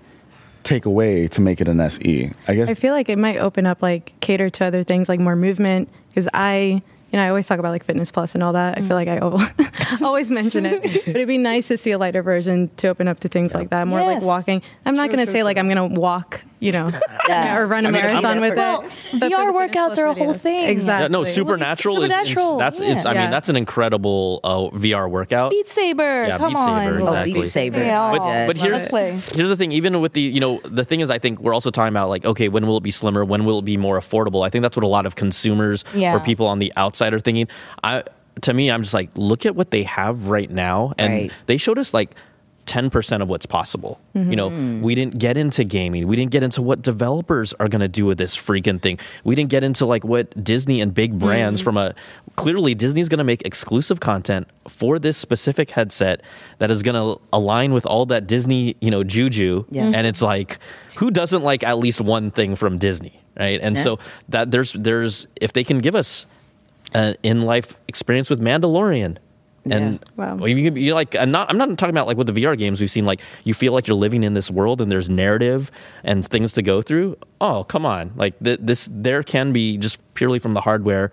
take 0.62 0.84
away 0.86 1.28
to 1.28 1.40
make 1.40 1.60
it 1.60 1.68
an 1.68 1.80
SE? 1.80 2.30
I 2.48 2.54
guess 2.54 2.68
I 2.70 2.74
feel 2.74 2.92
like 2.92 3.08
it 3.08 3.18
might 3.18 3.38
open 3.38 3.66
up 3.66 3.82
like 3.82 4.12
cater 4.20 4.50
to 4.50 4.64
other 4.64 4.84
things 4.84 5.08
like 5.08 5.20
more 5.20 5.36
movement 5.36 5.88
because 6.08 6.28
I 6.32 6.82
you 7.10 7.18
know 7.18 7.22
I 7.22 7.28
always 7.28 7.46
talk 7.46 7.58
about 7.58 7.70
like 7.70 7.84
fitness 7.84 8.10
plus 8.10 8.34
and 8.34 8.42
all 8.42 8.52
that. 8.54 8.78
I 8.78 8.80
feel 8.80 8.96
like 8.96 9.08
I 9.08 9.18
always 10.02 10.30
mention 10.30 10.66
it, 10.66 10.82
but 10.82 11.08
it'd 11.08 11.28
be 11.28 11.38
nice 11.38 11.68
to 11.68 11.76
see 11.76 11.90
a 11.90 11.98
lighter 11.98 12.22
version 12.22 12.70
to 12.78 12.88
open 12.88 13.08
up 13.08 13.20
to 13.20 13.28
things 13.28 13.54
like 13.54 13.70
that, 13.70 13.86
more 13.86 14.02
like 14.02 14.22
walking. 14.22 14.62
I'm 14.86 14.96
not 14.96 15.08
going 15.08 15.18
to 15.18 15.26
true, 15.26 15.32
say 15.32 15.42
like 15.42 15.58
I'm 15.58 15.68
going 15.68 15.90
to 15.90 16.00
walk, 16.00 16.42
you 16.62 16.72
know, 16.72 16.90
Yeah. 17.28 17.58
or 17.58 17.66
run 17.66 17.84
a 17.84 17.88
I 17.88 17.90
mean, 17.90 18.02
I'm- 18.02 18.22
marathon 18.22 18.40
with 18.40 18.56
Well, 18.56 18.82
it. 18.82 18.90
But 19.20 19.30
VR 19.32 19.46
the 19.46 19.52
workouts 19.78 19.98
are 19.98 20.06
a 20.06 20.14
whole 20.14 20.32
videos. 20.32 20.36
thing. 20.40 20.68
Exactly. 20.68 21.02
Yeah, 21.04 21.08
no, 21.08 21.24
Supernatural, 21.24 22.02
is 22.02 22.10
Supernatural, 22.10 22.52
is 22.54 22.58
that's 22.58 22.80
it's. 22.80 23.04
I 23.04 23.12
yeah. 23.14 23.20
mean, 23.22 23.30
that's 23.30 23.48
an 23.48 23.56
incredible 23.56 24.40
uh, 24.44 24.58
VR 24.78 25.10
workout. 25.10 25.50
Beat 25.50 25.66
Saber. 25.66 26.26
Yeah, 26.26 26.38
Come 26.38 26.52
Beat 26.54 26.58
Saber, 26.60 26.70
on. 26.70 26.98
exactly. 27.00 27.32
Oh, 27.32 27.42
Beat 27.42 27.48
Saber. 27.48 27.78
Yeah. 27.78 28.10
But, 28.16 28.46
but 28.46 28.56
here's 28.56 28.88
here's 29.34 29.48
the 29.48 29.56
thing. 29.56 29.72
Even 29.72 30.00
with 30.00 30.12
the 30.14 30.20
you 30.22 30.40
know 30.40 30.60
the 30.64 30.84
thing 30.84 31.00
is, 31.00 31.10
I 31.10 31.18
think 31.18 31.40
we're 31.40 31.54
also 31.54 31.70
talking 31.70 31.88
about 31.92 32.08
like 32.08 32.24
okay, 32.24 32.48
when 32.48 32.66
will 32.66 32.76
it 32.76 32.82
be 32.82 32.90
slimmer? 32.92 33.24
When 33.24 33.44
will 33.44 33.58
it 33.58 33.64
be 33.64 33.76
more 33.76 33.98
affordable? 33.98 34.46
I 34.46 34.50
think 34.50 34.62
that's 34.62 34.76
what 34.76 34.84
a 34.84 34.88
lot 34.88 35.04
of 35.04 35.14
consumers 35.16 35.84
Yeah. 35.94 36.14
or 36.16 36.20
people 36.20 36.46
on 36.46 36.58
the 36.58 36.72
outside 36.76 37.12
are 37.12 37.20
thinking. 37.20 37.48
I 37.82 38.04
to 38.42 38.54
me, 38.54 38.70
I'm 38.70 38.82
just 38.82 38.94
like 38.94 39.10
look 39.14 39.44
at 39.44 39.54
what 39.56 39.70
they 39.72 39.82
have 39.82 40.28
right 40.28 40.50
now, 40.50 40.92
and 40.96 41.12
Right. 41.12 41.32
they 41.46 41.56
showed 41.58 41.78
us 41.78 41.92
like. 41.92 42.14
10% 42.66 43.22
of 43.22 43.28
what's 43.28 43.46
possible. 43.46 44.00
Mm-hmm. 44.14 44.30
You 44.30 44.36
know, 44.36 44.80
we 44.82 44.94
didn't 44.94 45.18
get 45.18 45.36
into 45.36 45.64
gaming. 45.64 46.06
We 46.06 46.16
didn't 46.16 46.30
get 46.30 46.42
into 46.42 46.62
what 46.62 46.82
developers 46.82 47.52
are 47.54 47.68
going 47.68 47.80
to 47.80 47.88
do 47.88 48.06
with 48.06 48.18
this 48.18 48.36
freaking 48.36 48.80
thing. 48.80 48.98
We 49.24 49.34
didn't 49.34 49.50
get 49.50 49.64
into 49.64 49.84
like 49.84 50.04
what 50.04 50.42
Disney 50.42 50.80
and 50.80 50.94
big 50.94 51.18
brands 51.18 51.60
mm-hmm. 51.60 51.64
from 51.64 51.76
a 51.76 51.94
clearly 52.36 52.74
Disney's 52.74 53.08
going 53.08 53.18
to 53.18 53.24
make 53.24 53.42
exclusive 53.42 54.00
content 54.00 54.48
for 54.68 54.98
this 54.98 55.18
specific 55.18 55.70
headset 55.70 56.22
that 56.58 56.70
is 56.70 56.82
going 56.82 56.94
to 56.94 57.20
align 57.32 57.72
with 57.72 57.84
all 57.84 58.06
that 58.06 58.26
Disney, 58.26 58.76
you 58.80 58.90
know, 58.90 59.02
juju. 59.02 59.64
Yeah. 59.70 59.90
And 59.94 60.06
it's 60.06 60.22
like 60.22 60.58
who 60.96 61.10
doesn't 61.10 61.42
like 61.42 61.64
at 61.64 61.78
least 61.78 62.00
one 62.00 62.30
thing 62.30 62.54
from 62.54 62.78
Disney, 62.78 63.20
right? 63.38 63.60
And 63.60 63.76
Yeah. 63.76 63.82
so 63.82 63.98
that 64.28 64.50
there's 64.50 64.72
there's 64.74 65.26
if 65.36 65.52
they 65.52 65.64
can 65.64 65.80
give 65.80 65.94
us 65.94 66.26
an 66.94 67.16
in 67.22 67.42
life 67.42 67.76
experience 67.88 68.30
with 68.30 68.40
Mandalorian. 68.40 69.16
And 69.70 70.00
Wow. 70.16 70.36
well, 70.36 70.48
you, 70.48 70.72
you 70.74 70.94
like 70.94 71.14
I'm 71.14 71.30
not 71.30 71.48
I'm 71.50 71.56
not 71.56 71.76
talking 71.78 71.94
about 71.94 72.06
like 72.08 72.16
with 72.16 72.26
the 72.26 72.32
VR 72.42 72.58
games 72.58 72.80
we've 72.80 72.90
seen 72.90 73.04
like 73.04 73.20
you 73.44 73.54
feel 73.54 73.72
like 73.72 73.86
you're 73.86 73.96
living 73.96 74.24
in 74.24 74.34
this 74.34 74.50
world 74.50 74.80
and 74.80 74.90
there's 74.90 75.08
narrative 75.08 75.70
and 76.02 76.26
things 76.26 76.52
to 76.54 76.62
go 76.62 76.82
through. 76.82 77.16
Oh, 77.40 77.64
come 77.64 77.86
on. 77.86 78.12
Like 78.16 78.38
th- 78.42 78.58
this 78.62 78.88
there 78.90 79.22
can 79.22 79.52
be 79.52 79.76
just 79.78 80.00
purely 80.14 80.38
from 80.40 80.54
the 80.54 80.60
hardware 80.62 81.12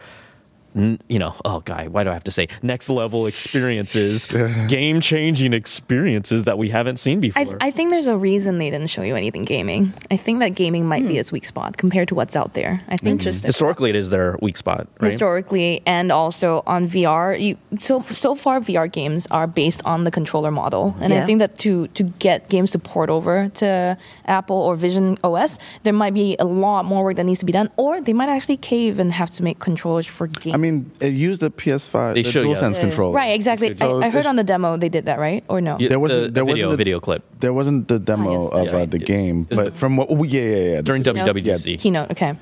you 1.08 1.20
know, 1.20 1.36
oh 1.46 1.60
guy, 1.62 1.88
why 1.88 2.04
do 2.04 2.10
I 2.10 2.14
have 2.14 2.24
to 2.26 2.32
say 2.32 2.48
next 2.62 2.90
level 2.90 3.28
experiences, 3.28 4.26
game 4.68 5.02
changing 5.02 5.54
experiences 5.54 6.46
that 6.46 6.58
we 6.58 6.70
haven't 6.70 6.98
seen 6.98 7.20
before. 7.20 7.58
I, 7.62 7.68
I 7.68 7.72
think 7.72 7.92
there's 7.92 8.08
a 8.08 8.18
reason 8.18 8.58
they 8.58 8.70
didn't 8.70 8.88
show 8.88 9.02
you 9.02 9.16
anything 9.16 9.44
gaming. 9.44 9.94
I 10.12 10.18
think 10.18 10.40
that 10.40 10.50
gaming 10.56 10.86
might 10.86 11.04
be 11.04 11.14
hmm. 11.14 11.20
its 11.20 11.32
weak 11.32 11.46
spot 11.46 11.78
compared 11.78 12.08
to 12.10 12.16
what's 12.16 12.36
out 12.36 12.54
there. 12.54 12.82
I 12.88 12.98
think 12.98 13.22
hmm. 13.22 13.30
Historically, 13.30 13.90
it 13.90 13.96
is 13.96 14.10
their 14.10 14.38
weak 14.42 14.58
spot, 14.58 14.88
right? 15.00 15.12
historically 15.12 15.82
and 15.86 16.12
also 16.12 16.64
on 16.66 16.88
VR. 16.88 17.40
You 17.40 17.58
so 17.80 18.02
so 18.10 18.36
far 18.36 18.60
VR 18.60 18.92
games 18.92 19.28
are 19.32 19.48
based 19.48 19.82
on 19.86 20.04
the 20.04 20.12
controller 20.12 20.52
model, 20.52 20.96
and 21.00 21.14
I 21.14 21.26
think 21.26 21.40
that 21.40 21.58
to 21.60 21.88
to 21.90 22.04
get 22.04 22.50
games 22.50 22.72
to 22.72 22.80
port 22.80 23.10
over 23.10 23.50
to 23.56 23.98
Apple 24.26 24.58
or 24.58 24.76
Vision 24.76 25.18
OS, 25.24 25.60
there 25.84 25.94
might 25.94 26.14
be 26.14 26.36
a 26.40 26.46
lot 26.46 26.86
more 26.86 27.04
work 27.04 27.16
that 27.18 27.26
needs 27.26 27.40
to 27.40 27.46
be 27.46 27.52
done, 27.52 27.70
or 27.78 28.02
they 28.02 28.14
might 28.14 28.30
actually 28.30 28.58
cave 28.58 29.00
and 29.00 29.12
have 29.12 29.30
to 29.32 29.44
make 29.44 29.60
controllers 29.60 30.06
for 30.06 30.28
games. 30.28 30.54
I 30.54 30.58
mean, 30.58 30.69
mean, 30.72 30.92
it 31.00 31.14
used 31.14 31.42
the 31.42 31.50
PS5, 31.52 32.14
They 32.14 32.22
the 32.24 32.32
show 32.32 32.42
you. 32.42 32.48
DualSense 32.48 32.76
Yeah. 32.76 32.80
controller. 32.82 33.16
Right, 33.16 33.34
exactly. 33.34 33.74
So 33.76 34.00
I, 34.02 34.06
I 34.08 34.10
heard 34.10 34.20
it's- 34.20 34.26
on 34.26 34.36
the 34.36 34.44
demo 34.44 34.78
they 34.78 34.90
did 34.90 35.06
that, 35.06 35.20
right? 35.20 35.44
Or 35.48 35.62
no? 35.62 35.78
Yeah, 35.80 35.90
There 35.90 36.00
wasn't- 36.00 36.24
the, 36.26 36.32
there 36.32 36.44
the 36.46 36.52
video 36.52 36.68
wasn't 36.68 36.74
a- 36.74 36.78
video 36.78 37.00
clip 37.00 37.24
There 37.40 37.54
wasn't 37.54 37.88
the 37.88 38.00
demo 38.00 38.32
yes, 38.34 38.52
of 38.52 38.66
yeah. 38.68 38.76
uh, 38.82 38.86
the 38.86 38.98
game, 39.00 39.48
Is 39.50 39.58
but 39.58 39.74
the- 39.74 39.80
from 39.80 39.98
what? 39.98 40.08
Oh, 40.10 40.24
yeah, 40.24 40.42
yeah, 40.42 40.56
yeah. 40.74 40.82
during 40.82 41.04
Keynote? 41.04 41.28
WWDC. 41.36 41.78
Keynote. 41.80 42.12
Okay. 42.12 42.34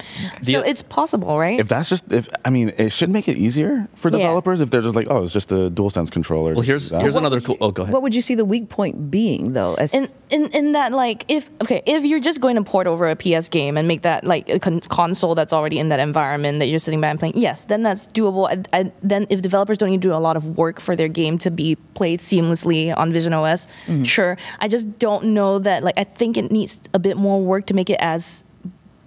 The- 0.41 0.53
so 0.53 0.59
it's 0.61 0.81
possible, 0.81 1.37
right? 1.39 1.59
if 1.59 1.67
that's 1.67 1.89
just 1.89 2.11
if 2.11 2.27
I 2.45 2.49
mean, 2.49 2.71
it 2.77 2.91
should 2.91 3.09
make 3.09 3.27
it 3.27 3.37
easier 3.37 3.87
for 3.95 4.09
Yeah. 4.09 4.17
developers 4.17 4.61
if 4.61 4.69
they're 4.71 4.81
just 4.81 4.95
like, 4.95 5.07
oh, 5.09 5.23
it's 5.23 5.33
just 5.33 5.51
a 5.51 5.69
DualSense 5.69 6.09
controller. 6.11 6.53
Well, 6.53 6.61
just 6.63 6.67
here's 6.67 6.83
use 6.83 6.89
that. 6.91 7.01
here's 7.01 7.15
another 7.15 7.41
cool. 7.41 7.57
Oh, 7.61 7.71
go 7.71 7.83
ahead. 7.83 7.93
What 7.93 8.01
would 8.03 8.15
you 8.15 8.21
see 8.21 8.35
the 8.35 8.45
weak 8.45 8.69
point 8.69 9.09
being, 9.11 9.53
though? 9.53 9.75
As, 9.75 9.93
in, 9.93 10.07
in 10.29 10.45
in 10.47 10.71
that 10.73 10.91
like 10.93 11.25
if 11.27 11.49
okay 11.61 11.81
if 11.85 12.03
you're 12.03 12.19
just 12.19 12.39
going 12.41 12.55
to 12.55 12.63
port 12.63 12.87
over 12.87 13.09
a 13.09 13.15
PS 13.15 13.49
game 13.49 13.77
and 13.77 13.87
make 13.87 14.01
that 14.01 14.23
like 14.23 14.49
a 14.49 14.59
con- 14.59 14.81
console 14.81 15.35
that's 15.35 15.53
already 15.53 15.77
in 15.79 15.89
that 15.89 15.99
environment 15.99 16.59
that 16.59 16.65
you're 16.67 16.79
sitting 16.79 16.99
back 17.01 17.11
and 17.11 17.19
playing 17.19 17.37
yes 17.37 17.65
then 17.65 17.83
that's 17.83 18.06
doable 18.13 18.51
and, 18.51 18.67
and 18.71 18.91
then 19.01 19.27
if 19.29 19.41
developers 19.41 19.77
don't 19.77 19.89
need 19.89 20.01
to 20.01 20.07
do 20.07 20.13
a 20.13 20.15
lot 20.15 20.35
of 20.35 20.57
work 20.57 20.79
for 20.79 20.95
their 20.95 21.07
game 21.07 21.37
to 21.37 21.51
be 21.51 21.75
played 21.93 22.19
seamlessly 22.19 22.95
on 22.95 23.11
Vision 23.11 23.33
OS 23.33 23.67
mm-hmm. 23.85 24.03
sure 24.03 24.37
I 24.59 24.67
just 24.67 24.99
don't 24.99 25.25
know 25.25 25.59
that 25.59 25.83
like 25.83 25.97
I 25.97 26.03
think 26.03 26.37
it 26.37 26.51
needs 26.51 26.81
a 26.93 26.99
bit 26.99 27.17
more 27.17 27.41
work 27.41 27.65
to 27.67 27.73
make 27.73 27.89
it 27.89 27.97
as 27.99 28.43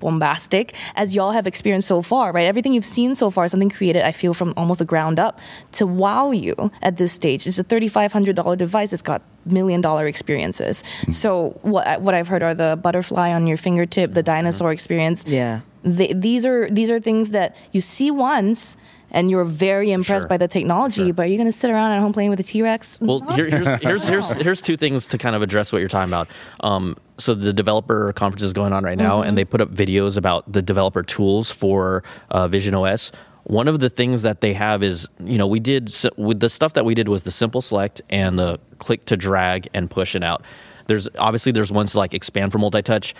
bombastic 0.01 0.75
as 0.97 1.15
y'all 1.15 1.31
have 1.31 1.47
experienced 1.47 1.87
so 1.87 2.03
far, 2.03 2.33
right? 2.33 2.47
Everything 2.47 2.73
you've 2.73 2.85
seen 2.85 3.15
so 3.15 3.31
far 3.31 3.45
is 3.45 3.53
something 3.53 3.71
created, 3.71 4.03
I 4.03 4.13
feel, 4.13 4.35
from 4.35 4.53
almost 4.57 4.81
the 4.81 4.85
ground 4.85 5.21
up 5.21 5.39
to 5.73 5.87
wow 5.87 6.33
you 6.33 6.73
at 6.83 6.97
this 6.97 7.13
stage. 7.13 7.47
It's 7.47 7.59
a 7.59 7.65
$3,500 7.65 8.59
device. 8.59 8.93
It's 8.93 9.03
got 9.03 9.23
million 9.47 9.81
dollar 9.81 10.07
experiences. 10.07 10.83
Mm-hmm. 10.83 11.13
So 11.13 11.59
what 11.63 12.03
what 12.03 12.15
I've 12.15 12.29
heard 12.29 12.43
are 12.43 12.55
the 12.55 12.79
butterfly 12.83 13.33
on 13.33 13.47
your 13.47 13.57
fingertip, 13.57 14.13
the 14.15 14.23
dinosaur 14.23 14.69
mm-hmm. 14.69 14.73
experience. 14.75 15.25
Yeah. 15.27 15.61
They, 15.83 16.13
these 16.13 16.45
are 16.45 16.69
these 16.71 16.91
are 16.91 17.01
things 17.01 17.31
that 17.31 17.57
you 17.73 17.81
see 17.81 18.11
once. 18.11 18.77
And 19.12 19.31
you're 19.31 19.44
very 19.44 19.90
impressed 19.92 20.23
Sure. 20.23 20.29
by 20.29 20.37
the 20.37 20.46
technology, 20.49 21.07
Sure. 21.07 21.12
but 21.12 21.29
you're 21.29 21.37
going 21.37 21.46
to 21.46 21.53
sit 21.53 21.70
around 21.70 21.92
at 21.92 22.01
home 22.01 22.12
playing 22.12 22.31
with 22.31 22.40
a 22.40 22.44
T 22.44 22.62
Rex? 22.62 22.99
Well, 23.01 23.20
here, 23.35 23.46
here's, 23.51 23.66
here's 23.83 24.05
here's 24.07 24.31
here's 24.31 24.61
two 24.61 24.77
things 24.77 25.07
to 25.09 25.18
kind 25.18 25.35
of 25.35 25.42
address 25.42 25.73
what 25.73 25.81
you're 25.81 25.88
talking 25.88 26.11
about. 26.11 26.29
Um, 26.61 26.96
so 27.18 27.35
the 27.35 27.53
developer 27.53 28.12
conference 28.14 28.42
is 28.42 28.53
going 28.53 28.73
on 28.73 28.85
right 28.85 28.96
now, 28.99 29.23
and 29.23 29.37
they 29.37 29.44
put 29.44 29.61
up 29.61 29.70
videos 29.75 30.16
about 30.16 30.51
the 30.51 30.62
developer 30.62 31.03
tools 31.03 31.51
for 31.51 32.03
uh, 32.31 32.49
Vision 32.49 32.75
OS. 32.75 33.12
One 33.44 33.68
of 33.68 33.81
the 33.81 33.90
things 33.90 34.23
that 34.23 34.42
they 34.42 34.53
have 34.53 34.83
is, 34.83 35.09
you 35.18 35.38
know, 35.38 35.46
we 35.46 35.61
did 35.61 35.92
with 36.16 36.40
the 36.40 36.49
stuff 36.49 36.75
that 36.75 36.85
we 36.85 36.94
did 36.94 37.09
was 37.09 37.25
the 37.25 37.31
simple 37.31 37.62
select 37.62 38.01
and 38.11 38.38
the 38.38 38.61
click 38.79 39.07
to 39.07 39.16
drag 39.16 39.68
and 39.75 39.90
push 39.90 40.14
it 40.14 40.23
out. 40.23 40.42
There's 40.87 41.09
obviously 41.18 41.51
there's 41.53 41.73
ones 41.73 41.92
to 41.92 41.99
like 41.99 42.14
expand 42.14 42.53
for 42.53 42.59
multi 42.59 42.83
touch. 42.83 43.14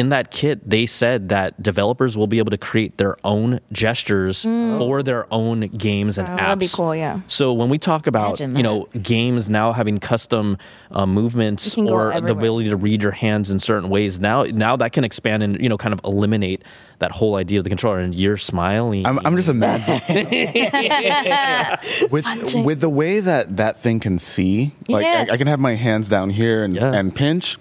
In 0.00 0.08
that 0.08 0.30
kit, 0.30 0.68
they 0.68 0.86
said 0.86 1.28
that 1.28 1.62
developers 1.62 2.16
will 2.16 2.26
be 2.26 2.38
able 2.38 2.50
to 2.52 2.58
create 2.58 2.96
their 2.96 3.16
own 3.22 3.60
gestures 3.70 4.42
for 4.42 5.02
their 5.02 5.26
own 5.30 5.60
games 5.68 6.16
and 6.16 6.26
Wow, 6.26 6.34
apps. 6.36 6.38
that'd 6.38 6.58
be 6.58 6.68
cool, 6.68 6.96
yeah. 6.96 7.20
So 7.28 7.52
when 7.52 7.68
we 7.68 7.76
talk 7.78 8.06
about 8.06 8.40
you 8.40 8.48
know 8.62 8.88
games 9.02 9.50
now 9.50 9.72
having 9.72 10.00
custom 10.00 10.56
uh, 10.90 11.04
movements 11.04 11.66
You 11.66 11.72
can 11.72 11.86
go 11.86 11.92
or 11.94 12.20
the 12.20 12.32
ability 12.32 12.70
to 12.70 12.76
read 12.76 13.02
your 13.02 13.10
hands 13.12 13.50
in 13.50 13.58
certain 13.58 13.90
ways, 13.90 14.18
now 14.18 14.44
now 14.44 14.74
that 14.76 14.92
can 14.92 15.04
expand 15.04 15.42
and 15.42 15.60
you 15.60 15.68
know 15.68 15.76
kind 15.76 15.92
of 15.92 16.00
eliminate 16.04 16.62
that 17.00 17.10
whole 17.12 17.36
idea 17.36 17.58
of 17.58 17.64
the 17.64 17.70
controller. 17.70 17.98
And 17.98 18.14
you're 18.14 18.36
smiling. 18.38 19.06
I'm, 19.06 19.18
I'm 19.24 19.36
just 19.36 19.48
imagining 19.50 20.00
with 22.10 22.24
with 22.64 22.80
the 22.80 22.90
way 22.90 23.20
that 23.20 23.56
that 23.58 23.78
thing 23.78 24.00
can 24.00 24.18
see. 24.18 24.72
Like 24.88 25.04
I, 25.06 25.34
I 25.34 25.36
can 25.36 25.46
have 25.46 25.60
my 25.60 25.74
hands 25.74 26.08
down 26.08 26.30
here 26.30 26.64
and, 26.64 26.74
Yeah. 26.74 26.92
and 26.92 27.14
pinch. 27.14 27.58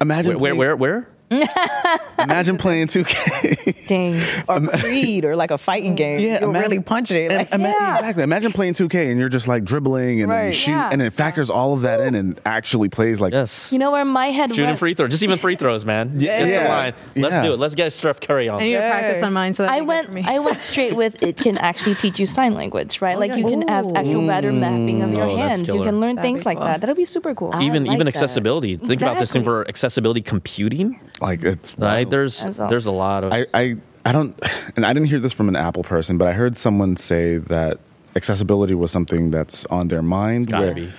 Imagine 0.00 0.38
where, 0.38 0.54
where 0.54 0.76
where 0.76 0.78
where? 1.04 1.08
Imagine 2.18 2.56
playing 2.58 2.88
2K. 2.88 3.86
Dang. 3.86 4.20
or 4.48 4.68
Creed 4.78 5.24
or 5.24 5.36
like 5.36 5.50
a 5.50 5.58
fighting 5.58 5.94
game. 5.96 6.20
Yeah, 6.20 6.40
You'll 6.40 6.50
imagine- 6.50 6.70
really 6.70 6.82
punch 6.82 7.10
it. 7.10 7.30
Like, 7.30 7.52
ima- 7.52 7.68
Yeah. 7.68 7.96
Exactly. 7.98 8.22
Imagine 8.22 8.52
playing 8.52 8.74
2K 8.74 9.10
and 9.10 9.18
you're 9.20 9.28
just 9.28 9.46
like 9.48 9.64
dribbling 9.64 10.22
and 10.22 10.30
Right. 10.30 10.54
shoot, 10.54 10.72
Yeah. 10.72 10.88
and 10.90 11.00
it 11.02 11.12
factors 11.12 11.50
all 11.50 11.74
of 11.74 11.82
that 11.82 12.00
in 12.00 12.14
and 12.14 12.40
actually 12.46 12.88
plays 12.88 13.20
like 13.20 13.32
Yes. 13.32 13.72
You 13.72 13.78
know 13.78 13.90
where 13.90 14.04
my 14.04 14.28
head 14.30 14.50
Shooting 14.50 14.66
went? 14.66 14.78
free 14.78 14.94
throws, 14.94 15.10
just 15.10 15.22
even 15.22 15.38
free 15.38 15.56
throws, 15.56 15.84
man. 15.84 16.12
Yeah. 16.16 16.38
Get 16.40 16.48
Yeah. 16.48 16.68
line. 16.68 16.94
Let's 17.16 17.34
Yeah. 17.34 17.42
do 17.42 17.52
it. 17.54 17.58
Let's 17.58 17.74
get 17.74 17.92
Steph 17.92 18.20
Curry 18.20 18.48
on. 18.48 18.60
I 18.60 18.64
need 18.64 18.72
to 18.74 18.78
practice 18.80 19.22
on 19.22 19.32
mine 19.32 19.54
so 19.54 19.64
that 19.64 19.72
I 19.72 19.80
went 19.82 20.26
I 20.28 20.38
went 20.38 20.58
straight 20.58 20.94
with 20.96 21.22
it 21.22 21.36
can 21.36 21.58
actually 21.58 21.94
teach 21.94 22.18
you 22.18 22.26
sign 22.26 22.54
language, 22.54 23.00
right? 23.00 23.16
Oh, 23.16 23.20
like 23.20 23.36
you 23.36 23.44
can 23.46 23.66
have 23.68 23.86
actual 23.94 24.26
better 24.26 24.52
mapping 24.52 25.02
of 25.02 25.12
your 25.12 25.24
Oh, 25.24 25.36
hands. 25.36 25.68
You 25.68 25.82
can 25.82 26.00
learn 26.00 26.16
That'd 26.16 26.26
things 26.28 26.40
be 26.44 26.50
like 26.50 26.58
cool. 26.58 26.66
that. 26.66 26.80
That'll 26.80 26.96
be 26.96 27.04
super 27.04 27.34
cool. 27.34 27.54
even 27.60 27.84
like 27.84 27.94
even 27.94 28.08
accessibility. 28.08 28.76
Think 28.76 29.02
about 29.02 29.18
this 29.18 29.30
thing 29.32 29.44
for 29.44 29.66
accessibility 29.68 30.20
computing. 30.22 30.98
Like 31.20 31.42
it's 31.44 31.72
Right? 31.78 31.98
wild. 32.04 32.10
There's 32.10 32.40
That's 32.42 32.58
there's 32.58 32.86
a 32.86 32.92
lot 32.92 33.24
of 33.24 33.32
I, 33.32 33.46
I 33.54 33.76
I 34.04 34.12
don't 34.12 34.38
and 34.76 34.86
I 34.86 34.92
didn't 34.92 35.08
hear 35.08 35.20
this 35.20 35.32
from 35.32 35.48
an 35.48 35.56
Apple 35.56 35.82
person, 35.82 36.18
but 36.18 36.28
I 36.28 36.32
heard 36.32 36.56
someone 36.56 36.96
say 36.96 37.38
that 37.38 37.78
accessibility 38.16 38.74
was 38.74 38.90
something 38.90 39.30
that's 39.30 39.64
on 39.66 39.88
their 39.88 40.02
mind. 40.02 40.48
gotta 40.48 40.66
where 40.66 40.74
be. 40.74 40.90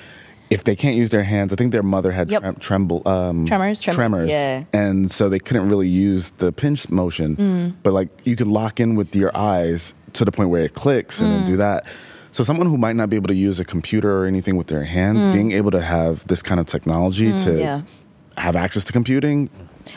If 0.50 0.64
they 0.64 0.76
can't 0.76 0.96
use 0.96 1.12
their 1.12 1.22
hands, 1.24 1.54
I 1.54 1.56
think 1.58 1.72
their 1.72 1.84
mother 1.84 2.12
had 2.12 2.32
Yep. 2.32 2.42
trem- 2.42 2.56
tremble 2.56 3.08
um, 3.08 3.46
Tremors. 3.46 3.82
tremors, 3.84 3.96
Tremors, 3.96 4.30
yeah. 4.32 4.64
and 4.74 5.12
so 5.12 5.30
they 5.30 5.38
couldn't 5.38 5.70
really 5.70 5.88
use 5.88 6.32
the 6.40 6.52
pinch 6.52 6.90
motion. 6.90 7.36
Mm. 7.36 7.74
But 7.84 7.94
like 7.94 8.10
you 8.24 8.36
could 8.36 8.48
lock 8.48 8.80
in 8.80 8.96
with 8.96 9.16
your 9.16 9.30
eyes 9.38 9.94
to 10.14 10.26
the 10.26 10.32
point 10.32 10.50
where 10.50 10.64
it 10.64 10.74
clicks 10.74 11.22
and 11.22 11.32
then 11.32 11.46
do 11.46 11.54
mm. 11.54 11.58
that. 11.60 11.86
So 12.32 12.44
someone 12.44 12.66
who 12.68 12.78
might 12.78 12.96
not 12.96 13.10
be 13.12 13.16
able 13.16 13.28
to 13.28 13.36
use 13.36 13.60
a 13.60 13.66
computer 13.66 14.24
or 14.24 14.26
anything 14.26 14.56
with 14.58 14.68
their 14.68 14.84
hands, 14.86 15.20
mm. 15.24 15.34
being 15.34 15.52
able 15.52 15.70
to 15.72 15.82
have 15.82 16.26
this 16.28 16.42
kind 16.42 16.60
of 16.60 16.66
technology 16.66 17.32
to 17.32 17.60
Yeah. 17.60 17.82
have 18.38 18.56
access 18.56 18.84
to 18.86 18.92
computing, 18.94 19.50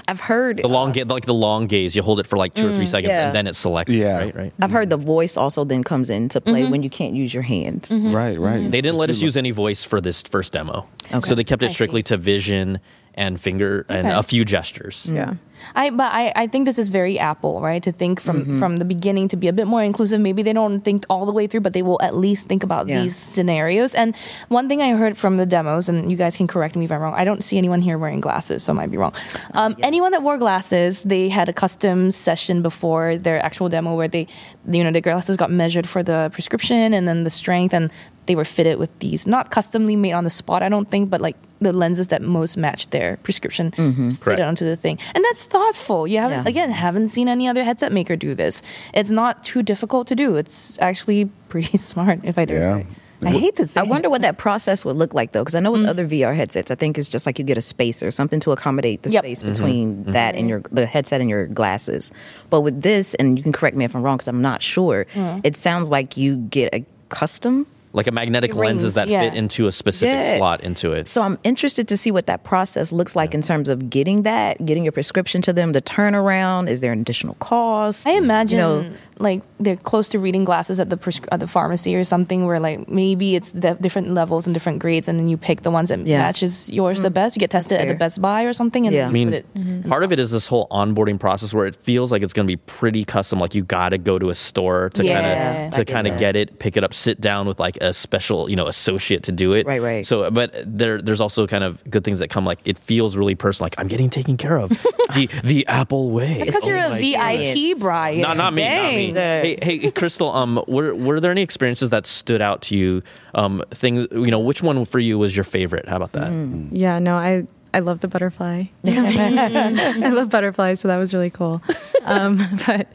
I've 0.08 0.20
heard 0.20 0.58
the 0.58 0.68
long 0.68 0.90
uh, 0.90 0.92
ga- 0.92 1.04
like 1.04 1.26
the 1.26 1.34
long 1.34 1.66
gaze. 1.66 1.94
You 1.96 2.02
hold 2.02 2.20
it 2.20 2.26
for 2.26 2.36
like 2.36 2.54
two 2.54 2.68
or 2.68 2.74
three 2.74 2.84
mm, 2.84 2.88
seconds, 2.88 3.10
yeah. 3.10 3.26
and 3.26 3.36
then 3.36 3.46
it 3.46 3.54
selects. 3.54 3.92
Yeah. 3.92 4.18
Right. 4.18 4.34
Right. 4.34 4.52
I've 4.60 4.70
heard 4.70 4.90
the 4.90 4.96
voice 4.96 5.36
also 5.36 5.64
then 5.64 5.84
comes 5.84 6.10
into 6.10 6.40
play 6.40 6.62
mm-hmm. 6.62 6.70
when 6.70 6.82
you 6.82 6.90
can't 6.90 7.14
use 7.14 7.32
your 7.32 7.42
hands. 7.42 7.90
right? 7.90 8.38
Right. 8.38 8.70
They 8.70 8.80
didn't 8.80 8.96
let 8.96 9.10
us 9.10 9.20
use 9.20 9.36
any 9.36 9.50
voice 9.50 9.84
for 9.84 10.00
this 10.00 10.22
first 10.22 10.52
demo. 10.52 10.86
Okay. 11.12 11.28
So 11.28 11.34
they 11.34 11.44
kept 11.44 11.62
it 11.62 11.72
strictly 11.72 12.02
to 12.04 12.16
vision 12.16 12.80
and 13.14 13.40
finger 13.40 13.84
and 13.88 14.06
a 14.08 14.22
few 14.22 14.44
gestures. 14.44 15.06
Yeah. 15.08 15.34
I 15.76 15.90
but 15.90 16.12
I, 16.12 16.32
I 16.34 16.46
think 16.48 16.64
this 16.66 16.76
is 16.76 16.88
very 16.88 17.20
Apple, 17.20 17.60
right? 17.60 17.80
To 17.84 17.92
think 17.92 18.20
from 18.20 18.58
from 18.58 18.78
the 18.78 18.84
beginning 18.84 19.28
to 19.28 19.36
be 19.36 19.46
a 19.46 19.52
bit 19.52 19.68
more 19.68 19.80
inclusive. 19.84 20.20
Maybe 20.20 20.42
they 20.42 20.52
don't 20.52 20.80
think 20.80 21.06
all 21.08 21.24
the 21.24 21.30
way 21.32 21.46
through, 21.46 21.60
but 21.60 21.72
they 21.72 21.82
will 21.82 22.02
at 22.02 22.16
least 22.16 22.48
think 22.48 22.64
about 22.64 22.88
Yeah. 22.88 23.00
these 23.02 23.14
scenarios. 23.14 23.94
And 23.94 24.16
one 24.48 24.68
thing 24.68 24.82
I 24.82 24.90
heard 24.96 25.16
from 25.16 25.36
the 25.36 25.46
demos, 25.46 25.88
and 25.88 26.10
you 26.10 26.16
guys 26.16 26.36
can 26.36 26.48
correct 26.48 26.74
me 26.74 26.86
if 26.86 26.90
I'm 26.90 27.00
wrong. 27.00 27.14
I 27.14 27.22
don't 27.22 27.44
see 27.44 27.58
anyone 27.58 27.78
here 27.78 27.96
wearing 27.96 28.20
glasses, 28.20 28.64
so 28.64 28.72
I 28.72 28.74
might 28.74 28.90
be 28.90 28.96
wrong. 28.96 29.14
Um, 29.54 29.76
Anyone 29.82 30.10
that 30.12 30.22
wore 30.24 30.36
glasses, 30.36 31.04
they 31.04 31.28
had 31.28 31.48
a 31.48 31.52
custom 31.52 32.10
session 32.10 32.60
before 32.62 33.16
their 33.16 33.38
actual 33.44 33.68
demo 33.68 33.94
where 33.94 34.08
they, 34.08 34.26
you 34.68 34.82
know, 34.82 34.90
the 34.90 35.00
glasses 35.00 35.36
got 35.36 35.52
measured 35.52 35.86
for 35.88 36.02
the 36.02 36.28
prescription 36.32 36.92
and 36.92 37.06
then 37.06 37.22
the 37.22 37.30
strength, 37.30 37.72
and 37.72 37.92
they 38.26 38.34
were 38.36 38.44
fitted 38.44 38.78
with 38.78 38.96
these 39.00 39.26
not 39.26 39.50
customly 39.50 39.96
made 39.96 40.12
on 40.12 40.24
the 40.24 40.30
spot, 40.30 40.62
I 40.62 40.68
don't 40.68 40.90
think, 40.90 41.10
but 41.10 41.20
like 41.20 41.36
the 41.60 41.72
lenses 41.72 42.08
that 42.08 42.22
most 42.22 42.56
match 42.56 42.88
their 42.90 43.16
prescription 43.22 43.70
Correct. 43.72 44.22
fitted 44.24 44.40
onto 44.44 44.64
the 44.64 44.76
thing. 44.76 44.98
And 45.14 45.24
that's 45.24 45.44
thoughtful. 45.46 46.06
You 46.06 46.18
haven't 46.18 46.44
Yeah. 46.44 46.50
again 46.50 46.70
haven't 46.70 47.08
seen 47.08 47.28
any 47.28 47.46
other 47.48 47.62
headset 47.64 47.92
maker 47.92 48.16
do 48.16 48.34
this. 48.34 48.62
It's 48.94 49.10
not 49.10 49.42
too 49.44 49.62
difficult 49.62 50.06
to 50.08 50.14
do. 50.14 50.36
It's 50.36 50.76
actually 50.80 51.26
pretty 51.48 51.76
smart, 51.78 52.20
if 52.24 52.38
I 52.38 52.44
dare 52.44 52.60
Yeah. 52.62 52.78
say. 52.78 52.86
I 53.24 53.30
hate 53.30 53.54
to 53.56 53.66
say. 53.68 53.80
I 53.80 53.84
wonder 53.84 54.10
what 54.10 54.22
that 54.22 54.36
process 54.36 54.84
would 54.84 54.96
look 54.96 55.14
like 55.14 55.30
though, 55.30 55.42
because 55.42 55.54
I 55.54 55.60
know 55.60 55.70
Mm. 55.70 55.78
with 55.82 55.86
other 55.86 56.04
VR 56.08 56.34
headsets, 56.34 56.72
I 56.72 56.74
think 56.74 56.98
it's 56.98 57.06
just 57.06 57.24
like 57.24 57.38
you 57.38 57.44
get 57.44 57.56
a 57.56 57.62
spacer, 57.62 58.10
something 58.10 58.40
to 58.40 58.50
accommodate 58.50 59.02
the 59.02 59.10
Yep. 59.10 59.22
space 59.24 59.42
between 59.44 60.02
that 60.10 60.34
and 60.34 60.48
your 60.48 60.62
the 60.72 60.86
headset 60.86 61.20
and 61.20 61.30
your 61.30 61.46
glasses. 61.46 62.10
But 62.50 62.62
with 62.62 62.82
this, 62.82 63.14
and 63.14 63.38
you 63.38 63.42
can 63.44 63.52
correct 63.52 63.76
me 63.76 63.84
if 63.84 63.94
I'm 63.94 64.02
wrong, 64.02 64.16
because 64.16 64.26
I'm 64.26 64.42
not 64.42 64.60
sure. 64.60 65.06
Mm. 65.14 65.40
It 65.44 65.56
sounds 65.56 65.88
like 65.88 66.16
you 66.16 66.34
get 66.50 66.74
a 66.74 66.84
custom. 67.10 67.66
Like 67.94 68.06
a 68.06 68.10
magnetic 68.12 68.50
Rings, 68.52 68.60
lenses 68.82 68.94
that 68.94 69.08
yeah. 69.08 69.22
fit 69.22 69.34
into 69.34 69.66
a 69.66 69.72
specific 69.72 70.14
Yeah. 70.24 70.38
slot 70.38 70.62
into 70.62 70.92
it. 70.92 71.08
So 71.08 71.22
I'm 71.22 71.38
interested 71.44 71.88
to 71.88 71.96
see 71.96 72.10
what 72.10 72.26
that 72.26 72.42
process 72.44 72.90
looks 72.92 73.14
like 73.14 73.34
in 73.34 73.42
terms 73.42 73.68
of 73.68 73.90
getting 73.90 74.22
that, 74.22 74.64
getting 74.64 74.82
your 74.84 74.92
prescription 74.92 75.42
to 75.42 75.52
them, 75.52 75.72
the 75.72 75.82
turnaround. 75.82 76.68
Is 76.68 76.80
there 76.80 76.92
an 76.92 77.00
additional 77.00 77.34
cost? 77.34 78.06
I 78.06 78.12
imagine 78.12 78.58
You 78.58 78.64
know, 78.64 78.90
like 79.18 79.42
they're 79.60 79.76
close 79.76 80.08
to 80.08 80.18
reading 80.18 80.44
glasses 80.44 80.80
at 80.80 80.90
the 80.90 80.96
prescri- 80.96 81.28
at 81.30 81.38
the 81.40 81.46
pharmacy 81.46 81.94
or 81.94 82.02
something 82.02 82.44
where 82.46 82.58
like 82.58 82.88
maybe 82.88 83.36
it's 83.36 83.52
the 83.52 83.74
different 83.80 84.10
levels 84.10 84.46
and 84.46 84.54
different 84.54 84.78
grades 84.80 85.06
and 85.06 85.18
then 85.20 85.28
you 85.28 85.36
pick 85.36 85.62
the 85.62 85.70
ones 85.70 85.90
that 85.90 86.00
Yeah. 86.06 86.18
matches 86.18 86.70
yours 86.72 87.00
the 87.00 87.08
mm-hmm. 87.08 87.14
best. 87.14 87.36
You 87.36 87.40
get 87.40 87.50
tested 87.50 87.78
at 87.80 87.88
the. 87.88 87.92
Best 88.02 88.20
Buy 88.22 88.42
or 88.44 88.52
something 88.54 88.86
and 88.86 88.94
Yeah. 88.94 89.02
then 89.02 89.08
I 89.10 89.12
mean, 89.12 89.28
you 89.28 89.34
put 89.34 89.38
it. 89.38 89.54
Mm-hmm. 89.54 89.88
part 89.88 90.02
of 90.02 90.12
it 90.12 90.18
is 90.18 90.30
this 90.30 90.46
whole 90.46 90.66
onboarding 90.70 91.20
process 91.20 91.52
where 91.54 91.66
it 91.66 91.76
feels 91.76 92.10
like 92.10 92.22
it's 92.22 92.32
going 92.32 92.46
to 92.46 92.50
be 92.50 92.56
pretty 92.56 93.04
custom. 93.04 93.38
Like 93.38 93.54
you 93.54 93.62
got 93.62 93.90
to 93.90 93.98
go 93.98 94.18
to 94.18 94.30
a 94.30 94.34
store 94.34 94.88
to 94.94 95.04
Yeah, 95.04 95.20
kind 95.20 95.74
of 95.74 95.78
to 95.86 95.92
kind 95.92 96.06
of 96.08 96.18
get 96.18 96.34
it, 96.36 96.58
pick 96.58 96.76
it 96.76 96.82
up, 96.82 96.94
sit 96.94 97.20
down 97.20 97.46
with 97.46 97.60
like 97.60 97.76
a 97.82 97.92
special 97.92 98.48
you 98.48 98.56
know 98.56 98.66
associate 98.66 99.22
to 99.24 99.32
do 99.32 99.52
it. 99.52 99.66
Right, 99.66 99.82
right. 99.82 100.06
So, 100.06 100.30
but 100.30 100.54
there 100.64 101.02
there's 101.02 101.20
also 101.20 101.46
kind 101.46 101.64
of 101.64 101.82
good 101.90 102.04
things 102.04 102.18
that 102.20 102.28
come. 102.28 102.44
Like 102.46 102.60
it 102.64 102.78
feels 102.78 103.16
really 103.16 103.34
personal. 103.34 103.66
Like 103.66 103.74
I'm 103.78 103.88
getting 103.88 104.08
taken 104.10 104.36
care 104.36 104.58
of. 104.58 104.70
the 105.14 105.28
the 105.44 105.66
Apple 105.66 106.10
way. 106.10 106.40
It's 106.40 106.50
because 106.50 106.66
you're 106.66 106.76
a 106.76 106.86
Oh 106.86 106.90
my 106.90 107.54
VIP, 107.54 107.78
Brian. 107.80 108.20
not 108.20 108.36
not 108.36 108.54
me, 108.54 108.62
not 108.64 108.92
me. 108.94 109.12
Hey, 109.12 109.58
hey, 109.62 109.78
Krystal. 109.90 110.34
Um, 110.34 110.62
were 110.66 110.94
were 110.94 111.20
there 111.20 111.30
any 111.30 111.42
experiences 111.42 111.90
that 111.90 112.06
stood 112.06 112.40
out 112.40 112.62
to 112.62 112.76
you? 112.76 113.02
Um, 113.34 113.62
things 113.70 114.08
you 114.12 114.30
know, 114.30 114.38
which 114.38 114.62
one 114.62 114.84
for 114.84 114.98
you 114.98 115.18
was 115.18 115.36
your 115.36 115.44
favorite? 115.44 115.88
How 115.88 115.96
about 115.96 116.12
that? 116.12 116.30
Yeah, 116.72 116.98
no, 116.98 117.16
I 117.16 117.46
I 117.74 117.80
love 117.80 118.00
the 118.00 118.08
butterfly. 118.08 118.64
I 118.84 120.10
love 120.12 120.28
butterflies, 120.30 120.80
so 120.80 120.88
that 120.88 120.98
was 120.98 121.12
really 121.14 121.30
cool. 121.30 121.62
Um, 122.04 122.38
but 122.66 122.88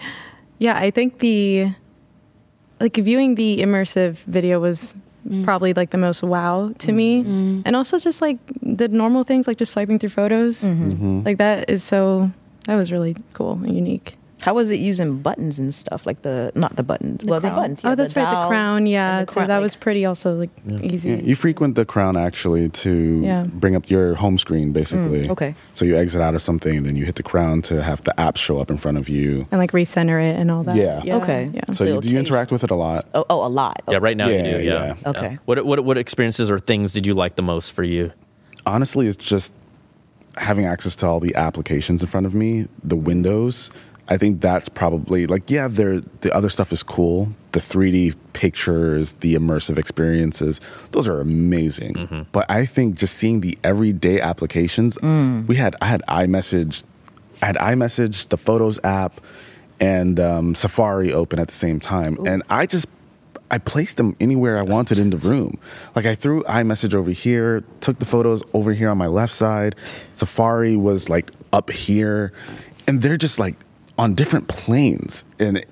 yeah, 0.60 0.78
I 0.78 0.92
think 0.92 1.20
the 1.20 1.70
like 2.80 2.96
viewing 2.96 3.36
the 3.36 3.60
immersive 3.60 4.18
video 4.26 4.60
was 4.60 4.96
mm. 5.28 5.44
probably 5.44 5.74
like 5.74 5.92
the 5.92 5.98
most 5.98 6.24
wow 6.24 6.74
to 6.80 6.92
me, 6.92 7.24
mm. 7.24 7.28
Mm. 7.28 7.62
and 7.66 7.76
also 7.76 8.00
just 8.00 8.22
like 8.22 8.38
the 8.62 8.88
normal 8.88 9.24
things 9.24 9.48
like 9.48 9.58
just 9.58 9.72
swiping 9.72 10.00
through 10.00 10.10
photos, 10.10 10.64
mm-hmm. 10.64 10.92
Mm-hmm. 10.92 11.22
like 11.24 11.38
that 11.38 11.70
is 11.70 11.84
so 11.84 12.32
that 12.66 12.76
was 12.76 12.92
really 12.92 13.16
cool 13.34 13.54
and 13.54 13.76
unique. 13.76 14.17
How 14.40 14.54
was 14.54 14.70
it 14.70 14.80
using 14.80 15.18
buttons 15.20 15.58
and 15.58 15.74
stuff 15.74 16.06
like 16.06 16.22
the 16.22 16.52
not 16.54 16.76
the 16.76 16.84
buttons? 16.84 17.24
well, 17.26 17.40
crown. 17.42 17.54
the 17.56 17.60
buttons. 17.62 17.82
yeah, 17.84 17.90
oh, 17.92 17.96
that's 17.96 18.14
the 18.14 18.22
right, 18.22 18.42
the 18.44 18.48
crown. 18.48 18.86
Yeah, 18.86 19.20
and 19.20 19.28
the 19.28 19.34
so 19.34 19.40
that 19.42 19.48
like- 19.50 19.62
was 19.62 19.76
pretty 19.76 20.06
also 20.06 20.36
like 20.36 20.50
easy. 20.84 21.10
Yeah, 21.10 21.16
you 21.18 21.36
frequent 21.36 21.76
the 21.76 21.86
crown 21.86 22.16
actually 22.16 22.70
to 22.70 23.22
Yeah. 23.24 23.46
bring 23.48 23.76
up 23.76 23.90
your 23.90 24.14
home 24.16 24.38
screen, 24.38 24.72
basically. 24.74 25.26
Mm, 25.26 25.32
okay. 25.32 25.56
So 25.74 25.86
you 25.86 25.98
exit 25.98 26.22
out 26.22 26.36
of 26.36 26.42
something, 26.44 26.78
and 26.78 26.86
then 26.86 26.96
you 26.96 27.06
hit 27.06 27.16
the 27.16 27.24
crown 27.24 27.62
to 27.64 27.82
have 27.82 28.04
the 28.04 28.18
app 28.20 28.38
show 28.38 28.60
up 28.60 28.70
in 28.70 28.78
front 28.78 28.98
of 29.00 29.10
you. 29.10 29.48
and 29.52 29.60
like 29.60 29.72
recenter 29.72 30.22
it 30.22 30.40
and 30.40 30.52
all 30.52 30.64
that. 30.64 30.76
Yeah. 30.76 31.02
Okay. 31.18 31.50
Yeah. 31.54 31.62
So 31.70 31.74
So 31.74 31.86
you, 31.96 32.02
do 32.02 32.10
you 32.10 32.20
interact 32.20 32.52
with 32.52 32.64
it 32.64 32.70
a 32.70 32.76
lot? 32.76 33.08
Oh, 33.16 33.26
oh, 33.30 33.46
a 33.46 33.50
lot. 33.50 33.82
Yeah, 33.90 33.98
right 34.02 34.16
now 34.16 34.28
Yeah, 34.28 34.38
you 34.38 34.44
do. 34.44 34.64
Yeah. 34.64 34.74
yeah. 34.86 34.86
Yeah. 35.02 35.10
Okay. 35.10 35.38
What 35.46 35.66
what 35.66 35.84
what 35.84 35.98
experiences 35.98 36.52
or 36.52 36.60
things 36.60 36.94
did 36.94 37.08
you 37.08 37.14
like 37.16 37.36
the 37.38 37.42
most 37.44 37.72
for 37.72 37.84
you? 37.84 38.12
honestly, 38.66 39.08
it's 39.08 39.24
just 39.24 39.54
having 40.36 40.66
access 40.66 40.96
to 40.98 41.06
all 41.08 41.20
the 41.20 41.34
applications 41.36 42.02
in 42.04 42.08
front 42.08 42.26
of 42.26 42.36
me, 42.36 42.68
the 42.84 42.96
windows. 42.96 43.72
I 44.10 44.18
think 44.18 44.40
that's 44.42 44.70
probably 44.70 45.28
like 45.28 45.50
yeah, 45.50 45.68
there 45.68 46.02
the 46.22 46.34
other 46.34 46.50
stuff 46.50 46.72
is 46.72 46.84
cool. 46.84 47.30
The 47.52 47.60
3D 47.60 48.16
pictures, 48.34 49.14
the 49.14 49.36
immersive 49.36 49.78
experiences, 49.78 50.62
those 50.92 51.08
are 51.08 51.20
amazing. 51.20 52.28
But 52.32 52.50
I 52.50 52.66
think 52.66 52.96
just 52.98 53.16
seeing 53.18 53.42
the 53.42 53.58
everyday 53.64 54.22
applications, 54.22 54.98
we 55.48 55.56
had 55.56 55.76
I 55.82 55.88
had 55.88 56.04
iMessage, 56.08 56.84
I 57.42 57.48
had 57.48 57.56
iMessage, 57.58 58.30
the 58.30 58.38
Photos 58.38 58.80
app, 58.84 59.20
and 59.80 60.20
um, 60.20 60.56
Safari 60.56 61.12
open 61.14 61.40
at 61.40 61.48
the 61.48 61.54
same 61.56 61.80
time, 61.80 62.18
and 62.26 62.44
I 62.50 62.66
just 62.66 62.88
I 63.50 63.58
placed 63.60 63.98
them 63.98 64.16
anywhere 64.20 64.58
I 64.58 64.62
wanted 64.62 65.00
in 65.00 65.10
the 65.10 65.18
room. 65.18 65.58
Like 65.96 66.06
I 66.06 66.16
threw 66.16 66.44
iMessage 66.44 66.94
over 66.94 67.12
here, 67.12 67.64
took 67.82 68.00
the 68.00 68.06
photos 68.06 68.42
over 68.54 68.74
here 68.74 68.90
on 68.90 68.98
my 68.98 69.08
left 69.08 69.34
side. 69.34 69.76
Safari 70.14 70.76
was 70.76 71.10
like 71.10 71.32
up 71.54 71.70
here, 71.72 72.34
and 72.88 73.02
they're 73.02 73.18
just 73.18 73.40
like 73.40 73.56
on 73.98 74.14
different 74.14 74.48
planes. 74.48 75.24
And 75.40 75.66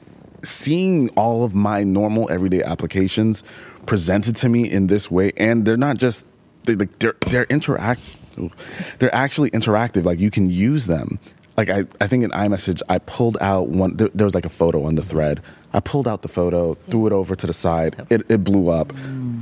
seeing 0.44 1.10
all 1.10 1.44
of 1.44 1.56
my 1.56 1.84
normal 1.84 2.30
everyday 2.30 2.64
applications 2.64 3.44
presented 3.86 4.36
to 4.38 4.50
me 4.50 4.70
in 4.70 4.88
this 4.88 5.10
way, 5.10 5.32
and 5.38 5.66
they're 5.66 5.78
not 5.78 5.98
just 5.98 6.26
they're 6.64 6.76
like 6.76 7.00
they're 7.00 7.16
they're 7.28 7.46
interact 7.46 8.02
they're 9.00 9.14
actually 9.14 9.52
interactive. 9.52 10.06
Like 10.06 10.20
you 10.20 10.32
can 10.32 10.50
use 10.50 10.88
them. 10.88 11.20
Like 11.58 11.70
I, 11.70 11.86
I 12.02 12.08
think 12.08 12.24
in 12.24 12.32
iMessage, 12.32 12.82
I 12.90 13.00
pulled 13.00 13.38
out 13.40 13.70
one. 13.70 13.96
There, 13.96 14.10
there 14.14 14.26
was 14.26 14.36
like 14.36 14.46
a 14.46 14.50
photo 14.50 14.84
on 14.84 14.96
the 14.96 15.04
thread. 15.04 15.42
I 15.74 15.80
pulled 15.80 16.08
out 16.08 16.22
the 16.22 16.28
photo, 16.28 16.76
threw 16.90 17.08
it 17.08 17.14
over 17.14 17.36
to 17.36 17.48
the 17.48 17.54
side. 17.54 18.06
It, 18.10 18.30
it 18.30 18.44
blew 18.44 18.70
up. 18.70 18.94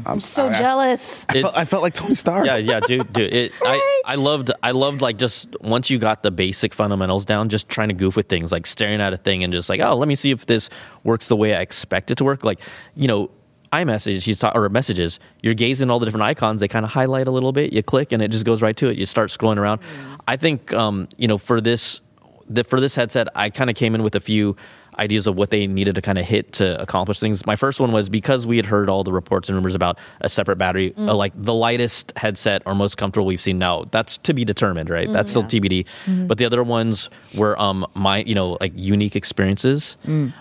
I'm 0.06 0.20
So 0.20 0.48
I- 0.50 0.58
jealous. 0.60 1.26
I, 1.30 1.42
felt, 1.42 1.58
I 1.58 1.66
felt 1.66 1.84
like 1.84 1.94
Tony 1.94 2.16
Stark. 2.16 2.46
Yeah, 2.46 2.58
yeah, 2.58 2.80
dude, 2.80 3.12
dude. 3.14 3.34
It, 3.34 3.52
I, 3.62 4.02
I 4.06 4.16
loved, 4.16 4.52
I 4.62 4.72
loved 4.72 5.02
like 5.02 5.18
just 5.18 5.56
once 5.62 5.90
you 5.90 6.00
got 6.00 6.24
the 6.24 6.32
basic 6.32 6.74
fundamentals 6.74 7.26
down, 7.26 7.50
just 7.50 7.70
trying 7.70 7.90
to 7.90 7.94
goof 7.94 8.16
with 8.16 8.28
things, 8.28 8.52
like 8.52 8.66
staring 8.66 9.02
at 9.02 9.14
a 9.14 9.18
thing 9.18 9.44
and 9.44 9.54
just 9.54 9.70
like, 9.70 9.82
oh, 9.82 9.96
let 9.96 10.08
me 10.08 10.16
see 10.16 10.32
if 10.32 10.46
this 10.46 10.70
works 11.04 11.28
the 11.28 11.36
way 11.36 11.56
I 11.56 11.62
expect 11.62 12.12
it 12.12 12.16
to 12.16 12.24
work. 12.24 12.44
Like, 12.44 12.60
you 12.96 13.08
know, 13.08 13.32
iMessage, 13.72 14.24
he's 14.24 14.38
ta- 14.40 14.52
or 14.54 14.70
messages, 14.70 15.20
you're 15.42 15.56
gazing 15.56 15.90
all 15.90 15.98
the 16.00 16.06
different 16.06 16.24
icons. 16.26 16.60
They 16.60 16.68
kind 16.68 16.86
of 16.86 16.92
highlight 16.92 17.28
a 17.28 17.32
little 17.32 17.52
bit. 17.52 17.74
You 17.74 17.82
click 17.82 18.12
and 18.12 18.22
it 18.22 18.30
just 18.30 18.46
goes 18.46 18.62
right 18.62 18.76
to 18.78 18.88
it. 18.90 18.98
You 18.98 19.06
start 19.08 19.30
scrolling 19.30 19.58
around. 19.58 19.82
I 20.28 20.38
think, 20.38 20.72
um, 20.74 21.08
you 21.18 21.28
know, 21.28 21.38
for 21.40 21.60
this, 21.60 22.00
the, 22.48 22.64
for 22.64 22.80
this 22.80 22.94
headset, 22.94 23.30
I 23.36 23.50
kind 23.50 23.70
of 23.70 23.76
came 23.76 23.96
in 23.96 24.04
with 24.04 24.14
a 24.16 24.20
few 24.20 24.56
ideas 25.00 25.28
of 25.28 25.36
what 25.36 25.50
they 25.50 25.68
needed 25.68 25.96
to 25.96 26.02
kind 26.02 26.18
of 26.18 26.26
hit 26.26 26.54
to 26.54 26.80
accomplish 26.82 27.20
things. 27.20 27.46
My 27.46 27.56
first 27.56 27.80
one 27.80 27.92
was 27.92 28.10
because 28.10 28.46
we 28.48 28.58
had 28.58 28.66
heard 28.66 28.90
all 28.90 29.04
the 29.04 29.12
reports 29.14 29.50
and 29.50 29.56
rumors 29.56 29.76
about 29.76 29.98
a 30.22 30.30
separate 30.30 30.58
battery, 30.58 30.94
uh, 30.98 31.14
like 31.16 31.34
the 31.36 31.54
lightest 31.54 32.14
headset 32.16 32.62
or 32.66 32.76
most 32.76 32.98
comfortable 32.98 33.26
we've 33.28 33.42
seen 33.42 33.58
now. 33.60 33.86
That's 33.92 34.18
to 34.20 34.34
be 34.34 34.46
determined, 34.46 34.90
right? 34.90 35.12
That's 35.12 35.30
still 35.32 35.44
TBD. 35.44 35.86
But 36.28 36.38
the 36.38 36.46
other 36.46 36.64
ones 36.64 37.10
were 37.36 37.60
um 37.60 37.86
my 37.96 38.20
you 38.20 38.36
know 38.36 38.58
like 38.62 38.74
unique 38.76 39.16
experiences. 39.16 39.98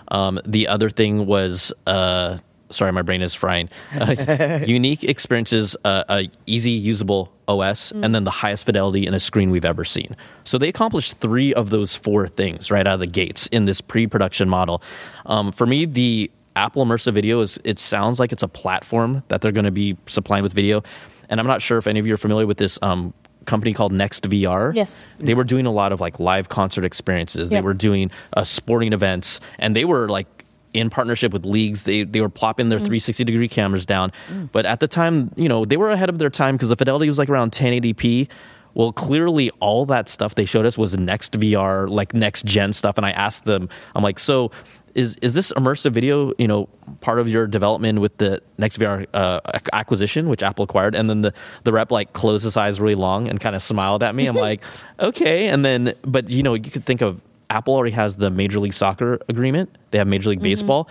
Um, 0.09 0.39
the 0.45 0.67
other 0.67 0.89
thing 0.89 1.25
was 1.25 1.73
uh. 1.87 2.37
Sorry, 2.73 2.91
my 2.91 3.01
brain 3.01 3.21
is 3.21 3.33
frying. 3.33 3.69
Uh, 3.93 4.59
unique 4.67 5.03
experiences, 5.03 5.75
uh, 5.85 6.03
a 6.09 6.29
easy 6.45 6.71
usable 6.71 7.31
OS, 7.47 7.91
and 7.91 8.15
then 8.15 8.23
the 8.23 8.31
highest 8.31 8.65
fidelity 8.65 9.05
in 9.05 9.13
a 9.13 9.19
screen 9.19 9.51
we've 9.51 9.65
ever 9.65 9.83
seen. 9.83 10.15
So 10.43 10.57
they 10.57 10.69
accomplished 10.69 11.17
three 11.19 11.53
of 11.53 11.69
those 11.69 11.95
four 11.95 12.27
things 12.27 12.71
right 12.71 12.85
out 12.85 12.95
of 12.95 12.99
the 12.99 13.07
gates 13.07 13.47
in 13.47 13.65
this 13.65 13.81
pre-production 13.81 14.49
model. 14.49 14.81
Um, 15.25 15.51
for 15.51 15.65
me, 15.65 15.85
the 15.85 16.31
Apple 16.55 16.85
Immersive 16.85 17.13
Video 17.13 17.41
is 17.41 17.59
it 17.63 17.79
sounds 17.79 18.19
like 18.19 18.31
it's 18.31 18.43
a 18.43 18.47
platform 18.47 19.23
that 19.27 19.41
they're 19.41 19.51
going 19.51 19.65
to 19.65 19.71
be 19.71 19.97
supplying 20.07 20.43
with 20.43 20.53
video, 20.53 20.83
and 21.29 21.39
I'm 21.39 21.47
not 21.47 21.61
sure 21.61 21.77
if 21.77 21.87
any 21.87 21.99
of 21.99 22.07
you 22.07 22.13
are 22.13 22.17
familiar 22.17 22.47
with 22.47 22.57
this. 22.57 22.79
Um, 22.81 23.13
company 23.45 23.73
called 23.73 23.91
NextVR. 23.91 24.73
Yes. 24.73 25.03
They 25.19 25.33
were 25.33 25.43
doing 25.43 25.65
a 25.65 25.71
lot 25.71 25.91
of 25.91 25.99
like 25.99 26.17
live 26.17 26.47
concert 26.47 26.85
experiences. 26.85 27.49
They 27.49 27.59
were 27.61 27.73
doing 27.73 28.09
uh, 28.31 28.45
sporting 28.45 28.93
events 28.93 29.41
and 29.59 29.75
they 29.75 29.83
were 29.83 30.07
like 30.07 30.42
in 30.73 30.89
partnership 30.89 31.33
with 31.33 31.45
leagues. 31.45 31.83
They 31.83 32.03
they 32.03 32.21
were 32.21 32.29
plopping 32.29 32.69
their 32.69 32.79
360 32.79 33.23
degree 33.23 33.47
cameras 33.47 33.85
down. 33.85 34.11
But 34.51 34.65
at 34.65 34.79
the 34.79 34.87
time, 34.87 35.31
you 35.35 35.47
know, 35.47 35.65
they 35.65 35.77
were 35.77 35.91
ahead 35.91 36.09
of 36.09 36.17
their 36.19 36.29
time 36.29 36.55
because 36.55 36.69
the 36.69 36.75
fidelity 36.75 37.07
was 37.07 37.17
like 37.17 37.29
around 37.29 37.51
1080p. 37.51 38.27
Well, 38.75 38.91
clearly 38.91 39.51
all 39.59 39.85
that 39.85 40.09
stuff 40.09 40.33
they 40.33 40.45
showed 40.45 40.65
us 40.65 40.77
was 40.79 40.95
NextVR, 40.95 41.89
like 41.89 42.13
next 42.15 42.43
gen 42.45 42.73
stuff. 42.73 42.97
And 42.97 43.05
I 43.05 43.11
asked 43.11 43.45
them, 43.45 43.69
I'm 43.93 44.01
like, 44.01 44.17
so 44.17 44.49
is 44.95 45.15
is 45.17 45.33
this 45.33 45.51
immersive 45.53 45.91
video, 45.91 46.33
you 46.37 46.47
know, 46.47 46.67
part 47.01 47.19
of 47.19 47.27
your 47.27 47.47
development 47.47 47.99
with 47.99 48.17
the 48.17 48.41
NextVR 48.59 49.07
uh, 49.13 49.41
acquisition, 49.73 50.29
which 50.29 50.43
Apple 50.43 50.63
acquired? 50.63 50.95
And 50.95 51.09
then 51.09 51.21
the 51.21 51.33
the 51.63 51.73
rep 51.73 51.91
like 51.91 52.13
closed 52.13 52.43
his 52.43 52.57
eyes 52.57 52.79
really 52.79 52.95
long 52.95 53.27
and 53.27 53.39
kind 53.39 53.55
of 53.55 53.61
smiled 53.61 54.03
at 54.03 54.15
me. 54.15 54.27
I'm 54.27 54.35
like, 54.49 54.61
okay. 54.99 55.47
And 55.47 55.63
then, 55.65 55.93
but 56.03 56.29
you 56.29 56.43
know, 56.43 56.53
you 56.53 56.71
could 56.71 56.85
think 56.85 57.01
of 57.01 57.21
Apple 57.53 57.75
already 57.75 57.91
has 57.91 58.15
the 58.15 58.31
Major 58.31 58.59
League 58.59 58.73
Soccer 58.73 59.19
agreement. 59.29 59.77
They 59.91 59.99
have 59.99 60.07
Major 60.07 60.31
League 60.31 60.39
mm-hmm. 60.39 60.43
Baseball. 60.43 60.89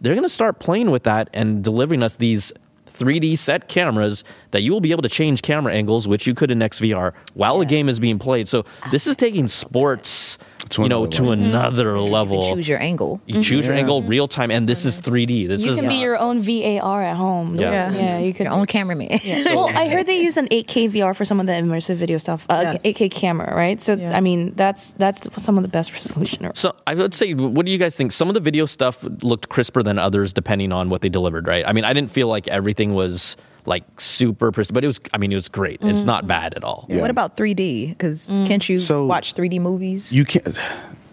They're 0.00 0.14
going 0.14 0.24
to 0.24 0.28
start 0.28 0.58
playing 0.58 0.90
with 0.90 1.04
that 1.04 1.30
and 1.32 1.62
delivering 1.62 2.02
us 2.02 2.16
these 2.16 2.52
3D 2.94 3.38
set 3.38 3.68
cameras 3.68 4.24
that 4.50 4.62
you 4.62 4.72
will 4.72 4.80
be 4.80 4.90
able 4.90 5.02
to 5.02 5.08
change 5.08 5.42
camera 5.42 5.72
angles, 5.72 6.08
which 6.08 6.26
you 6.26 6.34
could 6.34 6.50
in 6.50 6.58
NextVR 6.58 7.12
while 7.34 7.58
the 7.60 7.66
game 7.66 7.88
is 7.88 8.00
being 8.00 8.18
played. 8.18 8.48
So 8.48 8.64
this 8.90 9.06
is 9.06 9.14
ah. 9.14 9.20
taking 9.20 9.46
sports, 9.46 10.36
To 10.68 10.82
you 10.82 10.88
know, 10.88 11.04
another 11.04 11.16
to 11.16 11.22
level. 11.24 11.32
another 11.32 11.82
You 11.94 12.00
level. 12.12 12.42
can 12.42 12.56
choose 12.56 12.68
your 12.68 12.80
angle. 12.80 13.20
You 13.26 13.42
choose 13.42 13.66
your 13.66 13.74
angle 13.74 14.02
real 14.02 14.28
time, 14.28 14.50
and 14.50 14.68
this 14.68 14.84
is 14.84 14.98
3D. 14.98 15.48
This 15.48 15.64
You 15.64 15.72
is 15.72 15.80
can 15.80 15.88
be 15.88 15.96
your 15.96 16.18
own 16.18 16.40
VAR 16.42 17.02
at 17.02 17.16
home. 17.16 17.56
Yeah. 17.56 17.90
yeah, 17.92 18.18
you 18.18 18.34
could. 18.34 18.44
Your 18.44 18.52
own 18.52 18.66
cameraman. 18.66 19.08
well, 19.46 19.68
I 19.68 19.88
heard 19.88 20.06
they 20.06 20.20
use 20.20 20.36
an 20.36 20.46
8K 20.48 20.90
VR 20.92 21.16
for 21.16 21.24
some 21.24 21.40
of 21.40 21.46
the 21.46 21.52
immersive 21.52 21.96
video 21.96 22.18
stuff. 22.18 22.44
Uh, 22.48 22.78
Yes. 22.84 22.96
8K 22.96 23.10
camera, 23.10 23.54
right? 23.56 23.80
So 23.80 23.94
Yeah. 23.94 24.16
I 24.16 24.20
mean, 24.20 24.52
that's 24.54 24.92
that's 24.94 25.28
some 25.42 25.56
of 25.56 25.62
the 25.62 25.68
best 25.68 25.92
resolution. 25.94 26.44
around. 26.44 26.56
So 26.56 26.74
I 26.86 26.94
would 26.94 27.14
say, 27.14 27.32
what 27.34 27.64
do 27.64 27.72
you 27.72 27.78
guys 27.78 27.96
think? 27.96 28.12
Some 28.12 28.28
of 28.28 28.34
the 28.34 28.40
video 28.40 28.66
stuff 28.66 29.02
looked 29.22 29.48
crisper 29.48 29.82
than 29.82 29.98
others, 29.98 30.32
depending 30.32 30.72
on 30.72 30.90
what 30.90 31.00
they 31.00 31.08
delivered. 31.08 31.46
Right? 31.46 31.64
I 31.66 31.72
mean, 31.72 31.84
I 31.84 31.92
didn't 31.94 32.10
feel 32.10 32.28
like 32.28 32.46
everything 32.48 32.94
was 32.94 33.36
like 33.66 34.00
super, 34.00 34.52
pers- 34.52 34.70
but 34.70 34.84
it 34.84 34.86
was. 34.86 35.00
I 35.12 35.18
mean, 35.18 35.32
it 35.32 35.36
was 35.36 35.48
great. 35.48 35.80
It's 35.82 36.02
mm. 36.02 36.06
not 36.06 36.26
bad 36.26 36.54
at 36.54 36.64
all. 36.64 36.86
Yeah. 36.88 37.00
What 37.00 37.10
about 37.10 37.36
3D? 37.36 37.90
Because 37.90 38.30
mm. 38.30 38.46
can't 38.46 38.66
you 38.68 38.78
So- 38.78 39.06
watch 39.06 39.34
3D 39.34 39.60
movies? 39.60 40.12
You 40.14 40.24
can't. 40.24 40.58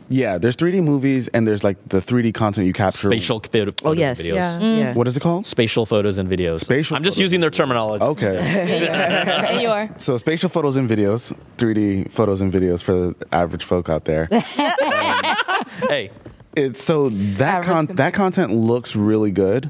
Yeah, 0.09 0.37
there's 0.37 0.55
3D 0.55 0.83
movies 0.83 1.27
and 1.29 1.47
there's 1.47 1.63
like 1.63 1.77
the 1.89 1.97
3D 1.97 2.33
content 2.33 2.67
you 2.67 2.73
capture. 2.73 3.09
Spatial 3.09 3.39
photo, 3.41 3.71
oh 3.71 3.83
photos 3.83 3.99
yes, 3.99 4.19
and 4.19 4.29
videos. 4.29 4.35
Yeah. 4.35 4.59
Mm. 4.59 4.77
yeah. 4.77 4.93
What 4.93 5.07
is 5.07 5.17
it 5.17 5.19
called? 5.19 5.45
Spatial 5.45 5.85
photos 5.85 6.17
and 6.17 6.29
videos. 6.29 6.59
Spatial 6.59 6.95
I'm 6.95 7.03
just 7.03 7.17
photos 7.17 7.23
using 7.23 7.41
their 7.41 7.49
terminology. 7.49 8.03
Okay. 8.03 8.37
There 8.87 9.61
you 9.61 9.69
are. 9.69 9.89
So 9.97 10.17
spatial 10.17 10.49
photos 10.49 10.75
and 10.75 10.89
videos, 10.89 11.35
3D 11.57 12.11
photos 12.11 12.41
and 12.41 12.51
videos 12.51 12.81
for 12.81 12.93
the 12.93 13.15
average 13.31 13.63
folk 13.63 13.89
out 13.89 14.05
there. 14.05 14.29
Um, 14.57 15.65
hey, 15.89 16.11
it's 16.55 16.83
so 16.83 17.09
that 17.09 17.63
con- 17.63 17.87
that 17.87 18.13
content 18.13 18.51
looks 18.51 18.95
really 18.95 19.31
good. 19.31 19.69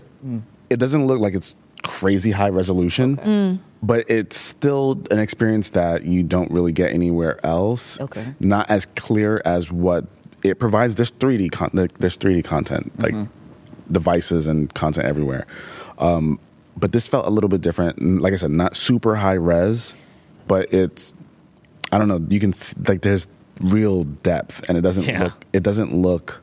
It 0.70 0.78
doesn't 0.78 1.06
look 1.06 1.20
like 1.20 1.34
it's 1.34 1.56
crazy 1.88 2.32
high 2.32 2.50
resolution, 2.50 3.60
but 3.82 4.06
it's 4.10 4.38
still 4.40 5.02
an 5.12 5.20
experience 5.20 5.72
that 5.72 6.04
you 6.06 6.24
don't 6.24 6.50
really 6.52 6.72
get 6.72 6.92
anywhere 6.94 7.40
else. 7.46 8.00
Okay. 8.00 8.26
Not 8.40 8.70
as 8.70 8.86
clear 8.86 9.42
as 9.46 9.72
what 9.72 10.06
it 10.44 10.60
provides. 10.60 10.96
There's 10.96 11.12
3D 11.12 11.52
con- 11.52 11.72
like, 11.74 11.98
there's 12.00 12.18
3D 12.18 12.44
content 12.44 12.92
like 13.02 13.16
devices 13.92 14.48
and 14.48 14.74
content 14.74 15.08
everywhere. 15.08 15.46
Um, 15.98 16.40
but 16.78 16.92
this 16.92 17.08
felt 17.08 17.26
a 17.26 17.30
little 17.30 17.50
bit 17.50 17.62
different. 17.62 18.22
Like 18.22 18.34
I 18.34 18.36
said, 18.36 18.52
not 18.52 18.76
super 18.76 19.16
high 19.16 19.34
res, 19.34 19.96
but 20.48 20.72
it's 20.74 21.14
I 21.92 21.98
don't 21.98 22.08
know. 22.08 22.24
You 22.30 22.40
can 22.40 22.52
s 22.52 22.76
like 22.88 23.02
there's 23.02 23.28
real 23.62 24.04
depth, 24.04 24.64
and 24.70 24.78
it 24.78 24.82
doesn't 24.82 25.06
Yeah. 25.06 25.24
look 25.24 25.46
it 25.54 25.64
doesn't 25.64 25.96
look 25.96 26.42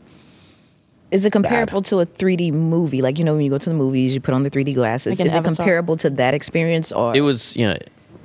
Is 1.15 1.25
it 1.25 1.31
comparable 1.33 1.81
to 1.91 2.01
a 2.01 2.07
3D 2.07 2.53
movie? 2.53 3.01
Like 3.07 3.19
you 3.19 3.25
know, 3.25 3.35
when 3.35 3.43
you 3.47 3.51
go 3.51 3.59
to 3.59 3.71
the 3.71 3.77
movies, 3.85 4.13
you 4.15 4.21
put 4.21 4.35
on 4.35 4.43
the 4.43 4.51
3D 4.51 4.75
glasses. 4.75 5.13
Like 5.13 5.21
an 5.21 5.27
Is 5.27 5.35
it 5.35 5.45
comparable 5.45 5.97
to 5.99 6.11
that 6.21 6.35
experience, 6.35 6.91
or 6.93 7.15
it 7.17 7.21
was 7.23 7.55
you 7.57 7.67
know 7.69 7.77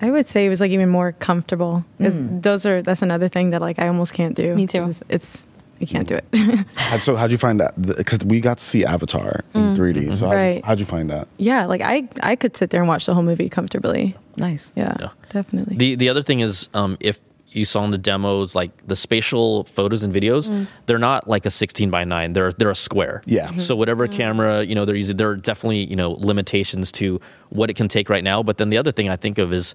I 0.02 0.10
would 0.12 0.28
say 0.30 0.46
it 0.46 0.50
was 0.50 0.60
like 0.64 0.72
even 0.72 0.90
more 0.90 1.12
comfortable. 1.28 1.84
'Cause 2.02 2.16
Those 2.48 2.66
are 2.66 2.82
that's 2.82 3.02
another 3.02 3.28
thing 3.30 3.52
that 3.52 3.62
like 3.62 3.78
I 3.80 3.88
almost 3.88 4.14
can't 4.14 4.36
do. 4.36 4.56
Me 4.56 4.66
too. 4.68 4.86
It's 4.90 5.02
it's, 5.10 5.48
you 5.80 5.88
can't 5.88 6.08
do 6.08 6.16
it. 6.16 6.26
So 7.04 7.16
how'd 7.16 7.32
you 7.32 7.38
find 7.38 7.60
that? 7.60 7.72
Because 7.82 8.20
we 8.26 8.40
got 8.42 8.58
to 8.58 8.64
see 8.64 8.84
Avatar 8.86 9.42
in 9.54 9.76
3D. 9.76 10.12
So 10.18 10.26
how'd, 10.28 10.36
Right. 10.36 10.56
you, 10.58 10.62
how'd 10.66 10.80
you 10.80 10.86
find 10.86 11.10
that? 11.12 11.28
yeah, 11.38 11.66
like 11.68 11.82
I 11.82 12.08
I 12.32 12.36
could 12.36 12.58
sit 12.58 12.70
there 12.72 12.82
and 12.82 12.90
watch 12.90 13.06
the 13.06 13.14
whole 13.14 13.24
movie 13.32 13.50
comfortably. 13.50 14.16
Nice. 14.38 14.72
Yeah, 14.76 14.96
Yeah. 15.00 15.10
definitely. 15.32 15.76
The 15.78 15.96
the 15.96 16.10
other 16.10 16.24
thing 16.24 16.40
is, 16.42 16.70
um, 16.74 16.98
if 17.00 17.20
you 17.52 17.66
saw 17.66 17.84
in 17.84 17.92
the 17.92 17.98
demos, 17.98 18.56
like 18.56 18.86
the 18.88 18.96
spatial 18.96 19.64
photos 19.66 20.04
and 20.04 20.14
videos, 20.14 20.50
mm. 20.50 20.68
they're 20.86 21.00
not 21.00 21.28
like 21.28 21.46
a 21.46 21.52
16 21.52 21.90
by 21.90 22.04
9. 22.04 22.34
They're 22.34 22.52
they're 22.54 22.70
a 22.70 22.76
square. 22.76 23.22
Yeah. 23.26 23.50
Mhm. 23.50 23.62
So 23.62 23.76
whatever 23.76 24.08
mm-hmm. 24.08 24.18
camera 24.18 24.64
you 24.64 24.76
know 24.76 24.86
they're 24.86 24.96
using, 24.96 25.18
there 25.18 25.30
are 25.30 25.36
definitely 25.36 25.86
you 25.86 25.96
know 25.96 26.12
limitations 26.12 26.92
to 26.94 27.20
what 27.50 27.70
it 27.70 27.76
can 27.76 27.88
take 27.88 28.10
right 28.10 28.24
now. 28.24 28.44
But 28.44 28.58
then 28.58 28.70
the 28.70 28.78
other 28.78 28.92
thing 28.92 29.10
I 29.10 29.16
think 29.16 29.38
of 29.38 29.54
is. 29.54 29.74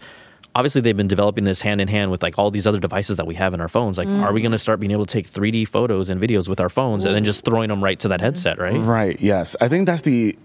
Obviously, 0.57 0.81
they've 0.83 0.97
been 0.97 1.09
developing 1.09 1.43
this 1.43 1.63
hand 1.63 1.81
in 1.81 1.89
hand 1.89 2.13
with 2.13 2.23
like 2.23 2.39
all 2.39 2.49
these 2.49 2.65
other 2.65 2.79
devices 2.79 3.17
that 3.17 3.27
we 3.27 3.35
have 3.35 3.55
in 3.55 3.61
our 3.61 3.67
phones. 3.67 3.99
Like, 3.99 4.07
are 4.07 4.33
we 4.33 4.39
mm. 4.39 4.45
going 4.45 4.53
to 4.53 4.59
start 4.59 4.79
being 4.79 4.93
able 4.93 5.05
to 5.05 5.13
take 5.13 5.29
3D 5.29 5.67
photos 5.67 6.09
and 6.09 6.21
videos 6.21 6.47
with 6.49 6.61
our 6.61 6.69
phones 6.69 7.05
and 7.05 7.13
then 7.13 7.25
just 7.25 7.45
throwing 7.45 7.71
them 7.71 7.83
right 7.83 7.99
to 7.99 8.07
that 8.07 8.21
mm. 8.21 8.23
headset, 8.23 8.61
right? 8.61 8.77
Right. 8.77 9.21
Yes. 9.21 9.57
I 9.61 9.67
think 9.67 9.87
that's 9.87 10.03
the 10.03 10.39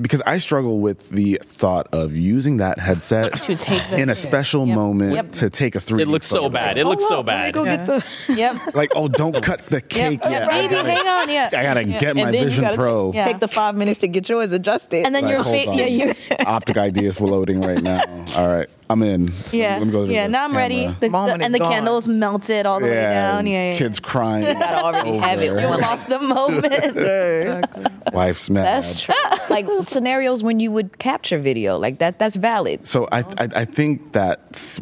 because 0.00 0.22
I 0.26 0.38
struggle 0.38 0.80
with 0.80 1.10
the 1.10 1.40
thought 1.42 1.88
of 1.92 2.14
using 2.16 2.58
that 2.58 2.78
headset 2.78 3.34
To 3.42 3.56
take 3.56 3.88
the- 3.90 3.96
in 3.98 4.10
a 4.10 4.14
special 4.14 4.66
Yep. 4.66 4.74
moment 4.74 5.12
Yep. 5.14 5.32
to 5.32 5.50
take 5.50 5.74
a 5.74 5.80
3D. 5.80 6.02
It 6.02 6.08
looks 6.08 6.26
so 6.26 6.48
bad. 6.48 6.76
It 6.78 6.84
oh, 6.84 6.90
looks 6.90 7.06
so 7.08 7.16
Hold 7.16 7.28
up, 7.28 7.34
let 7.34 7.38
me 7.38 7.46
bad. 7.46 7.54
Go 7.54 7.64
Yeah. 7.64 7.76
get 7.76 7.86
the. 7.86 8.34
Yep. 8.36 8.74
Like, 8.74 8.90
oh, 8.94 9.08
don't 9.08 9.40
cut 9.42 9.66
the 9.66 9.80
cake 9.80 10.20
Yep. 10.22 10.30
yet. 10.30 10.40
Yep. 10.42 10.48
I 10.50 10.60
Baby, 10.62 10.74
gotta, 10.74 10.90
hang 10.92 11.06
on. 11.08 11.28
Yeah. 11.30 11.48
I 11.52 11.62
gotta 11.62 11.88
Yeah. 11.88 11.98
get 11.98 12.16
my 12.16 12.22
and 12.22 12.34
then 12.34 12.44
Vision 12.44 12.64
Pro. 12.74 13.12
Take, 13.12 13.16
Yeah. 13.16 13.24
take 13.24 13.40
the 13.40 13.48
five 13.48 13.76
minutes 13.76 14.00
to 14.00 14.08
get 14.08 14.28
yours 14.28 14.52
adjusted. 14.52 15.06
And 15.06 15.14
then 15.14 15.22
Like, 15.24 15.30
your 15.32 15.42
hold 15.42 15.54
face. 15.54 15.68
on. 15.68 15.78
Yeah, 15.78 15.86
you. 15.86 16.14
Optic 16.44 16.76
ideas 16.76 17.20
were 17.20 17.28
loading 17.28 17.60
right 17.60 17.82
now. 17.82 18.02
All 18.36 18.48
right, 18.48 18.68
I'm 18.88 19.02
in. 19.02 19.32
Yeah. 19.52 19.78
Let 19.78 19.86
me 19.86 19.92
go 19.92 20.06
to 20.06 20.12
yeah. 20.12 20.26
the 20.26 20.32
Now 20.32 20.44
I'm 20.44 20.56
ready. 20.56 20.80
camera. 20.82 20.96
The, 21.00 21.06
the- 21.06 21.10
Moment 21.10 21.42
and 21.42 21.54
the 21.54 21.58
gone. 21.58 21.72
candles 21.72 22.08
melted 22.08 22.66
all 22.66 22.80
the 22.80 22.86
way 22.86 22.94
down. 22.94 23.46
Yeah. 23.46 23.72
yeah. 23.72 23.78
Kids 23.78 23.98
crying. 24.00 24.44
gotta 24.58 24.82
already 24.82 25.16
have 25.18 25.40
it. 25.40 25.48
over. 25.48 25.60
You 25.60 25.66
lost 25.80 26.08
the 26.08 26.18
moment. 26.20 26.66
Exactly. 26.72 27.84
Wife's 28.12 28.48
mad. 28.50 28.64
That's 28.64 29.00
true. 29.00 29.14
like 29.50 29.66
scenarios 29.86 30.42
when 30.42 30.60
you 30.60 30.70
would 30.70 30.98
capture 30.98 31.38
video, 31.38 31.78
like 31.78 31.98
that. 31.98 32.18
That's 32.18 32.36
valid. 32.36 32.86
So 32.86 33.08
I, 33.10 33.20
I 33.20 33.48
I 33.56 33.64
think 33.64 34.12
that's 34.12 34.80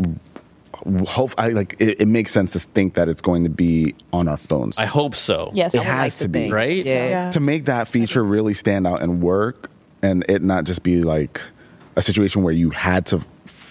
hope 1.07 1.33
I 1.39 1.49
like 1.49 1.77
it, 1.79 2.01
it 2.01 2.09
makes 2.09 2.31
sense 2.33 2.53
to 2.53 2.59
think 2.61 2.95
that 2.95 3.09
it's 3.09 3.23
going 3.23 3.45
to 3.45 3.51
be 3.51 3.95
on 4.13 4.29
our 4.29 4.37
phones. 4.37 4.77
I 4.79 4.87
hope 4.87 5.15
so. 5.15 5.51
yes. 5.55 5.75
It 5.75 5.83
has 5.83 6.15
like 6.17 6.23
to 6.23 6.29
be, 6.29 6.39
think. 6.41 6.55
right? 6.55 6.85
Yeah. 6.85 7.09
Yeah. 7.09 7.31
to 7.31 7.41
make 7.41 7.65
that 7.67 7.89
feature 7.89 8.23
really 8.23 8.55
stand 8.55 8.87
out 8.87 9.01
and 9.03 9.23
work, 9.23 9.71
and 10.03 10.25
it 10.29 10.43
not 10.43 10.65
just 10.65 10.83
be 10.83 11.01
like 11.03 11.41
a 11.97 12.03
situation 12.03 12.43
where 12.43 12.53
you 12.53 12.71
had 12.71 13.07
to 13.07 13.21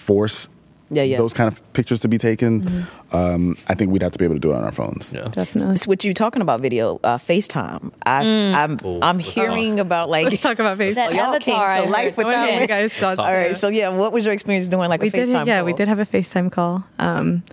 force 0.04 0.49
Yeah, 0.89 1.04
yeah. 1.04 1.18
those 1.18 1.34
kind 1.34 1.47
of 1.47 1.62
pictures 1.74 2.01
to 2.01 2.08
be 2.08 2.18
taken. 2.20 2.86
Um, 3.12 3.58
I 3.68 3.74
think 3.74 3.91
we'd 3.91 4.01
have 4.04 4.12
to 4.12 4.20
be 4.20 4.26
able 4.26 4.36
to 4.36 4.39
do 4.39 4.51
it 4.51 4.56
on 4.56 4.64
our 4.64 4.72
phones. 4.72 5.12
Yeah. 5.14 5.28
Definitely. 5.30 5.78
So 5.78 5.88
what 5.88 6.04
you 6.04 6.14
talking 6.14 6.41
about 6.41 6.62
video 6.62 6.99
uh, 7.04 7.18
FaceTime? 7.18 7.91
I, 8.06 8.22
I'm 8.64 8.78
I'm 9.01 9.20
hearing 9.20 9.80
about 9.80 10.10
like 10.10 10.26
Let's 10.30 10.41
talk 10.41 10.60
about 10.60 10.78
Facebook. 10.78 10.95
That 10.95 11.14
y'all 11.16 11.39
came 11.39 11.56
avatar. 11.56 11.78
to 11.78 11.84
I 11.84 11.89
life 11.89 12.16
heard. 12.16 12.18
with 12.18 12.26
I 12.28 12.30
wonder 12.38 12.51
that 12.54 12.62
you 12.62 12.68
guys 12.68 12.93
saw 12.93 13.10
All 13.12 13.16
right, 13.34 13.56
so 13.58 13.70
yeah, 13.70 13.89
what 13.89 14.12
was 14.14 14.26
your 14.26 14.34
experience 14.34 14.68
doing 14.68 14.89
like 14.89 15.01
we 15.01 15.08
a 15.08 15.12
did. 15.12 15.30
FaceTime? 15.30 15.47
Yeah, 15.47 15.64
we 15.64 15.74
did 15.74 15.88
have 15.88 15.99
a 15.99 16.06
FaceTime 16.06 16.51
call. 16.51 16.84
Um, 16.99 17.43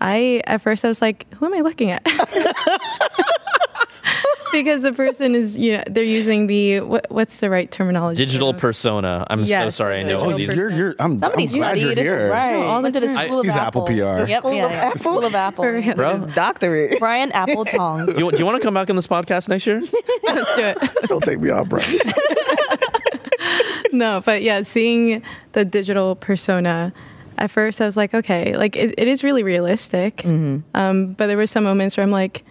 I 0.00 0.42
at 0.46 0.60
first 0.62 0.84
I 0.84 0.88
was 0.88 1.00
like, 1.02 1.26
who 1.34 1.46
am 1.46 1.54
I 1.54 1.60
looking 1.60 1.90
at? 1.90 2.02
because 4.62 4.82
the 4.82 4.92
person 4.92 5.34
is, 5.34 5.56
you 5.56 5.76
know, 5.76 5.84
they're 5.88 6.02
using 6.02 6.46
the 6.46 6.80
what, 6.80 7.06
what's 7.10 7.40
the 7.40 7.50
right 7.50 7.70
terminology? 7.70 8.24
Digital 8.24 8.52
for- 8.52 8.58
persona. 8.58 9.26
I'm 9.28 9.46
so 9.46 9.70
sorry. 9.70 10.00
I 10.00 10.02
know. 10.02 10.08
digital 10.08 10.32
Oh, 10.32 10.36
these- 10.36 10.56
you're, 10.56 10.70
you're, 10.70 10.94
I'm, 10.98 11.18
Somebody 11.18 11.44
I'm 11.44 11.52
glad 11.52 11.78
you're 11.78 11.94
here. 11.94 12.30
Right. 12.30 12.54
all 12.54 12.82
the 12.82 12.90
to 12.92 13.00
the 13.00 13.06
time. 13.06 13.26
school 13.26 13.40
of 13.40 13.46
He's 13.46 13.56
Apple. 13.56 13.82
Apple 13.84 13.96
PR. 13.96 14.28
Yep. 14.28 14.42
School 14.42 14.52
yeah, 14.54 14.64
of 14.66 14.70
yeah. 14.72 14.78
Apple? 14.78 15.00
School 15.00 15.24
of 15.24 15.34
Apple. 15.34 15.82
Bro, 15.94 16.26
doctorate. 16.34 16.98
Brian 16.98 17.32
Apple 17.32 17.64
Tong. 17.64 18.08
you, 18.08 18.30
do 18.30 18.38
you 18.38 18.44
want 18.44 18.60
to 18.60 18.64
come 18.64 18.74
back 18.74 18.90
on 18.90 18.96
this 18.96 19.06
podcast 19.06 19.48
next 19.48 19.66
year? 19.66 19.80
Let's 20.24 20.56
do 20.56 20.62
it. 20.62 20.78
Don't 21.08 21.22
take 21.22 21.40
me 21.40 21.50
off, 21.50 21.68
bro. 21.68 21.80
no, 23.92 24.20
but 24.24 24.42
yeah, 24.42 24.62
seeing 24.62 25.22
the 25.52 25.64
digital 25.64 26.16
persona. 26.16 26.92
At 27.38 27.50
first, 27.50 27.82
I 27.82 27.86
was 27.86 27.98
like, 27.98 28.14
okay, 28.14 28.56
like 28.56 28.76
it, 28.76 28.94
it 28.96 29.08
is 29.08 29.22
really 29.22 29.42
realistic. 29.42 30.24
Um, 30.24 30.64
but 31.18 31.26
there 31.26 31.36
were 31.36 31.46
some 31.46 31.64
moments 31.64 31.96
where 31.96 32.04
I'm 32.04 32.10
like, 32.10 32.44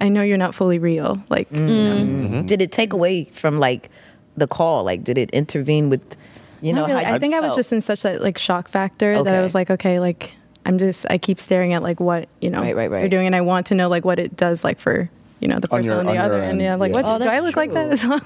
I 0.00 0.08
know 0.08 0.22
you're 0.22 0.38
not 0.38 0.54
fully 0.54 0.78
real. 0.78 1.22
Like, 1.28 1.50
you 1.52 1.60
know, 1.60 1.94
mm-hmm. 1.96 2.24
Mm-hmm. 2.26 2.46
Did 2.46 2.62
it 2.62 2.72
take 2.72 2.92
away 2.92 3.24
from 3.24 3.60
like 3.60 3.90
the 4.36 4.46
call? 4.46 4.84
Like, 4.84 5.04
did 5.04 5.18
it 5.18 5.30
intervene 5.32 5.90
with, 5.90 6.16
you 6.60 6.72
know? 6.72 6.86
Really. 6.86 7.04
how 7.04 7.10
I 7.10 7.14
you 7.14 7.20
think 7.20 7.34
I 7.34 7.40
was 7.40 7.54
just 7.54 7.72
in 7.72 7.80
such 7.80 8.04
a 8.04 8.18
like 8.18 8.38
shock 8.38 8.68
factor 8.68 9.22
that 9.22 9.34
I 9.34 9.42
was 9.42 9.54
like, 9.54 9.70
okay, 9.70 10.00
like 10.00 10.34
I'm 10.66 10.78
just 10.78 11.06
I 11.10 11.18
keep 11.18 11.38
staring 11.40 11.72
at 11.74 11.82
like 11.82 12.00
what 12.00 12.28
you 12.40 12.50
know 12.50 12.60
Right, 12.60 12.76
right, 12.76 12.90
right. 12.90 13.00
you're 13.00 13.08
doing, 13.08 13.26
and 13.26 13.34
I 13.36 13.40
want 13.42 13.66
to 13.68 13.74
know 13.74 13.88
like 13.88 14.04
what 14.04 14.18
it 14.18 14.36
does 14.36 14.62
like 14.64 14.78
for 14.78 15.10
you 15.40 15.48
know 15.48 15.58
the 15.58 15.68
On 15.72 15.78
person 15.78 15.90
your- 15.92 16.00
on, 16.00 16.04
the 16.06 16.12
on 16.12 16.18
other 16.18 16.34
end. 16.42 16.52
end, 16.52 16.60
Yeah, 16.62 16.74
like 16.76 16.90
yeah. 16.92 16.96
what 17.02 17.04
Oh, 17.06 17.18
do 17.18 17.24
I 17.24 17.40
that's 17.40 17.44
look 17.46 17.56
like 17.56 17.72
that 17.72 17.90
as 17.90 18.06
well? 18.06 18.20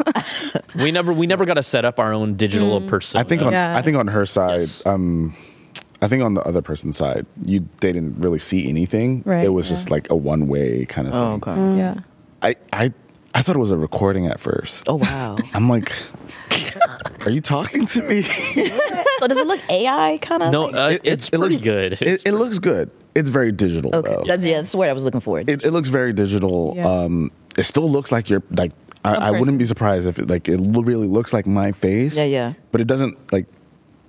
We 0.75 0.91
never 0.91 1.13
we 1.13 1.27
never 1.29 1.45
got 1.45 1.55
to 1.55 1.63
set 1.63 1.85
up 1.85 2.01
our 2.01 2.13
own 2.13 2.35
digital 2.35 2.81
mm. 2.81 2.89
person. 2.89 3.21
I 3.21 3.25
think 3.25 3.41
on 3.43 3.53
Yeah. 3.53 3.77
I 3.77 3.83
think 3.83 3.97
on 3.97 4.09
her 4.09 4.27
side, 4.27 4.61
Yes. 4.63 4.83
um, 4.85 5.35
I 6.05 6.09
think 6.09 6.23
on 6.23 6.35
the 6.35 6.43
other 6.43 6.61
person's 6.61 6.97
side, 6.97 7.25
you 7.45 7.61
they 7.81 7.91
didn't 7.93 8.21
really 8.21 8.39
see 8.39 8.69
anything. 8.69 9.23
Right, 9.25 9.45
it 9.45 9.49
was 9.49 9.69
yeah. 9.71 9.77
just 9.77 9.91
like 9.91 10.11
a 10.11 10.17
one 10.17 10.49
way 10.49 10.85
kind 10.85 11.09
of 11.09 11.15
Oh, 11.15 11.31
thing. 11.39 11.43
okay. 11.49 11.79
yeah. 11.79 11.95
I, 12.43 12.57
I 12.73 12.93
I 13.35 13.43
thought 13.43 13.57
it 13.57 13.61
was 13.61 13.71
a 13.71 13.79
recording 13.79 14.27
at 14.27 14.39
first. 14.39 14.85
Oh 14.87 14.97
wow. 14.97 15.37
I'm 15.55 15.69
like, 15.69 15.91
are 17.25 17.31
you 17.31 17.41
talking 17.41 17.87
to 17.87 18.03
me? 18.03 18.23
so 19.19 19.27
does 19.29 19.39
it 19.39 19.47
look 19.47 19.61
AI 19.71 20.19
kind 20.21 20.43
of? 20.43 20.53
no, 20.53 20.67
uh, 20.71 20.89
It- 20.91 21.01
it's 21.05 21.29
it 21.31 21.39
pretty 21.39 21.55
looks- 21.57 21.65
good. 21.65 21.93
It, 21.95 22.03
It's 22.03 22.23
it 22.25 22.33
looks 22.33 22.59
good. 22.59 22.91
It's 23.15 23.29
very 23.31 23.53
digital 23.53 23.95
Okay, 23.95 24.11
though. 24.11 24.25
that's 24.27 24.45
yeah. 24.45 24.57
That's 24.59 24.75
what 24.75 24.89
I 24.89 24.93
was 24.93 25.05
looking 25.05 25.21
for. 25.21 25.39
it, 25.41 25.49
it 25.49 25.71
looks 25.71 25.89
very 25.89 26.13
digital. 26.13 26.75
Yeah. 26.77 26.87
Um, 26.89 27.31
it 27.57 27.63
still 27.65 27.89
looks 27.91 28.11
like 28.13 28.29
you're 28.29 28.43
like. 28.51 28.73
I 29.07 29.33
wouldn't 29.33 29.59
be 29.59 29.67
surprised 29.67 30.07
if 30.07 30.19
it 30.19 30.31
like 30.31 30.49
it 30.49 30.59
really 30.63 31.07
looks 31.07 31.33
like 31.35 31.47
my 31.47 31.73
face. 31.73 32.17
Yeah, 32.17 32.25
yeah. 32.25 32.53
But 32.73 32.81
it 32.81 32.87
doesn't 32.87 33.19
like. 33.33 33.47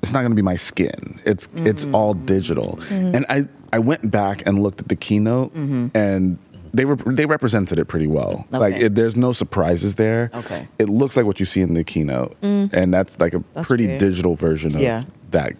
It's 0.05 0.13
not 0.13 0.21
going 0.21 0.31
to 0.31 0.35
be 0.35 0.41
my 0.43 0.55
skin. 0.55 1.19
It's 1.25 1.49
it's 1.57 1.85
mm. 1.85 1.93
all 1.95 2.13
digital. 2.13 2.77
Mm-hmm. 2.89 3.15
And 3.15 3.25
I 3.27 3.47
I 3.73 3.79
went 3.79 4.11
back 4.11 4.45
and 4.45 4.61
looked 4.61 4.79
at 4.79 4.87
the 4.87 4.95
keynote 4.95 5.53
mm-hmm. 5.53 5.87
and. 5.93 6.37
They 6.73 6.83
were 6.83 6.97
they 6.97 7.25
represented 7.25 7.79
it 7.79 7.85
pretty 7.85 8.07
well. 8.07 8.45
Like 8.51 8.75
it, 8.75 8.95
there's 8.95 9.15
no 9.15 9.31
surprises 9.31 9.95
there. 9.95 10.29
Okay. 10.33 10.67
it 10.77 10.89
looks 10.89 11.15
like 11.15 11.25
what 11.25 11.39
you 11.39 11.45
see 11.45 11.61
in 11.61 11.73
the 11.73 11.85
keynote, 11.85 12.35
mm. 12.41 12.69
and 12.73 12.93
that's 12.93 13.17
like 13.17 13.33
a 13.33 13.41
That's 13.53 13.69
pretty 13.69 13.87
weird. 13.87 13.99
digital 14.01 14.35
version 14.35 14.75
of 14.75 14.81
Yeah. 14.81 15.05
that. 15.31 15.53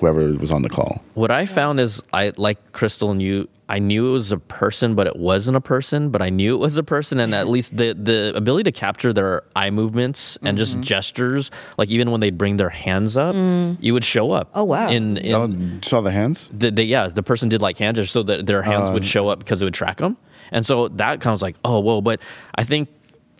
Whoever 0.00 0.32
was 0.32 0.50
on 0.50 0.62
the 0.62 0.70
call. 0.70 1.04
What 1.12 1.30
I 1.30 1.44
found 1.44 1.78
is 1.78 2.00
I 2.14 2.32
like 2.38 2.72
Krystal 2.72 3.10
and 3.10 3.20
you. 3.20 3.50
I 3.72 3.78
knew 3.78 4.10
it 4.10 4.12
was 4.12 4.30
a 4.32 4.36
person, 4.36 4.94
but 4.94 5.06
it 5.06 5.16
wasn't 5.16 5.56
a 5.56 5.60
person. 5.60 6.10
But 6.10 6.20
I 6.20 6.28
knew 6.28 6.54
it 6.54 6.58
was 6.58 6.76
a 6.76 6.82
person, 6.82 7.18
and 7.18 7.34
at 7.34 7.48
least 7.48 7.74
the 7.74 7.94
the 7.94 8.32
ability 8.36 8.64
to 8.64 8.72
capture 8.72 9.12
their 9.14 9.42
eye 9.56 9.70
movements 9.70 10.36
and 10.42 10.58
just 10.58 10.72
Mm-hmm. 10.74 10.82
gestures, 10.82 11.50
like 11.78 11.88
even 11.88 12.10
when 12.10 12.20
they'd 12.20 12.36
bring 12.36 12.58
their 12.58 12.68
hands 12.68 13.16
up, 13.16 13.34
you 13.80 13.94
would 13.94 14.04
show 14.04 14.30
up. 14.32 14.50
Oh, 14.54 14.64
wow. 14.64 14.88
In, 14.90 15.16
in 15.16 15.34
oh, 15.34 15.80
saw 15.82 16.02
the 16.02 16.10
hands? 16.12 16.50
the, 16.52 16.70
the 16.70 16.84
yeah, 16.84 17.08
the 17.08 17.22
person 17.22 17.48
did 17.48 17.62
like 17.62 17.78
hand 17.78 17.96
gestures 17.96 18.12
so 18.12 18.22
that 18.24 18.44
their 18.46 18.62
hands 18.62 18.90
would 18.90 19.04
show 19.06 19.28
up 19.28 19.38
because 19.38 19.62
it 19.62 19.64
would 19.64 19.74
track 19.74 19.96
them, 19.96 20.18
and 20.50 20.66
so 20.66 20.88
that 20.88 21.20
kind 21.20 21.32
of 21.32 21.32
was 21.32 21.42
like, 21.42 21.56
oh 21.64 21.80
whoa. 21.80 22.02
But 22.02 22.20
I 22.54 22.64
think 22.64 22.90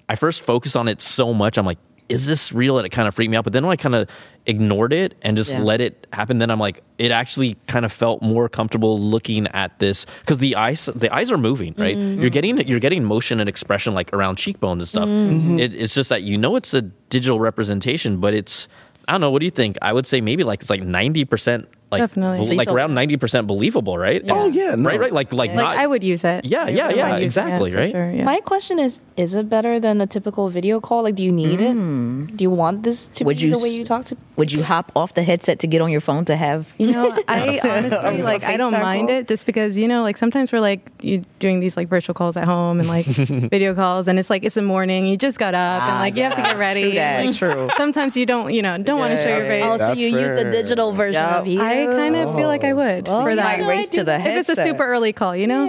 I 0.09 0.15
first 0.17 0.43
focused 0.43 0.77
on 0.77 0.89
it 0.89 1.03
so 1.03 1.35
much, 1.35 1.59
I'm 1.59 1.67
like, 1.67 1.79
is 2.09 2.27
this 2.27 2.53
real? 2.53 2.79
And 2.79 2.87
it 2.87 2.91
kind 2.91 3.07
of 3.09 3.15
freaked 3.15 3.31
me 3.31 3.37
out. 3.37 3.45
But 3.45 3.53
then 3.53 3.65
when 3.65 3.73
I 3.73 3.77
kind 3.77 3.95
of 3.95 4.09
ignored 4.47 4.93
it 4.93 5.15
and 5.23 5.37
just 5.37 5.53
Yeah. 5.53 5.61
let 5.61 5.81
it 5.81 6.07
happen, 6.13 6.39
then 6.39 6.51
I'm 6.51 6.59
like, 6.59 6.83
it 6.99 7.11
actually 7.11 7.57
kind 7.67 7.85
of 7.85 7.93
felt 7.93 8.23
more 8.23 8.49
comfortable 8.49 8.99
looking 8.99 9.47
at 9.49 9.79
this 9.79 10.05
because 10.21 10.39
the 10.39 10.57
eyes, 10.57 10.89
the 10.95 11.13
eyes 11.15 11.31
are 11.31 11.39
moving, 11.39 11.75
right? 11.79 11.97
Mm-hmm. 11.97 12.21
You're 12.21 12.31
getting 12.31 12.67
you're 12.67 12.81
getting 12.81 13.05
motion 13.05 13.41
and 13.41 13.49
expression 13.49 13.95
like 13.95 14.13
around 14.13 14.37
cheekbones 14.37 14.83
and 14.83 14.89
stuff. 14.89 15.09
Mm-hmm. 15.09 15.59
It, 15.61 15.75
it's 15.75 15.95
just 15.95 16.09
that 16.09 16.23
you 16.23 16.37
know 16.39 16.57
it's 16.57 16.75
a 16.75 16.83
digital 16.83 17.39
representation, 17.41 18.19
but 18.19 18.35
it's 18.35 18.69
I 19.09 19.13
don't 19.13 19.21
know. 19.21 19.31
What 19.31 19.41
do 19.41 19.45
you 19.47 19.51
think? 19.51 19.79
I 19.83 19.93
would 19.93 20.07
say 20.07 20.21
maybe 20.21 20.45
like 20.45 20.61
it's 20.61 20.71
like 20.71 20.83
ninety 20.83 21.25
percent. 21.25 21.69
Like, 21.93 22.01
Definitely. 22.01 22.39
bel- 22.39 22.45
So 22.47 22.55
like 22.55 22.69
around 22.69 22.95
ninety 22.95 23.17
percent 23.17 23.47
believable, 23.47 23.99
right? 23.99 24.23
Oh 24.29 24.49
yeah, 24.49 24.75
no. 24.75 24.89
right, 24.89 24.99
right. 24.99 25.13
Like, 25.13 25.33
like, 25.33 25.51
Like 25.51 25.57
not. 25.57 25.77
I 25.77 25.87
would 25.87 26.03
use 26.03 26.25
it. 26.25 26.45
Yeah, 26.45 26.65
I 26.65 26.69
yeah, 26.71 26.91
yeah, 26.91 27.09
mind 27.09 27.23
using 27.23 27.23
it, 27.23 27.25
exactly, 27.25 27.71
right? 27.75 27.93
sure, 27.93 28.11
yeah. 28.11 28.25
My 28.25 28.41
question 28.41 28.79
is: 28.79 28.99
Is 29.17 29.35
it 29.35 29.49
better 29.49 29.79
than 29.79 30.01
a 30.01 30.07
typical 30.07 30.49
video 30.49 30.81
call? 30.81 31.03
Like, 31.05 31.15
do 31.15 31.23
you 31.23 31.31
need 31.33 31.61
it? 31.61 31.77
Mm. 31.77 32.37
Do 32.37 32.43
you 32.43 32.51
want 32.51 32.83
this 32.83 33.07
to 33.07 33.25
Would 33.25 33.37
be 33.37 33.45
you 33.47 33.51
the 33.53 33.59
way 33.59 33.69
you 33.69 33.85
talk 33.85 34.07
to? 34.07 34.17
Would 34.37 34.51
you 34.51 34.63
hop 34.63 34.91
off 34.97 35.13
the 35.15 35.23
headset 35.23 35.59
to 35.61 35.67
get 35.67 35.83
on 35.83 35.91
your 35.91 36.01
phone 36.01 36.25
to 36.25 36.37
have? 36.37 36.73
You 36.79 36.93
know, 36.93 37.13
I 37.29 37.61
honestly 37.77 38.23
like 38.23 38.43
I 38.45 38.57
don't 38.57 38.73
mind 38.73 39.09
call? 39.09 39.19
it 39.19 39.29
just 39.29 39.45
because 39.45 39.77
you 39.77 39.87
know, 39.87 40.03
like 40.03 40.17
sometimes 40.17 40.53
we're 40.53 40.61
like 40.61 40.91
you 41.03 41.25
doing 41.39 41.61
these 41.61 41.77
like 41.77 41.89
virtual 41.89 42.15
calls 42.15 42.37
at 42.37 42.45
home 42.45 42.81
and 42.81 42.89
like 42.89 43.07
video 43.53 43.75
calls, 43.75 44.09
and 44.09 44.19
it's 44.19 44.31
like 44.31 44.45
it's 44.45 44.55
the 44.55 44.63
morning, 44.63 45.07
you 45.07 45.17
just 45.17 45.39
got 45.39 45.55
up 45.55 45.83
and 45.83 45.93
ah, 45.93 46.01
like 46.01 46.17
you 46.17 46.23
have 46.23 46.35
to 46.37 46.43
get 46.43 46.57
ready. 46.59 46.83
True 46.83 46.93
that, 46.95 47.27
Like, 47.27 47.37
true. 47.37 47.69
Sometimes 47.77 48.17
you 48.17 48.25
don't, 48.27 48.53
you 48.55 48.63
know, 48.63 48.79
don't 48.79 48.99
want 48.99 49.13
to 49.13 49.23
show 49.23 49.29
your 49.37 49.47
face. 49.47 49.65
Oh, 49.67 49.77
so 49.79 49.93
you 49.93 50.09
use 50.09 50.33
the 50.41 50.51
digital 50.51 50.93
version 50.93 51.23
of 51.23 51.47
you? 51.47 51.61
I 51.89 51.95
kind 51.95 52.17
of 52.17 52.35
feel 52.35 52.47
like 52.49 52.65
I 52.65 52.73
would 52.73 53.09
Well, 53.09 53.23
for 53.23 53.31
you 53.31 53.37
that. 53.37 53.61
might 53.61 53.67
race 53.69 53.89
to 53.91 54.05
the 54.05 54.15
If 54.15 54.27
it's 54.27 54.49
a 54.49 54.53
headset. 54.55 54.67
super 54.67 54.85
early 54.85 55.13
call, 55.13 55.35
you 55.37 55.47
know. 55.47 55.69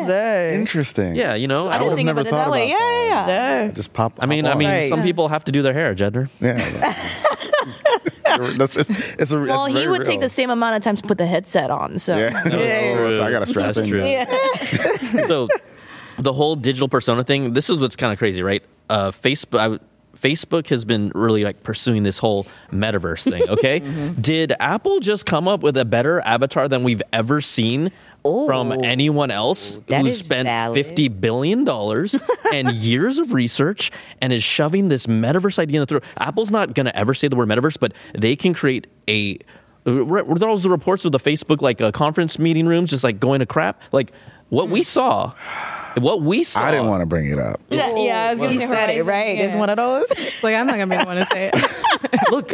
Interesting. 0.54 1.16
yeah, 1.16 1.36
you 1.36 1.48
know. 1.48 1.68
I 1.68 1.76
I, 1.76 1.78
didn't 1.80 1.84
would've 1.84 1.98
think 1.98 2.06
never 2.08 2.22
about 2.22 2.28
it 2.28 2.30
thought 2.32 2.46
that 2.46 2.52
way. 2.52 2.72
about 2.72 2.80
Yeah, 2.80 3.04
yeah, 3.08 3.28
yeah. 3.28 3.66
Yeah. 3.66 3.72
Just 3.72 3.94
pop. 3.94 4.14
I 4.20 4.26
mean, 4.26 4.46
hop 4.46 4.56
I 4.56 4.58
mean. 4.58 4.70
Right. 4.70 4.90
some 4.90 5.04
people 5.04 5.28
have 5.28 5.44
to 5.46 5.52
do 5.52 5.62
their 5.62 5.74
hair, 5.74 5.94
Judner. 5.96 6.30
Yeah, 6.40 6.58
that's 8.58 8.74
just 8.74 8.90
it's 9.20 9.32
a. 9.32 9.40
Well, 9.40 9.66
it's 9.66 9.74
he 9.76 9.82
very 9.86 9.92
would 9.98 10.06
take 10.06 10.20
the 10.20 10.30
same 10.30 10.50
amount 10.50 10.76
of 10.76 10.84
time 10.84 10.96
to 10.96 11.04
put 11.04 11.18
the 11.18 11.26
headset 11.26 11.70
on. 11.72 12.00
So 12.00 12.18
Yeah, 12.18 12.30
Yeah. 12.48 13.10
so 13.10 13.24
I 13.24 13.32
got 13.32 13.40
to 13.40 13.46
strap 13.46 13.68
That's 13.76 13.80
in. 13.80 13.88
true. 13.90 14.04
Yeah. 14.06 15.26
so 15.28 15.48
the 16.18 16.34
whole 16.34 16.56
digital 16.56 16.88
persona 16.88 17.24
thing. 17.24 17.54
This 17.54 17.70
is 17.70 17.80
what's 17.80 17.96
kind 17.96 18.12
of 18.14 18.20
crazy, 18.20 18.44
right? 18.44 18.64
Uh, 18.90 19.12
Facebook. 19.12 19.60
I, 19.60 19.80
Facebook 20.24 20.68
has 20.70 20.86
been 20.86 21.12
really 21.14 21.44
like 21.44 21.62
pursuing 21.64 22.04
this 22.04 22.18
whole 22.18 22.48
metaverse 22.72 23.30
thing. 23.30 23.48
Okay, 23.50 23.80
Mm-hmm. 23.84 24.22
did 24.22 24.54
Apple 24.60 25.00
just 25.02 25.26
come 25.26 25.48
up 25.48 25.62
with 25.62 25.76
a 25.78 25.86
better 25.86 26.22
avatar 26.22 26.68
than 26.68 26.84
we've 26.84 27.02
ever 27.12 27.42
seen 27.42 27.92
from 28.24 28.72
anyone 28.72 29.30
else 29.32 29.78
who 29.90 30.12
spent 30.14 30.46
valid. 30.48 30.76
fifty 30.86 31.10
billion 31.10 31.66
dollars 31.66 32.16
and 32.54 32.72
years 32.74 33.18
of 33.18 33.34
research 33.34 33.92
and 34.22 34.32
is 34.32 34.42
shoving 34.42 34.88
this 34.88 35.08
metaverse 35.08 35.60
idea 35.60 35.78
in 35.78 35.82
the 35.82 35.86
throat? 35.88 36.04
Apple's 36.18 36.50
not 36.50 36.74
going 36.74 36.86
to 36.86 36.96
ever 36.98 37.14
say 37.14 37.28
the 37.28 37.36
word 37.36 37.50
metaverse, 37.50 37.78
but 37.78 37.94
they 38.18 38.36
can 38.38 38.54
create 38.54 38.88
a. 39.10 39.38
Were 39.86 40.24
were 40.24 40.40
those 40.40 40.64
the 40.64 40.70
reports 40.70 41.04
of 41.04 41.12
the 41.12 41.20
Facebook 41.20 41.62
like 41.62 41.82
uh, 41.82 41.92
conference 41.92 42.40
meeting 42.40 42.66
rooms 42.66 42.92
just 42.92 43.04
like 43.04 43.20
going 43.20 43.42
to 43.42 43.46
crap? 43.46 43.82
Like 43.92 44.14
what 44.48 44.70
we 44.70 44.82
saw, 44.84 45.34
what 46.02 46.22
we 46.22 46.44
saw. 46.44 46.64
I 46.64 46.72
didn't 46.72 46.88
want 46.88 47.02
to 47.02 47.06
bring 47.06 47.28
it 47.30 47.38
up. 47.40 47.60
Yeah, 47.70 47.96
yeah, 47.96 48.24
I 48.26 48.32
was 48.32 48.40
gonna 48.40 48.54
You 48.54 48.60
say 48.60 48.68
said 48.68 48.90
it 48.90 48.98
Horizon, 48.98 49.08
right. 49.08 49.40
It's 49.40 49.56
one 49.56 49.70
of 49.70 49.78
those. 49.78 50.12
Like 50.44 50.56
I'm 50.56 50.66
not 50.68 50.78
gonna 50.78 50.88
be 50.88 50.98
the 50.98 51.06
one 51.06 51.18
to 51.18 51.26
say 51.32 51.52
it. 51.54 52.32
Look, 52.32 52.54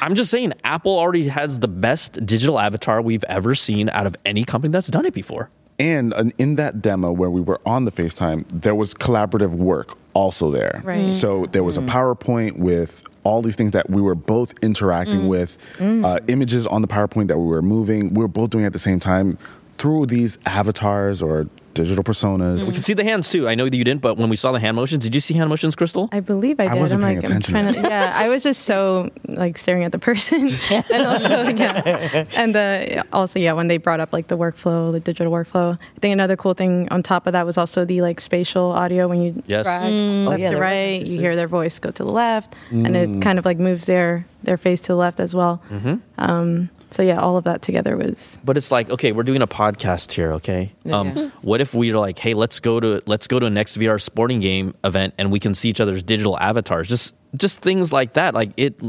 I'm 0.00 0.14
just 0.14 0.30
saying, 0.30 0.52
Apple 0.62 0.98
already 0.98 1.28
has 1.28 1.58
the 1.58 1.68
best 1.68 2.24
digital 2.26 2.58
avatar 2.58 3.00
we've 3.00 3.24
ever 3.24 3.54
seen 3.54 3.88
out 3.88 4.06
of 4.06 4.14
any 4.26 4.44
company 4.44 4.72
that's 4.72 4.88
done 4.88 5.06
it 5.06 5.14
before. 5.14 5.48
And 5.78 6.12
uh, 6.12 6.24
in 6.38 6.56
that 6.56 6.82
demo 6.82 7.10
where 7.12 7.30
we 7.30 7.40
were 7.40 7.60
on 7.66 7.84
the 7.84 7.92
FaceTime, 7.92 8.44
there 8.48 8.74
was 8.74 8.94
collaborative 8.94 9.52
work 9.54 9.96
also 10.12 10.50
there. 10.50 10.82
Right. 10.84 11.12
So 11.14 11.46
there 11.46 11.64
was 11.64 11.76
a 11.78 11.82
PowerPoint 11.82 12.58
with 12.58 13.02
all 13.24 13.40
these 13.42 13.56
things 13.56 13.72
that 13.72 13.88
we 13.90 14.02
were 14.02 14.14
both 14.14 14.52
interacting 14.62 15.26
with, 15.28 15.56
uh, 15.80 16.20
images 16.28 16.66
on 16.66 16.82
the 16.82 16.88
PowerPoint 16.88 17.28
that 17.28 17.38
we 17.38 17.46
were 17.46 17.62
moving. 17.62 18.12
We 18.14 18.20
were 18.20 18.28
both 18.28 18.50
doing 18.50 18.66
at 18.66 18.72
the 18.74 18.78
same 18.78 19.00
time 19.00 19.38
through 19.78 20.06
these 20.06 20.38
avatars 20.46 21.22
or 21.22 21.48
digital 21.74 22.04
personas. 22.04 22.66
We 22.66 22.74
can 22.74 22.82
see 22.82 22.94
the 22.94 23.04
hands 23.04 23.30
too. 23.30 23.48
I 23.48 23.54
know 23.54 23.68
that 23.68 23.76
you 23.76 23.84
didn't, 23.84 24.00
but 24.00 24.16
when 24.16 24.28
we 24.28 24.36
saw 24.36 24.52
the 24.52 24.60
hand 24.60 24.76
motions, 24.76 25.02
did 25.02 25.14
you 25.14 25.20
see 25.20 25.34
hand 25.34 25.50
motions, 25.50 25.76
Krystal? 25.76 26.08
I 26.12 26.20
believe 26.20 26.60
I 26.60 26.64
did. 26.64 26.70
I 26.70 26.74
did. 26.74 26.80
wasn't 26.80 27.02
I'm 27.02 27.08
paying 27.08 27.16
like, 27.20 27.30
I'm 27.30 27.36
attention. 27.36 27.52
trying 27.52 27.74
to. 27.74 27.80
Yeah, 27.82 28.12
I 28.14 28.28
was 28.28 28.42
just 28.42 28.62
so 28.62 29.10
like 29.28 29.58
staring 29.58 29.84
at 29.84 29.92
the 29.92 29.98
person, 29.98 30.48
and 30.70 31.06
also 31.06 31.48
yeah, 31.48 32.24
and 32.34 32.54
the 32.54 33.04
also 33.12 33.38
yeah 33.38 33.52
when 33.52 33.68
they 33.68 33.76
brought 33.76 34.00
up 34.00 34.12
like 34.12 34.28
the 34.28 34.38
workflow, 34.38 34.92
the 34.92 35.00
digital 35.00 35.32
workflow. 35.32 35.78
I 35.78 36.00
think 36.00 36.12
another 36.12 36.36
cool 36.36 36.54
thing 36.54 36.88
on 36.90 37.02
top 37.02 37.26
of 37.26 37.32
that 37.32 37.44
was 37.46 37.58
also 37.58 37.84
the 37.84 38.00
like 38.02 38.20
spatial 38.20 38.72
audio 38.72 39.08
when 39.08 39.20
you 39.22 39.42
Yes. 39.46 39.64
drag 39.64 39.92
mm. 39.92 40.26
Oh, 40.26 40.30
left 40.30 40.40
yeah, 40.40 40.50
to 40.50 40.56
there 40.56 40.62
was 40.62 40.70
right, 40.70 41.06
you 41.06 41.20
hear 41.20 41.36
their 41.36 41.48
voice 41.48 41.78
go 41.78 41.90
to 41.90 42.04
the 42.04 42.12
left, 42.12 42.54
and 42.70 42.96
it 42.96 43.08
mm. 43.08 43.22
kind 43.22 43.38
of 43.38 43.44
like 43.44 43.58
moves 43.58 43.86
their 43.86 44.26
their 44.42 44.56
face 44.56 44.82
to 44.82 44.88
the 44.88 44.96
left 44.96 45.20
as 45.20 45.34
well. 45.34 45.62
Mm-hmm. 45.70 45.96
Um, 46.18 46.70
so 46.94 47.02
yeah, 47.02 47.18
all 47.18 47.36
of 47.36 47.42
that 47.42 47.60
together 47.60 47.96
was 47.96 48.38
But 48.44 48.56
it's 48.56 48.70
like, 48.70 48.88
okay, 48.88 49.10
we're 49.10 49.24
doing 49.24 49.42
a 49.42 49.48
podcast 49.48 50.12
here, 50.12 50.34
okay? 50.34 50.70
Um, 50.92 51.32
what 51.42 51.60
if 51.60 51.74
we 51.74 51.90
are 51.92 51.98
like, 51.98 52.20
hey, 52.20 52.34
let's 52.34 52.60
go 52.60 52.78
to 52.78 53.02
let's 53.06 53.26
go 53.26 53.40
to 53.40 53.46
a 53.46 53.50
NextVR 53.50 54.00
sporting 54.00 54.38
game 54.38 54.76
event 54.84 55.12
and 55.18 55.32
we 55.32 55.40
can 55.40 55.56
see 55.56 55.68
each 55.68 55.80
other's 55.80 56.04
digital 56.04 56.38
avatars. 56.38 56.88
Just 56.88 57.12
just 57.36 57.58
things 57.58 57.92
like 57.92 58.12
that. 58.12 58.32
Like 58.32 58.52
it 58.56 58.80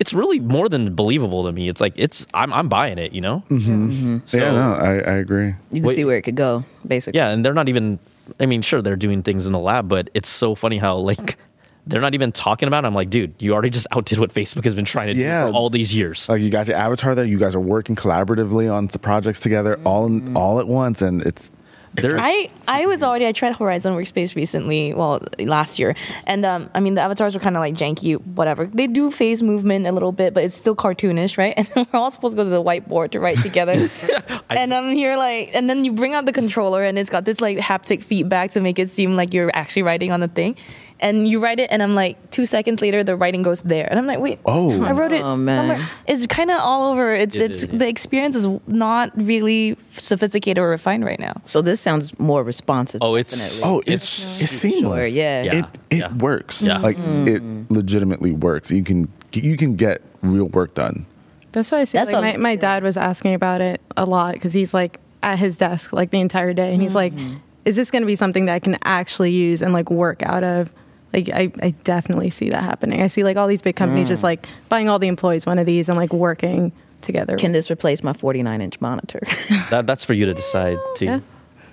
it's 0.00 0.12
really 0.12 0.40
more 0.40 0.68
than 0.68 0.96
believable 0.96 1.44
to 1.44 1.52
me. 1.52 1.68
It's 1.68 1.80
like 1.80 1.92
it's 1.94 2.26
I'm 2.34 2.52
I'm 2.52 2.68
buying 2.68 2.98
it, 2.98 3.12
you 3.12 3.20
know? 3.20 3.44
Mm-hmm. 3.48 4.18
So, 4.26 4.36
yeah, 4.36 4.50
no, 4.50 4.74
I, 4.74 4.94
I 4.94 5.14
agree. 5.18 5.54
You 5.70 5.80
can 5.80 5.82
Wait. 5.84 5.94
see 5.94 6.04
where 6.04 6.16
it 6.16 6.22
could 6.22 6.34
go, 6.34 6.64
basically. 6.84 7.18
Yeah, 7.18 7.28
and 7.28 7.44
they're 7.44 7.54
not 7.54 7.68
even. 7.68 8.00
I 8.40 8.46
mean, 8.46 8.62
sure, 8.62 8.82
they're 8.82 8.96
doing 8.96 9.22
things 9.22 9.46
in 9.46 9.52
the 9.52 9.60
lab, 9.60 9.88
but 9.88 10.10
it's 10.12 10.28
so 10.28 10.56
funny 10.56 10.78
how 10.78 10.96
like 10.96 11.38
they're 11.86 12.00
not 12.00 12.14
even 12.14 12.32
talking 12.32 12.66
about. 12.66 12.84
It. 12.84 12.86
I'm 12.86 12.94
like, 12.94 13.10
dude, 13.10 13.34
you 13.38 13.52
already 13.52 13.70
just 13.70 13.86
outdid 13.92 14.18
what 14.18 14.32
Facebook 14.32 14.64
has 14.64 14.74
been 14.74 14.84
trying 14.84 15.14
to 15.14 15.20
Yeah. 15.20 15.46
do 15.46 15.52
for 15.52 15.56
all 15.56 15.70
these 15.70 15.94
years. 15.94 16.28
Like 16.28 16.40
you 16.40 16.50
got 16.50 16.66
your 16.68 16.76
avatar 16.76 17.14
there, 17.14 17.24
you 17.24 17.38
guys 17.38 17.54
are 17.54 17.60
working 17.60 17.94
collaboratively 17.96 18.72
on 18.72 18.86
the 18.88 18.98
projects 18.98 19.40
together 19.40 19.78
all 19.84 20.06
in, 20.06 20.36
all 20.36 20.60
at 20.60 20.66
once, 20.66 21.02
and 21.02 21.20
it's 21.22 21.52
They're, 21.96 22.18
I 22.18 22.48
I 22.66 22.86
was 22.86 23.04
already 23.04 23.24
I 23.26 23.30
tried 23.32 23.54
Horizon 23.56 23.94
Workspace 23.94 24.34
recently, 24.34 24.94
well 24.94 25.20
last 25.38 25.78
year, 25.78 25.94
and 26.26 26.44
um, 26.44 26.68
I 26.74 26.80
mean 26.80 26.94
the 26.94 27.02
avatars 27.02 27.34
were 27.34 27.40
kind 27.40 27.54
of 27.56 27.60
like 27.60 27.74
janky, 27.74 28.16
whatever. 28.34 28.66
They 28.66 28.88
do 28.88 29.10
phase 29.12 29.42
movement 29.44 29.86
a 29.86 29.92
little 29.92 30.10
bit, 30.10 30.34
but 30.34 30.42
it's 30.42 30.56
still 30.56 30.74
cartoonish, 30.74 31.38
right? 31.38 31.54
And 31.76 31.86
we're 31.92 32.00
all 32.00 32.10
supposed 32.10 32.32
to 32.32 32.36
go 32.36 32.44
to 32.44 32.50
the 32.50 32.64
whiteboard 32.64 33.10
to 33.12 33.20
write 33.20 33.38
together, 33.38 33.74
and 34.50 34.74
I'm 34.74 34.92
here 34.96 35.16
like, 35.16 35.54
and 35.54 35.70
then 35.70 35.84
you 35.84 35.92
bring 35.92 36.14
out 36.14 36.24
the 36.26 36.32
controller, 36.32 36.82
and 36.82 36.98
it's 36.98 37.10
got 37.10 37.24
this 37.26 37.40
like 37.40 37.58
haptic 37.58 38.02
feedback 38.02 38.50
to 38.52 38.60
make 38.60 38.78
it 38.80 38.90
seem 38.90 39.14
like 39.14 39.32
you're 39.32 39.52
actually 39.54 39.82
writing 39.84 40.10
on 40.10 40.18
the 40.20 40.28
thing. 40.28 40.56
And 41.04 41.28
you 41.28 41.38
write 41.38 41.60
it, 41.60 41.68
and 41.70 41.82
I'm 41.82 41.94
like, 41.94 42.30
two 42.30 42.46
seconds 42.46 42.80
later, 42.80 43.04
the 43.04 43.14
writing 43.14 43.42
goes 43.42 43.60
there, 43.62 43.86
and 43.90 43.98
I'm 43.98 44.06
like, 44.06 44.20
wait, 44.20 44.38
Oh. 44.46 44.82
I 44.82 44.92
wrote 44.92 45.12
it. 45.12 45.22
Oh, 45.22 45.36
man. 45.36 45.56
somewhere. 45.56 45.88
It's 46.06 46.26
kind 46.26 46.50
of 46.50 46.60
all 46.60 46.90
over. 46.90 47.12
It's 47.12 47.36
It 47.36 47.50
it's 47.50 47.62
is, 47.62 47.70
yeah. 47.70 47.78
the 47.78 47.88
experience 47.88 48.34
is 48.34 48.48
not 48.66 49.10
really 49.14 49.76
sophisticated 49.92 50.56
or 50.58 50.70
refined 50.70 51.04
right 51.04 51.20
now. 51.20 51.34
So 51.44 51.60
this 51.60 51.78
sounds 51.80 52.18
more 52.18 52.42
responsive. 52.42 53.02
oh, 53.02 53.16
it's 53.16 53.36
definitely. 53.36 53.70
oh, 53.70 53.82
it's 53.86 54.40
it's 54.42 54.50
seamless. 54.50 55.04
Sure, 55.04 55.06
yeah. 55.06 55.42
Yeah. 55.42 55.54
It 55.58 55.64
it 55.90 55.98
Yeah. 55.98 56.16
works. 56.16 56.62
Yeah. 56.62 56.78
Like 56.78 56.96
mm. 56.96 57.28
it 57.28 57.70
legitimately 57.70 58.32
works. 58.32 58.70
You 58.70 58.82
can 58.82 59.08
you 59.32 59.56
can 59.58 59.76
get 59.76 60.00
real 60.22 60.46
work 60.46 60.72
done. 60.72 61.04
That's 61.52 61.70
why 61.70 61.80
I 61.80 61.84
say 61.84 61.98
That's 61.98 62.12
like, 62.12 62.24
what 62.24 62.40
my, 62.40 62.50
my 62.50 62.56
dad 62.56 62.82
was 62.82 62.96
asking 62.96 63.34
about 63.34 63.60
it 63.60 63.80
a 63.96 64.06
lot 64.06 64.32
because 64.34 64.54
he's 64.54 64.72
like 64.72 64.98
at 65.22 65.38
his 65.38 65.58
desk 65.58 65.92
like 65.92 66.10
the 66.10 66.20
entire 66.20 66.54
day 66.54 66.72
and 66.72 66.80
he's 66.82 66.94
like 66.94 67.12
mm-hmm. 67.12 67.36
is 67.64 67.76
this 67.76 67.90
going 67.90 68.02
to 68.02 68.06
be 68.06 68.16
something 68.16 68.46
that 68.46 68.54
I 68.54 68.58
can 68.58 68.78
actually 68.84 69.32
use 69.32 69.62
and 69.62 69.72
like 69.72 69.90
work 69.90 70.22
out 70.22 70.42
of 70.44 70.72
like 71.14 71.30
I, 71.30 71.52
I 71.64 71.70
definitely 71.84 72.30
see 72.30 72.50
that 72.50 72.62
happening 72.62 73.00
I 73.00 73.06
see 73.06 73.24
like 73.24 73.36
all 73.36 73.46
these 73.46 73.62
big 73.62 73.76
companies 73.76 74.08
just 74.08 74.20
mm. 74.20 74.24
like 74.24 74.46
buying 74.68 74.88
all 74.88 74.98
the 74.98 75.08
employees 75.08 75.46
one 75.46 75.58
of 75.58 75.66
these 75.66 75.88
and 75.88 75.96
like 75.96 76.12
working 76.12 76.72
together 77.00 77.36
Can 77.36 77.52
this 77.52 77.70
replace 77.70 78.02
my 78.02 78.12
49 78.12 78.60
inch 78.60 78.80
monitor? 78.80 79.20
That, 79.70 79.86
that's 79.86 80.04
for 80.04 80.14
you 80.14 80.26
to 80.26 80.34
decide 80.34 80.78
oh, 80.78 80.94
too. 80.96 81.04
Yeah. 81.04 81.20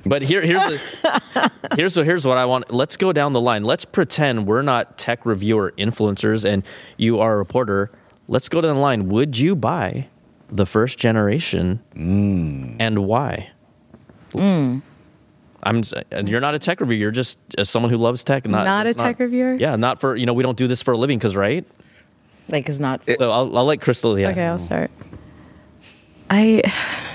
But 0.05 0.21
here, 0.21 0.41
here's 0.41 0.61
the, 0.61 1.51
here's 1.75 1.95
what 1.95 2.05
here's 2.05 2.25
what 2.25 2.37
I 2.37 2.45
want. 2.45 2.71
Let's 2.71 2.97
go 2.97 3.13
down 3.13 3.33
the 3.33 3.41
line. 3.41 3.63
Let's 3.63 3.85
pretend 3.85 4.47
we're 4.47 4.63
not 4.63 4.97
tech 4.97 5.25
reviewer 5.25 5.73
influencers, 5.77 6.43
and 6.43 6.63
you 6.97 7.19
are 7.19 7.33
a 7.33 7.37
reporter. 7.37 7.91
Let's 8.27 8.49
go 8.49 8.61
down 8.61 8.75
the 8.75 8.81
line. 8.81 9.09
Would 9.09 9.37
you 9.37 9.55
buy 9.55 10.07
the 10.49 10.65
first 10.65 10.97
generation, 10.97 11.81
mm. 11.95 12.77
and 12.79 13.05
why? 13.05 13.51
Mm. 14.31 14.81
I'm. 15.63 15.83
and 16.11 16.27
You're 16.27 16.41
not 16.41 16.55
a 16.55 16.59
tech 16.59 16.79
reviewer. 16.79 16.99
You're 16.99 17.11
just 17.11 17.37
uh, 17.57 17.63
someone 17.63 17.91
who 17.91 17.97
loves 17.97 18.23
tech. 18.23 18.45
Not, 18.47 18.65
Not 18.65 18.85
a 18.85 18.89
it's 18.89 19.01
tech 19.01 19.19
reviewer? 19.19 19.55
Yeah, 19.55 19.75
not 19.75 19.99
for 19.99 20.15
you 20.15 20.25
know. 20.25 20.33
We 20.33 20.43
don't 20.43 20.57
do 20.57 20.67
this 20.67 20.81
for 20.81 20.93
a 20.93 20.97
living, 20.97 21.17
because 21.17 21.35
right. 21.35 21.65
like 22.49 22.67
it's 22.69 22.79
not. 22.79 23.01
So 23.05 23.31
I'll, 23.31 23.57
I'll 23.57 23.65
let 23.65 23.79
Krystal. 23.79 24.19
Yeah. 24.19 24.29
okay 24.29 24.45
I'll 24.45 24.59
start 24.59 24.91
I 26.31 26.63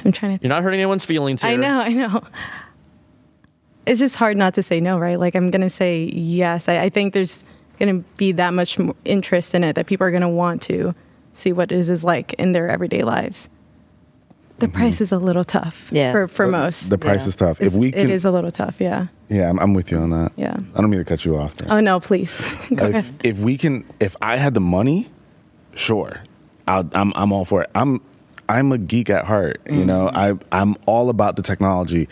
I'm 0.05 0.13
trying 0.13 0.39
to 0.39 0.45
You're 0.45 0.51
not 0.51 0.63
hurting 0.63 0.79
anyone's 0.79 1.05
feelings 1.05 1.43
here. 1.43 1.51
I 1.51 1.57
know, 1.57 1.81
I 1.81 1.89
know. 1.89 2.23
It's 3.87 3.99
just 3.99 4.17
hard 4.17 4.37
not 4.37 4.55
to 4.55 4.63
say 4.63 4.79
no, 4.79 4.99
right? 4.99 5.19
Like 5.19 5.35
I'm 5.35 5.51
gonna 5.51 5.71
say 5.71 6.03
yes. 6.03 6.69
I, 6.69 6.83
I 6.83 6.89
think 6.91 7.15
there's 7.15 7.45
gonna 7.79 8.01
be 8.17 8.33
that 8.33 8.53
much 8.53 8.79
more 8.79 8.95
interest 9.05 9.55
in 9.55 9.65
it 9.65 9.75
that 9.75 9.87
people 9.87 10.07
are 10.07 10.11
gonna 10.11 10.29
want 10.29 10.63
to 10.63 10.95
see 11.33 11.53
what 11.53 11.73
it 11.73 11.79
is, 11.79 11.89
is 11.89 12.05
like 12.05 12.35
in 12.35 12.53
their 12.53 12.69
everyday 12.69 13.05
lives. 13.05 13.49
The 14.59 14.69
price 14.69 15.01
is 15.03 15.13
a 15.13 15.19
little 15.19 15.45
tough, 15.45 15.89
Yeah. 15.91 16.13
for 16.13 16.29
for 16.29 16.47
most. 16.47 16.89
The 16.91 16.97
price 16.99 17.23
Yeah. 17.23 17.29
is 17.29 17.37
tough. 17.37 17.61
If 17.61 17.75
we 17.75 17.89
it 17.89 17.95
can, 17.95 18.11
is 18.11 18.25
a 18.25 18.31
little 18.31 18.51
tough, 18.51 18.77
yeah, 18.79 19.09
yeah, 19.29 19.51
I'm, 19.51 19.59
I'm 19.59 19.75
with 19.75 19.91
you 19.91 19.99
on 19.99 20.11
that. 20.11 20.33
yeah. 20.37 20.57
I 20.75 20.81
don't 20.81 20.89
mean 20.91 21.01
to 21.01 21.05
cut 21.05 21.25
you 21.27 21.37
off. 21.37 21.57
there. 21.57 21.69
Oh 21.71 21.81
no, 21.81 22.01
please. 22.01 22.41
Go 22.75 22.87
if, 22.87 22.95
ahead. 22.95 23.05
if 23.23 23.39
we 23.39 23.59
can, 23.59 23.85
if 24.01 24.17
I 24.23 24.37
had 24.39 24.55
the 24.55 24.61
money, 24.61 25.09
sure, 25.75 26.21
I'll, 26.67 26.89
I'm 26.95 27.13
I'm 27.17 27.33
all 27.33 27.45
for 27.45 27.63
it. 27.63 27.71
I'm 27.75 28.01
I'm 28.49 28.73
a 28.73 28.79
geek 28.79 29.11
at 29.11 29.25
heart. 29.25 29.61
You 29.69 29.85
know, 29.85 30.09
Mm-hmm. 30.09 30.43
I 30.53 30.61
I'm 30.63 30.77
all 30.87 31.11
about 31.11 31.37
the 31.37 31.43
technology. 31.43 32.09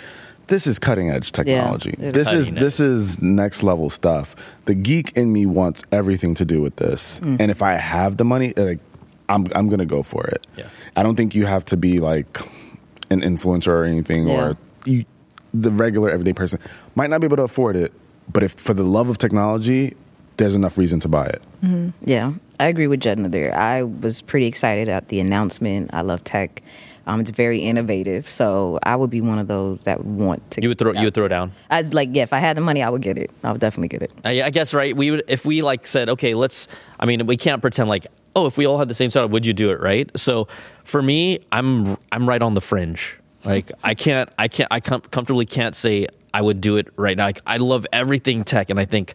This 0.47 0.67
is 0.67 0.79
cutting 0.79 1.09
edge 1.11 1.33
technology. 1.33 1.95
it 1.99 2.13
this 2.13 2.31
is 2.31 2.47
Cutting 2.49 2.61
this 2.63 2.79
is 2.81 3.23
next 3.23 3.63
level 3.63 3.89
stuff. 3.89 4.37
The 4.67 4.75
geek 4.75 5.17
in 5.17 5.33
me 5.33 5.47
wants 5.47 5.83
everything 5.93 6.35
to 6.35 6.45
do 6.45 6.61
with 6.61 6.77
this, 6.77 7.21
Mm. 7.21 7.41
and 7.41 7.51
if 7.51 7.63
I 7.63 7.73
have 7.73 8.19
the 8.19 8.25
money, 8.25 8.53
like, 8.57 8.81
I'm 9.31 9.47
I'm 9.55 9.71
gonna 9.71 9.87
go 9.87 10.03
for 10.03 10.27
it. 10.27 10.47
Yeah. 10.59 10.67
I 10.97 11.03
don't 11.03 11.17
think 11.17 11.35
you 11.35 11.47
have 11.47 11.65
to 11.67 11.77
be 11.77 11.99
like 11.99 12.41
an 13.11 13.21
influencer 13.21 13.69
or 13.69 13.85
anything, 13.85 14.29
Yeah. 14.29 14.35
or 14.35 14.57
you, 14.85 15.05
the 15.53 15.71
regular 15.71 16.11
everyday 16.11 16.33
person 16.33 16.59
might 16.95 17.11
not 17.11 17.21
be 17.21 17.27
able 17.27 17.37
to 17.37 17.43
afford 17.43 17.77
it. 17.77 17.93
But 18.33 18.43
if 18.43 18.53
for 18.53 18.75
the 18.75 18.83
love 18.85 19.09
of 19.09 19.19
technology, 19.19 19.95
there's 20.37 20.55
enough 20.55 20.79
reason 20.79 20.99
to 21.01 21.09
buy 21.09 21.27
it. 21.27 21.43
Yeah, 22.03 22.33
I 22.59 22.67
agree 22.69 22.87
with 22.87 23.01
Judner 23.01 23.31
there. 23.31 23.57
I 23.57 23.83
was 23.83 24.21
pretty 24.23 24.47
excited 24.47 24.89
at 24.89 25.09
the 25.09 25.21
announcement. 25.21 25.91
I 25.93 26.01
love 26.03 26.25
tech. 26.25 26.63
Um, 27.07 27.21
it's 27.21 27.31
very 27.31 27.59
innovative, 27.61 28.31
so 28.31 28.79
I 28.83 28.97
would 28.97 29.11
be 29.11 29.21
one 29.21 29.39
of 29.39 29.47
those 29.47 29.85
that 29.85 30.03
would 30.03 30.17
want 30.17 30.51
to. 30.53 30.63
You 30.63 30.69
would 30.69 30.79
throw 30.79 30.93
you 30.93 31.05
would 31.05 31.13
throw 31.15 31.27
it 31.27 31.29
down. 31.29 31.53
I 31.71 31.81
was 31.83 31.93
like, 31.93 32.09
yeah, 32.13 32.23
if 32.23 32.33
I 32.33 32.39
had 32.39 32.57
the 32.57 32.63
money, 32.63 32.83
I 32.83 32.89
would 32.89 33.03
get 33.03 33.19
it. 33.19 33.31
I 33.43 33.53
would 33.53 33.61
definitely 33.61 33.89
get 33.89 34.01
it. 34.03 34.13
I, 34.25 34.43
I 34.45 34.51
guess 34.51 34.73
right. 34.73 34.97
We 34.97 35.11
would 35.11 35.23
if 35.29 35.45
we 35.45 35.61
like 35.61 35.87
said, 35.87 36.09
okay, 36.09 36.33
let's. 36.33 36.67
I 36.99 37.05
mean, 37.05 37.27
we 37.27 37.37
can't 37.37 37.61
pretend 37.61 37.91
like, 37.91 38.07
oh, 38.35 38.47
if 38.47 38.57
we 38.57 38.67
all 38.67 38.79
had 38.79 38.89
the 38.89 38.95
same 38.95 39.11
setup, 39.11 39.31
would 39.33 39.45
you 39.45 39.53
do 39.53 39.71
it? 39.71 39.81
Right. 39.81 40.11
So 40.17 40.49
for 40.85 41.03
me, 41.03 41.41
I'm 41.51 41.97
I'm 42.13 42.29
right 42.29 42.41
on 42.41 42.55
the 42.55 42.61
fringe. 42.61 43.19
Like 43.45 43.73
I 43.83 43.95
can't 43.95 44.31
I 44.39 44.49
can't 44.49 44.69
I 44.71 44.81
com- 44.81 45.03
comfortably 45.03 45.47
can't 45.47 45.75
say 45.75 46.07
I 46.33 46.41
would 46.41 46.61
do 46.61 46.77
it 46.77 46.89
right 46.97 47.17
now. 47.17 47.27
Like, 47.27 47.41
I 47.47 47.59
love 47.59 47.87
everything 47.93 48.45
tech, 48.45 48.71
and 48.71 48.81
I 48.81 48.85
think 48.85 49.15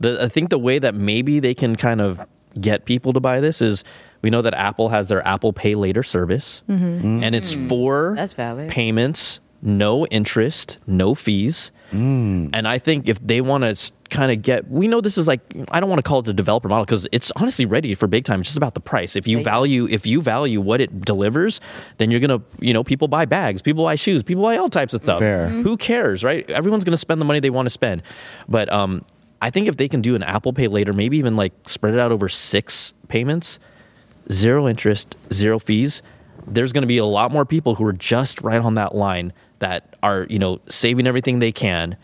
the 0.00 0.24
I 0.24 0.28
think 0.28 0.50
the 0.50 0.58
way 0.58 0.78
that 0.78 0.94
maybe 0.94 1.40
they 1.40 1.54
can 1.54 1.76
kind 1.76 2.00
of 2.00 2.20
get 2.60 2.84
people 2.84 3.12
to 3.12 3.20
buy 3.20 3.40
this 3.40 3.60
is 3.60 3.84
we 4.22 4.30
know 4.30 4.42
that 4.42 4.54
Apple 4.54 4.88
has 4.88 5.08
their 5.08 5.26
Apple 5.26 5.52
Pay 5.52 5.74
Later 5.74 6.02
service, 6.02 6.62
mm-hmm. 6.68 7.22
and 7.22 7.34
it's 7.34 7.52
for 7.52 8.14
That's 8.16 8.32
valid. 8.32 8.70
payments, 8.70 9.40
no 9.62 10.06
interest, 10.06 10.78
no 10.86 11.14
fees. 11.14 11.70
Mm. 11.92 12.50
And 12.52 12.66
I 12.66 12.78
think 12.78 13.08
if 13.08 13.24
they 13.24 13.40
want 13.40 13.62
to 13.62 13.92
kind 14.10 14.32
of 14.32 14.42
get, 14.42 14.68
we 14.70 14.88
know 14.88 15.00
this 15.00 15.18
is 15.18 15.26
like, 15.26 15.40
I 15.70 15.80
don't 15.80 15.88
want 15.88 15.98
to 15.98 16.08
call 16.08 16.20
it 16.20 16.26
the 16.26 16.34
developer 16.34 16.68
model 16.68 16.84
because 16.84 17.06
it's 17.12 17.32
honestly 17.36 17.66
ready 17.66 17.94
for 17.94 18.06
big 18.06 18.24
time. 18.24 18.40
It's 18.40 18.48
just 18.48 18.56
about 18.56 18.74
the 18.74 18.80
price. 18.80 19.16
If 19.16 19.26
you 19.26 19.42
value, 19.42 19.86
if 19.88 20.06
you 20.06 20.22
value 20.22 20.60
what 20.60 20.80
it 20.80 21.02
delivers, 21.02 21.60
then 21.98 22.10
you're 22.10 22.20
gonna, 22.20 22.42
you 22.60 22.72
know, 22.72 22.84
people 22.84 23.08
buy 23.08 23.24
bags, 23.24 23.62
people 23.62 23.84
buy 23.84 23.94
shoes, 23.94 24.22
people 24.22 24.42
buy 24.42 24.56
all 24.56 24.68
types 24.68 24.94
of 24.94 25.02
stuff. 25.02 25.20
Fair. 25.20 25.48
Who 25.48 25.76
cares, 25.76 26.24
right? 26.24 26.48
Everyone's 26.50 26.84
gonna 26.84 26.96
spend 26.96 27.20
the 27.20 27.24
money 27.24 27.40
they 27.40 27.50
want 27.50 27.66
to 27.66 27.70
spend. 27.70 28.02
But 28.48 28.72
um, 28.72 29.04
I 29.40 29.50
think 29.50 29.68
if 29.68 29.76
they 29.76 29.88
can 29.88 30.00
do 30.02 30.14
an 30.14 30.22
Apple 30.22 30.52
Pay 30.52 30.68
later, 30.68 30.92
maybe 30.92 31.18
even 31.18 31.36
like 31.36 31.52
spread 31.66 31.94
it 31.94 32.00
out 32.00 32.12
over 32.12 32.28
six 32.28 32.94
payments, 33.08 33.58
zero 34.32 34.68
interest, 34.68 35.16
zero 35.32 35.58
fees, 35.58 36.02
there's 36.46 36.72
going 36.72 36.82
to 36.82 36.88
be 36.88 36.98
a 36.98 37.04
lot 37.04 37.32
more 37.32 37.44
people 37.44 37.74
who 37.74 37.84
are 37.86 37.92
just 37.92 38.40
right 38.40 38.60
on 38.60 38.74
that 38.74 38.94
line 38.94 39.32
that 39.58 39.96
are, 40.02 40.26
you 40.28 40.38
know, 40.38 40.60
saving 40.68 41.06
everything 41.06 41.38
they 41.38 41.52
can 41.52 41.96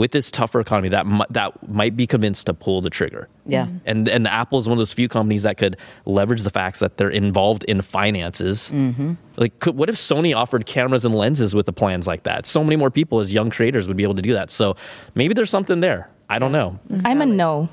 with 0.00 0.12
this 0.12 0.30
tougher 0.30 0.60
economy 0.60 0.88
that 0.88 1.06
mi- 1.06 1.26
that 1.28 1.68
might 1.68 1.94
be 1.94 2.06
convinced 2.06 2.46
to 2.46 2.54
pull 2.54 2.80
the 2.80 2.88
trigger. 2.88 3.28
Yeah. 3.44 3.68
And 3.84 4.08
and 4.08 4.26
Apple 4.26 4.58
is 4.58 4.66
one 4.66 4.72
of 4.72 4.78
those 4.78 4.94
few 4.94 5.08
companies 5.08 5.42
that 5.42 5.58
could 5.58 5.76
leverage 6.06 6.42
the 6.42 6.48
facts 6.48 6.78
that 6.78 6.96
they're 6.96 7.10
involved 7.10 7.64
in 7.64 7.82
finances. 7.82 8.70
Mm-hmm. 8.72 9.12
Like, 9.36 9.58
could, 9.58 9.76
what 9.76 9.90
if 9.90 9.96
Sony 9.96 10.34
offered 10.34 10.64
cameras 10.64 11.04
and 11.04 11.14
lenses 11.14 11.54
with 11.54 11.66
the 11.66 11.74
plans 11.74 12.06
like 12.06 12.22
that? 12.22 12.46
So 12.46 12.64
many 12.64 12.76
more 12.76 12.90
people 12.90 13.20
as 13.20 13.30
young 13.30 13.50
creators 13.50 13.88
would 13.88 13.96
be 13.98 14.02
able 14.02 14.14
to 14.14 14.22
do 14.22 14.32
that. 14.32 14.50
So 14.50 14.74
maybe 15.14 15.34
there's 15.34 15.50
something 15.50 15.80
there. 15.80 16.08
I 16.30 16.38
don't 16.38 16.52
know. 16.52 16.80
I'm 17.04 17.20
a 17.20 17.26
no. 17.26 17.68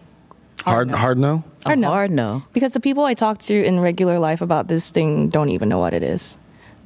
Hard, 0.66 0.92
hard 0.92 1.18
no. 1.18 1.46
A 1.64 1.70
Hard 1.70 1.80
no. 1.80 1.88
hard 1.88 2.12
no. 2.12 2.42
Because 2.52 2.74
the 2.74 2.82
people 2.82 3.06
I 3.06 3.14
talk 3.14 3.38
to 3.44 3.64
in 3.64 3.80
regular 3.80 4.20
life 4.20 4.42
about 4.42 4.68
this 4.68 4.92
thing 4.92 5.30
don't 5.30 5.48
even 5.50 5.70
know 5.70 5.80
what 5.80 5.94
it 5.94 6.04
is. 6.04 6.38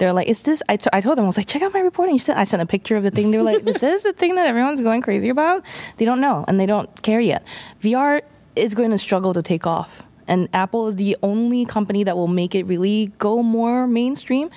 They're 0.02 0.14
like, 0.14 0.28
"Is 0.28 0.41
this?" 0.41 0.64
I, 0.68 0.78
t- 0.78 0.89
I 0.91 0.99
told 0.99 1.20
them, 1.20 1.26
"I 1.26 1.28
was 1.28 1.38
like, 1.38 1.45
check 1.45 1.62
out 1.62 1.76
my 1.76 1.80
reporting." 1.80 2.18
Said 2.18 2.36
I 2.36 2.43
sent 2.43 2.60
a 2.60 2.66
picture 2.66 2.95
of 2.95 3.04
the 3.04 3.12
thing. 3.12 3.30
They 3.30 3.38
were 3.38 3.43
like, 3.43 3.68
"Is 3.68 3.82
this 3.82 4.02
the 4.02 4.14
thing 4.14 4.34
that 4.34 4.47
everyone's 4.47 4.82
going 4.82 5.04
crazy 5.04 5.30
about?" 5.30 5.64
They 5.97 6.06
don't 6.06 6.20
know 6.20 6.43
and 6.47 6.60
they 6.60 6.66
don't 6.66 6.89
care 7.04 7.20
yet. 7.20 7.45
VR 7.84 8.24
is 8.56 8.74
going 8.74 8.89
to 8.89 8.97
struggle 8.97 9.32
to 9.36 9.43
take 9.43 9.68
off, 9.68 10.02
and 10.28 10.49
Apple 10.54 10.88
is 10.88 10.95
the 10.95 11.16
only 11.22 11.66
company 11.66 12.04
that 12.04 12.18
will 12.18 12.28
make 12.28 12.56
it 12.56 12.64
really 12.64 13.14
go 13.20 13.43
more 13.43 13.86
mainstream. 13.86 14.49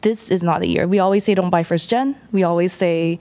This 0.00 0.30
is 0.30 0.42
not 0.42 0.60
the 0.60 0.68
year. 0.68 0.88
We 0.88 1.00
always 1.00 1.22
say 1.22 1.34
don't 1.34 1.50
buy 1.50 1.64
first 1.64 1.90
gen. 1.90 2.16
We 2.32 2.42
always 2.42 2.72
say 2.72 3.20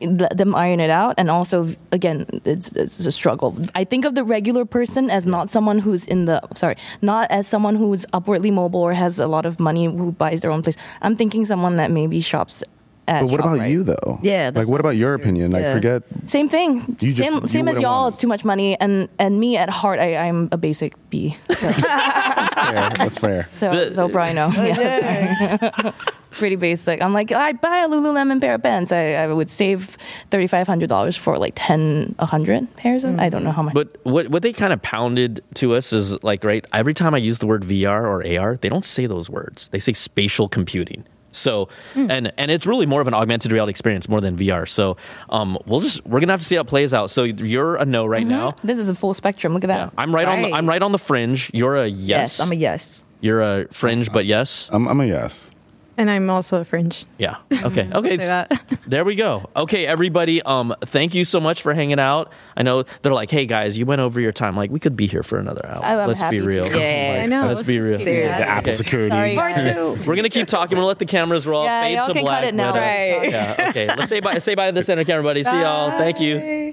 let 0.00 0.36
them 0.36 0.54
iron 0.54 0.80
it 0.80 0.90
out 0.90 1.14
and 1.18 1.30
also 1.30 1.66
again 1.92 2.24
it's 2.44 2.70
it's 2.72 3.04
a 3.06 3.10
struggle 3.10 3.56
i 3.74 3.82
think 3.84 4.04
of 4.04 4.14
the 4.14 4.22
regular 4.24 4.64
person 4.64 5.10
as 5.10 5.26
not 5.26 5.50
someone 5.50 5.78
who's 5.78 6.06
in 6.06 6.24
the 6.26 6.40
sorry 6.54 6.76
not 7.02 7.30
as 7.30 7.46
someone 7.46 7.74
who's 7.76 8.06
upwardly 8.12 8.50
mobile 8.50 8.80
or 8.80 8.92
has 8.92 9.18
a 9.18 9.26
lot 9.26 9.44
of 9.46 9.58
money 9.58 9.86
who 9.86 10.12
buys 10.12 10.40
their 10.40 10.50
own 10.50 10.62
place 10.62 10.76
i'm 11.02 11.16
thinking 11.16 11.44
someone 11.44 11.76
that 11.76 11.90
maybe 11.90 12.20
shops 12.20 12.62
at 13.08 13.22
But 13.22 13.30
what 13.30 13.40
about 13.40 13.56
ShopRite. 13.58 13.70
you 13.70 13.82
though? 13.84 14.18
Yeah, 14.22 14.50
Like, 14.54 14.68
what 14.68 14.80
about 14.80 14.96
your 14.96 15.14
opinion? 15.14 15.50
Like, 15.50 15.62
Yeah. 15.62 15.72
forget. 15.72 16.02
same 16.26 16.50
thing 16.50 16.84
You 17.00 17.14
just- 17.14 17.16
same, 17.26 17.40
you 17.40 17.48
same 17.48 17.66
as 17.68 17.80
y'all 17.80 18.06
it's 18.08 18.18
too 18.18 18.28
much 18.28 18.44
money 18.44 18.76
and 18.78 19.08
and 19.18 19.40
me 19.40 19.56
at 19.56 19.70
heart 19.70 19.98
I, 19.98 20.28
i'm 20.28 20.50
a 20.52 20.58
basic 20.58 20.92
b 21.08 21.34
so 21.48 21.72
Fair. 21.72 22.92
That's 23.00 23.16
fair. 23.16 23.48
so, 23.56 23.70
The- 23.72 23.90
so 23.96 24.08
probably 24.10 24.34
no 24.34 24.48
yeah, 24.60 25.92
pretty 26.38 26.56
basic 26.56 27.02
i'm 27.02 27.12
like 27.12 27.32
i 27.32 27.52
buy 27.52 27.78
a 27.78 27.88
lululemon 27.88 28.40
pair 28.40 28.54
of 28.54 28.62
pants 28.62 28.92
i, 28.92 29.12
I 29.12 29.26
would 29.26 29.50
save 29.50 29.98
$3500 30.30 31.18
for 31.18 31.36
like 31.38 31.52
10 31.56 32.14
100 32.18 32.76
pairs 32.76 33.04
of, 33.04 33.18
i 33.18 33.28
don't 33.28 33.44
know 33.44 33.52
how 33.52 33.62
much 33.62 33.74
But 33.74 33.96
what 34.04 34.28
what 34.28 34.42
they 34.42 34.52
kind 34.52 34.72
of 34.72 34.80
pounded 34.82 35.42
to 35.54 35.74
us 35.74 35.92
is 35.92 36.22
like 36.22 36.44
right 36.44 36.64
every 36.72 36.94
time 36.94 37.14
I 37.14 37.18
use 37.18 37.38
the 37.40 37.46
word 37.46 37.62
VR 37.62 38.02
or 38.02 38.26
AR, 38.40 38.56
they 38.56 38.68
don't 38.68 38.84
say 38.84 39.06
those 39.06 39.28
words. 39.28 39.68
They 39.70 39.78
say 39.78 39.92
spatial 39.92 40.48
computing. 40.48 41.04
So 41.32 41.68
and 41.94 42.32
and 42.36 42.50
it's 42.50 42.66
really 42.66 42.86
more 42.86 43.00
of 43.00 43.08
an 43.08 43.14
augmented 43.14 43.52
reality 43.52 43.70
experience 43.70 44.08
more 44.08 44.20
than 44.20 44.36
VR. 44.36 44.68
So 44.68 44.96
um, 45.28 45.58
we'll 45.66 45.80
just 45.80 46.04
we're 46.06 46.20
gonna 46.20 46.32
have 46.32 46.40
to 46.40 46.46
see 46.46 46.54
how 46.56 46.62
it 46.62 46.66
plays 46.68 46.94
out. 46.94 47.10
So 47.10 47.24
you're 47.24 47.76
a 47.76 47.84
no 47.84 48.06
right 48.06 48.26
now. 48.26 48.54
This 48.64 48.78
is 48.78 48.88
a 48.88 48.94
full 48.94 49.14
spectrum. 49.14 49.54
Look 49.54 49.64
at 49.64 49.68
that. 49.68 49.92
I'm 49.98 50.14
right, 50.14 50.26
on. 50.26 50.42
The, 50.42 50.52
I'm 50.52 50.68
right 50.68 50.82
on 50.82 50.92
the 50.92 50.98
fringe. 50.98 51.50
You're 51.52 51.76
a 51.76 51.86
yes. 51.86 52.38
Yes, 52.38 52.40
I'm 52.40 52.52
a 52.52 52.56
yes. 52.56 53.04
You're 53.20 53.40
a 53.42 53.66
fringe, 53.72 54.12
but 54.12 54.26
yes. 54.26 54.68
I'm, 54.72 54.86
I'm 54.88 55.00
a 55.00 55.06
yes. 55.06 55.50
And 55.98 56.08
I'm 56.08 56.30
also 56.30 56.60
a 56.60 56.64
fringe. 56.64 57.04
Yeah. 57.18 57.36
Okay. 57.64 57.90
Okay. 57.94 58.46
There 58.86 59.04
we 59.04 59.16
go. 59.16 59.50
Okay, 59.54 59.86
everybody. 59.86 60.40
Um, 60.40 60.74
thank 60.80 61.14
you 61.14 61.26
so 61.26 61.40
much 61.40 61.60
for 61.60 61.74
hanging 61.74 61.98
out. 62.00 62.32
I 62.56 62.62
know 62.62 62.84
they're 63.02 63.12
like, 63.12 63.30
"Hey 63.30 63.44
guys, 63.44 63.76
you 63.76 63.84
went 63.84 64.00
over 64.00 64.18
your 64.18 64.32
time. 64.32 64.56
Like, 64.56 64.70
we 64.70 64.80
could 64.80 64.96
be 64.96 65.06
here 65.06 65.22
for 65.22 65.38
another 65.38 65.60
hour. 65.66 65.80
Oh, 65.84 65.98
I'm 66.00 66.08
Let's 66.08 66.20
happy 66.20 66.36
be 66.40 66.46
to. 66.46 66.48
real. 66.48 66.66
Yeah. 66.74 67.20
I 67.22 67.26
know. 67.26 67.46
Let's 67.46 67.66
be 67.66 67.78
real. 67.80 67.98
Seriously. 67.98 68.38
The 68.42 68.48
Apple 68.48 68.70
Okay. 68.70 68.76
security. 68.78 69.10
Sorry, 69.10 69.34
Part 69.36 69.60
two. 69.60 69.98
We're 70.06 70.16
gonna 70.16 70.30
keep 70.30 70.48
talking. 70.48 70.76
We're 70.78 70.82
gonna 70.82 70.86
let 70.86 70.98
the 71.00 71.04
cameras 71.04 71.46
roll. 71.46 71.64
Yeah, 71.64 71.82
Fade 71.82 71.96
y'all 71.96 72.06
to 72.06 72.12
can 72.14 72.22
black. 72.22 72.38
cut 72.40 72.48
it 72.48 72.54
now. 72.54 72.72
Right. 72.72 73.28
Yeah. 73.30 73.66
Okay. 73.70 73.86
Let's 73.88 74.08
say 74.08 74.20
bye. 74.20 74.38
Say 74.38 74.54
bye 74.54 74.70
to 74.70 74.74
the 74.74 74.82
center 74.84 75.04
camera, 75.04 75.22
buddy. 75.24 75.42
See 75.44 75.50
y'all. 75.50 75.90
Thank 75.90 76.18
you. 76.20 76.72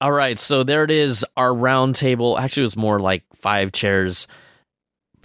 All 0.00 0.12
right. 0.12 0.38
So 0.38 0.62
there 0.62 0.84
it 0.84 0.90
is. 0.90 1.24
Our 1.36 1.52
round 1.54 1.96
table. 1.96 2.38
Actually, 2.38 2.62
it 2.62 2.64
was 2.64 2.76
more 2.76 2.98
like 2.98 3.24
five 3.34 3.72
chairs 3.72 4.26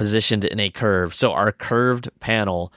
positioned 0.01 0.43
in 0.43 0.59
a 0.59 0.71
curve. 0.71 1.13
So 1.13 1.31
our 1.31 1.51
curved 1.51 2.09
panel 2.19 2.73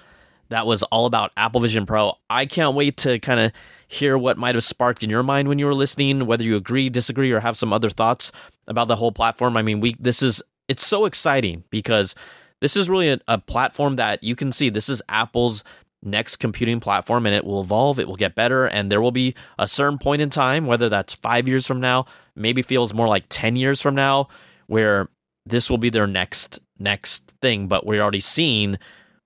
that 0.51 0.67
was 0.67 0.83
all 0.83 1.07
about 1.07 1.33
Apple 1.39 1.63
Vision 1.63 1.87
Pro. 1.87 2.19
I 2.29 2.45
can't 2.45 2.75
wait 2.75 2.99
to 2.99 3.19
kind 3.19 3.41
of 3.41 3.51
hear 3.89 4.19
what 4.19 4.37
might 4.37 4.55
have 4.55 4.63
sparked 4.63 5.03
in 5.03 5.09
your 5.09 5.23
mind 5.23 5.49
when 5.49 5.59
you 5.59 5.65
were 5.65 5.75
listening, 5.75 6.27
whether 6.27 6.45
you 6.45 6.55
agree, 6.55 6.91
disagree, 6.91 7.33
or 7.33 7.41
have 7.41 7.57
some 7.57 7.73
other 7.73 7.89
thoughts 7.89 8.31
about 8.69 8.87
the 8.87 8.97
whole 8.97 9.11
platform. 9.11 9.57
I 9.57 9.63
mean, 9.63 9.81
we 9.81 9.97
this 9.99 10.21
is 10.21 10.43
it's 10.69 10.87
so 10.87 11.07
exciting 11.07 11.65
because 11.71 12.15
this 12.61 12.77
is 12.77 12.91
really 12.91 13.09
a, 13.09 13.19
a 13.27 13.39
platform 13.39 13.97
that 13.97 14.23
you 14.23 14.37
can 14.37 14.53
see 14.53 14.69
this 14.69 14.91
is 14.91 15.01
Apple's 15.09 15.65
next 16.03 16.37
computing 16.37 16.79
platform 16.79 17.25
and 17.25 17.35
it 17.35 17.47
will 17.47 17.63
evolve, 17.63 17.99
it 17.99 18.07
will 18.07 18.17
get 18.17 18.35
better, 18.35 18.67
and 18.67 18.93
there 18.93 19.01
will 19.01 19.13
be 19.13 19.35
a 19.59 19.67
certain 19.67 19.97
point 19.97 20.21
in 20.21 20.29
time, 20.29 20.67
whether 20.67 20.91
that's 20.91 21.15
five 21.15 21.49
years 21.49 21.67
from 21.67 21.81
now, 21.81 22.05
maybe 22.37 22.61
feels 22.61 22.93
more 22.93 23.09
like 23.09 23.25
10 23.31 23.57
years 23.57 23.81
from 23.81 23.95
now, 23.95 24.29
where 24.67 25.09
this 25.47 25.71
will 25.71 25.79
be 25.79 25.89
their 25.91 26.07
next 26.07 26.61
next 26.85 27.33
thing. 27.43 27.67
But 27.67 27.85
we're 27.85 28.01
already 28.01 28.21
seeing 28.21 28.79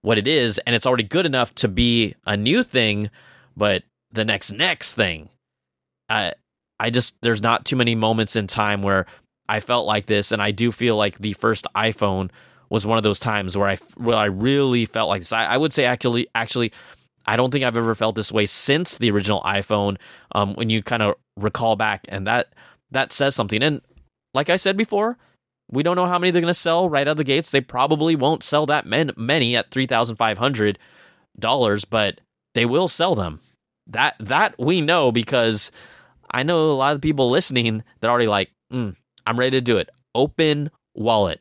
what 0.02 0.16
it 0.18 0.26
is, 0.26 0.59
and 0.59 0.74
it's 0.74 0.86
already 0.86 1.02
good 1.04 1.26
enough 1.26 1.54
to 1.56 1.68
be 1.68 2.14
a 2.24 2.36
new 2.36 2.62
thing, 2.62 3.11
but 3.56 3.82
the 4.11 4.24
next 4.24 4.52
next 4.52 4.94
thing. 4.94 5.28
I 6.09 6.32
I 6.80 6.90
just 6.90 7.16
there's 7.20 7.42
not 7.42 7.64
too 7.64 7.76
many 7.76 7.94
moments 7.94 8.36
in 8.36 8.46
time 8.46 8.82
where 8.82 9.06
I 9.48 9.61
felt 9.61 9.86
like 9.86 10.06
this, 10.06 10.32
and 10.32 10.40
I 10.40 10.50
do 10.50 10.72
feel 10.72 10.96
like 10.96 11.18
the 11.18 11.34
first 11.34 11.66
iPhone 11.74 12.30
was 12.70 12.86
one 12.86 12.98
of 12.98 13.02
those 13.02 13.20
times 13.20 13.56
where 13.56 13.68
I 13.68 13.76
where 13.96 14.16
I 14.16 14.26
really 14.26 14.86
felt 14.86 15.09
like 15.09 15.22
this. 15.22 15.32
I, 15.32 15.44
I 15.44 15.56
would 15.56 15.72
say 15.72 15.84
actually 15.84 16.28
actually 16.34 16.72
I 17.26 17.36
don't 17.36 17.50
think 17.50 17.64
I've 17.64 17.76
ever 17.76 17.94
felt 17.94 18.14
this 18.14 18.32
way 18.32 18.46
since 18.46 18.96
the 18.96 19.11
original 19.11 19.42
iPhone. 19.42 19.98
Um, 20.32 20.54
when 20.54 20.70
you 20.70 20.82
kind 20.82 21.02
of 21.02 21.16
recall 21.36 21.76
back, 21.76 22.06
and 22.09 22.26
that 22.26 22.52
that 22.90 23.12
says 23.12 23.34
something. 23.34 23.62
And 23.62 23.82
like 24.34 24.50
I 24.50 24.56
said 24.56 24.76
before, 24.76 25.18
we 25.71 25.83
don't 25.83 25.97
know 25.97 26.07
how 26.07 26.19
many 26.19 26.31
they're 26.31 26.43
going 26.43 26.53
to 26.53 26.59
sell 26.59 26.89
right 26.89 27.07
out 27.07 27.12
of 27.12 27.16
the 27.16 27.25
gates. 27.25 27.51
They 27.51 27.61
probably 27.61 28.16
won't 28.16 28.43
sell 28.43 28.66
that 28.66 28.87
men- 28.87 29.12
many 29.16 29.57
at 29.57 29.71
three 29.71 29.87
thousand 29.87 30.16
five 30.16 30.39
hundred 30.39 30.79
dollars, 31.39 31.85
but 31.85 32.21
they 32.55 32.64
will 32.64 32.89
sell 32.89 33.14
them. 33.14 33.41
That 33.87 34.16
that 34.21 34.55
we 34.59 34.81
know 34.81 35.12
because 35.12 35.71
I 36.31 36.43
know 36.43 36.71
a 36.71 36.73
lot 36.73 36.95
of 36.95 37.01
people 37.01 37.31
listening 37.31 37.83
that 38.01 38.09
are 38.09 38.11
already 38.11 38.27
like, 38.27 38.51
mm, 38.73 38.95
I'm 39.27 39.39
ready 39.39 39.57
to 39.57 39.61
do 39.61 39.79
it. 39.79 39.91
Open 40.14 40.71
wallet. 40.95 41.41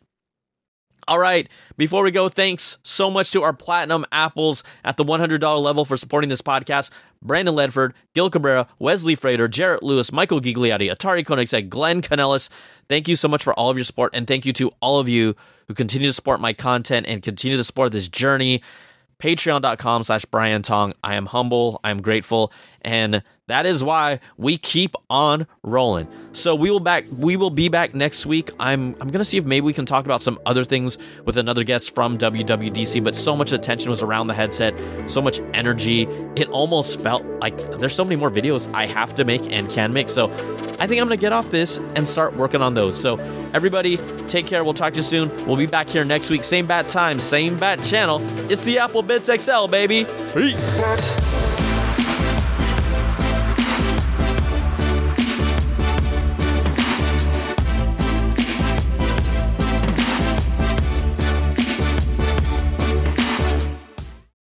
All 1.08 1.20
right, 1.20 1.48
before 1.78 2.04
we 2.04 2.12
go, 2.12 2.28
thanks 2.28 2.78
so 2.84 3.10
much 3.10 3.32
to 3.32 3.42
our 3.42 3.54
platinum 3.54 4.06
apples 4.12 4.62
at 4.84 4.98
the 4.98 5.06
$100 5.06 5.64
level 5.64 5.86
for 5.86 5.96
supporting 5.96 6.30
this 6.30 6.42
podcast. 6.42 6.92
Brandon 7.22 7.56
Ledford, 7.56 7.94
Gil 8.14 8.30
Cabrera, 8.30 8.68
Wesley 8.78 9.16
Frater, 9.16 9.48
Jarrett 9.48 9.84
Lewis, 9.84 10.12
Michael 10.12 10.42
Gigliotti, 10.42 10.94
Atari 10.94 11.24
Koenigsegg, 11.24 11.70
Glenn 11.70 12.02
Canellis. 12.02 12.50
Thank 12.90 13.08
you 13.08 13.16
so 13.16 13.30
much 13.30 13.42
for 13.42 13.54
all 13.54 13.70
of 13.70 13.78
your 13.78 13.86
support, 13.86 14.14
and 14.14 14.28
thank 14.28 14.46
you 14.46 14.52
to 14.54 14.70
all 14.82 15.00
of 15.00 15.08
you 15.08 15.34
who 15.70 15.74
continue 15.74 16.10
to 16.10 16.14
support 16.14 16.42
my 16.42 16.52
content 16.52 17.06
and 17.08 17.24
continue 17.24 17.56
to 17.56 17.64
support 17.64 17.94
this 17.94 18.10
journey. 18.10 18.62
Patreon.com 19.20 20.04
slash 20.04 20.26
Brian 20.26 20.62
Tong. 20.62 20.94
I 21.06 21.16
am 21.16 21.26
humble, 21.26 21.80
I 21.86 21.92
am 21.92 22.02
grateful, 22.02 22.52
and 22.82 23.24
that 23.48 23.66
is 23.66 23.84
why 23.84 24.20
we 24.38 24.58
keep 24.58 24.96
on 25.10 25.48
rolling. 25.64 26.08
So 26.34 26.54
we 26.54 26.70
will 26.70 26.82
back 26.82 27.06
we 27.18 27.38
will 27.38 27.50
be 27.50 27.70
back 27.70 27.96
next 27.96 28.26
week. 28.26 28.50
I'm 28.60 28.96
I'm 29.00 29.08
gonna 29.08 29.26
see 29.26 29.38
if 29.38 29.46
maybe 29.46 29.66
we 29.66 29.74
can 29.74 29.86
talk 29.86 30.06
about 30.06 30.22
some 30.22 30.40
other 30.46 30.64
things 30.64 30.98
with 31.26 31.38
another 31.38 31.64
guest 31.64 31.96
from 31.96 32.18
WWDC, 32.18 33.04
but 33.04 33.16
so 33.16 33.36
much 33.36 33.52
attention 33.52 33.90
was 33.90 34.04
around 34.04 34.28
the 34.28 34.34
headset, 34.34 34.74
so 35.10 35.22
much 35.22 35.40
energy. 35.54 36.04
It 36.36 36.50
almost 36.50 37.00
felt 37.00 37.26
like 37.40 37.58
there's 37.80 37.96
so 37.96 38.04
many 38.04 38.18
more 38.18 38.30
videos 38.30 38.72
I 38.74 38.86
have 38.86 39.16
to 39.16 39.26
make 39.26 39.50
and 39.52 39.70
can 39.70 39.94
make. 39.94 40.10
So 40.10 40.30
I 40.80 40.86
think 40.86 41.02
I'm 41.02 41.08
gonna 41.08 41.18
get 41.18 41.32
off 41.32 41.50
this 41.50 41.80
and 41.96 42.08
start 42.08 42.36
working 42.36 42.62
on 42.62 42.74
those. 42.74 43.00
So 43.00 43.18
everybody 43.54 43.98
take 44.28 44.46
care. 44.46 44.64
We'll 44.64 44.74
talk 44.74 44.94
to 44.94 44.98
you 44.98 45.04
soon. 45.04 45.30
We'll 45.48 45.56
be 45.58 45.68
back 45.68 45.90
here 45.90 46.04
next 46.04 46.30
week. 46.30 46.44
Same 46.44 46.68
bat 46.68 46.90
time, 46.90 47.20
same 47.20 47.58
bat 47.58 47.82
channel. 47.84 48.20
It's 48.52 48.64
the 48.66 48.80
Apple 48.80 49.04
Bitz 49.04 49.28
XL, 49.40 49.72
baby. 49.72 50.06
Peace. 50.34 51.67